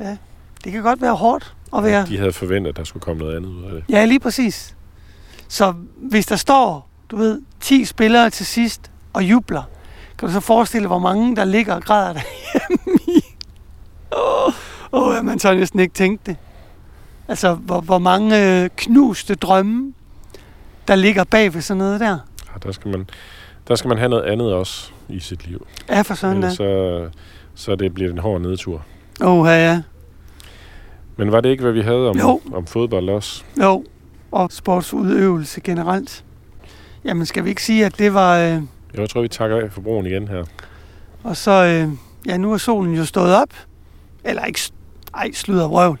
ja, 0.00 0.16
det 0.64 0.72
kan 0.72 0.82
godt 0.82 1.00
være 1.00 1.14
hårdt 1.14 1.54
at 1.76 1.84
være. 1.84 2.06
De 2.06 2.18
havde 2.18 2.32
forventet, 2.32 2.70
at 2.70 2.76
der 2.76 2.84
skulle 2.84 3.02
komme 3.02 3.22
noget 3.22 3.36
andet 3.36 3.48
ud 3.48 3.64
af 3.64 3.70
det. 3.70 3.84
Ja, 3.88 4.04
lige 4.04 4.20
præcis. 4.20 4.76
Så 5.48 5.74
hvis 5.96 6.26
der 6.26 6.36
står, 6.36 6.88
du 7.10 7.16
ved, 7.16 7.40
10 7.60 7.84
spillere 7.84 8.30
til 8.30 8.46
sidst 8.46 8.90
og 9.12 9.24
jubler, 9.24 9.62
kan 10.18 10.28
du 10.28 10.34
så 10.34 10.40
forestille, 10.40 10.86
hvor 10.86 10.98
mange 10.98 11.36
der 11.36 11.44
ligger 11.44 11.74
og 11.74 11.82
græder 11.82 12.12
derhjemme 12.12 12.98
i? 13.08 13.22
Åh, 14.12 14.46
oh, 14.92 15.16
oh, 15.16 15.24
man 15.24 15.38
tør 15.38 15.54
næsten 15.54 15.80
ikke 15.80 15.94
tænke 15.94 16.22
det. 16.26 16.36
Altså, 17.28 17.54
hvor, 17.54 17.80
hvor 17.80 17.98
mange 17.98 18.62
øh, 18.62 18.70
knuste 18.76 19.34
drømme, 19.34 19.92
der 20.88 20.94
ligger 20.94 21.24
bag 21.24 21.54
ved 21.54 21.60
sådan 21.60 21.78
noget 21.78 22.00
der. 22.00 22.18
Og 22.54 22.62
der 22.62 22.72
skal 22.72 22.90
man, 22.90 23.06
der 23.68 23.74
skal 23.74 23.88
man 23.88 23.98
have 23.98 24.08
noget 24.08 24.22
andet 24.24 24.52
også 24.52 24.90
i 25.08 25.20
sit 25.20 25.46
liv. 25.46 25.66
Ja, 25.88 26.02
for 26.02 26.14
sådan 26.14 26.36
Ellers 26.36 26.56
der. 26.56 27.08
så, 27.54 27.64
så 27.64 27.76
det 27.76 27.94
bliver 27.94 28.10
en 28.10 28.18
hård 28.18 28.40
nedtur. 28.40 28.82
Åh, 29.22 29.46
ja, 29.46 29.52
ja. 29.70 29.82
Men 31.16 31.32
var 31.32 31.40
det 31.40 31.48
ikke, 31.48 31.62
hvad 31.62 31.72
vi 31.72 31.80
havde 31.80 32.08
om, 32.08 32.18
Jo. 32.18 32.40
om 32.54 32.66
fodbold 32.66 33.08
også? 33.08 33.42
Jo, 33.62 33.84
og 34.32 34.52
sportsudøvelse 34.52 35.60
generelt. 35.60 36.24
Jamen, 37.04 37.26
skal 37.26 37.44
vi 37.44 37.48
ikke 37.48 37.62
sige, 37.64 37.86
at 37.86 37.98
det 37.98 38.14
var... 38.14 38.38
Øh, 38.38 38.62
Jeg 38.96 39.10
tror, 39.10 39.20
vi 39.22 39.28
takker 39.28 39.56
af 39.56 39.72
for 39.72 39.80
broen 39.80 40.06
igen 40.06 40.28
her. 40.28 40.44
Og 41.22 41.36
så, 41.36 41.50
øh, 41.64 41.88
ja, 42.26 42.36
nu 42.36 42.52
er 42.52 42.56
solen 42.56 42.94
jo 42.94 43.04
stået 43.04 43.34
op. 43.36 43.48
Eller 44.24 44.44
ikke, 44.44 44.60
ej, 45.14 45.32
sludder 45.32 45.68
vrøvl. 45.68 45.98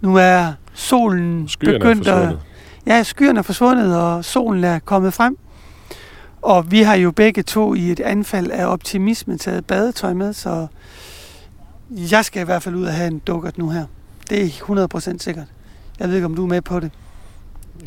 Nu 0.00 0.16
er 0.16 0.52
solen 0.74 1.48
Skyerne 1.48 1.74
er 1.74 1.78
begyndt 1.78 2.08
at... 2.08 2.36
Ja, 2.86 3.02
skyerne 3.02 3.38
er 3.38 3.42
forsvundet, 3.42 3.96
og 4.00 4.24
solen 4.24 4.64
er 4.64 4.78
kommet 4.78 5.14
frem. 5.14 5.38
Og 6.42 6.70
vi 6.70 6.82
har 6.82 6.94
jo 6.94 7.10
begge 7.10 7.42
to 7.42 7.74
i 7.74 7.90
et 7.90 8.00
anfald 8.00 8.50
af 8.50 8.66
optimisme 8.66 9.38
taget 9.38 9.66
badetøj 9.66 10.12
med, 10.12 10.32
så 10.32 10.66
jeg 11.90 12.24
skal 12.24 12.42
i 12.42 12.44
hvert 12.44 12.62
fald 12.62 12.74
ud 12.74 12.84
og 12.84 12.92
have 12.92 13.06
en 13.08 13.18
dukkert 13.18 13.58
nu 13.58 13.70
her. 13.70 13.84
Det 14.30 14.44
er 14.44 14.48
100% 15.14 15.18
sikkert. 15.18 15.46
Jeg 15.98 16.08
ved 16.08 16.14
ikke, 16.14 16.24
om 16.26 16.34
du 16.34 16.42
er 16.44 16.48
med 16.48 16.62
på 16.62 16.80
det. 16.80 16.90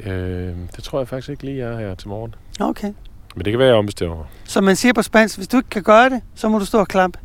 Øh, 0.06 0.54
det 0.76 0.84
tror 0.84 1.00
jeg 1.00 1.08
faktisk 1.08 1.30
ikke 1.30 1.44
lige, 1.44 1.58
jeg 1.58 1.74
er 1.74 1.80
her 1.80 1.96
til 1.96 2.08
morgen. 2.10 2.36
Okay. 2.60 2.94
Men 3.36 3.46
det 3.46 3.52
kan 3.54 3.60
være, 3.60 3.68
jeg 3.68 3.76
ombestemmer 3.78 4.16
mig. 4.16 4.26
Så 4.46 4.62
man 4.62 4.76
siger 4.76 4.94
på 4.94 5.02
spansk, 5.02 5.38
hvis 5.38 5.48
du 5.48 5.58
ikke 5.58 5.70
kan 5.70 5.84
gøre 5.84 6.10
det, 6.10 6.22
så 6.36 6.50
må 6.50 6.60
du 6.60 6.66
stå 6.66 6.80
og 6.80 6.88
klappe. 6.88 7.20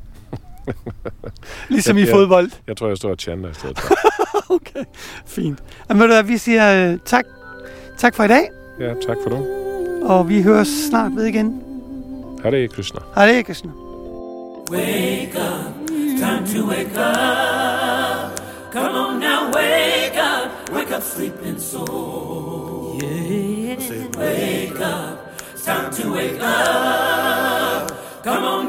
ligesom 1.69 1.99
i 1.99 2.01
Ja, 2.01 2.07
ja. 2.07 2.15
fodbold. 2.15 2.51
Jeg 2.67 2.77
tror, 2.77 2.89
jeg 2.89 2.97
står 2.97 3.11
og 3.11 3.17
chanter 3.19 3.51
i 3.51 3.55
stedet 3.55 3.79
for. 3.81 3.95
Okay, 4.55 4.85
fint. 5.27 5.59
Og 5.89 5.97
ved 5.97 6.03
du 6.03 6.13
hvad, 6.13 6.23
vi 6.23 6.39
siger 6.39 6.93
øh, 6.93 6.99
tak, 7.05 7.25
tak 8.03 8.15
for 8.15 8.25
i 8.25 8.29
dag, 8.29 8.51
Ja, 8.81 8.95
tak 9.07 9.17
for 9.23 9.31
nu. 9.31 9.47
og 10.09 10.29
vi 10.29 10.43
høres 10.43 10.69
snart 10.89 11.13
ved 11.17 11.25
igen. 11.25 11.63
Hare 12.43 12.69
Krishna. 12.69 13.01
Hare 13.15 13.43
Krishna. 13.43 13.71
Wake 14.71 15.37
up, 15.37 15.89
time 16.21 16.47
to 16.47 16.67
wake 16.69 16.97
up. 16.97 18.41
Come 18.73 18.95
on 19.05 19.21
now, 19.21 19.41
wake 19.55 20.19
up, 20.19 20.75
wake 20.75 20.91
up, 20.97 21.03
sleeping 21.03 21.61
soul. 21.61 22.99
Yeah. 23.03 23.79
Say, 23.81 24.01
wake 24.19 24.81
up, 24.81 25.19
time 25.67 25.93
to 25.93 26.13
wake 26.13 26.41
up. 26.43 27.93
Come 28.25 28.45
on 28.45 28.62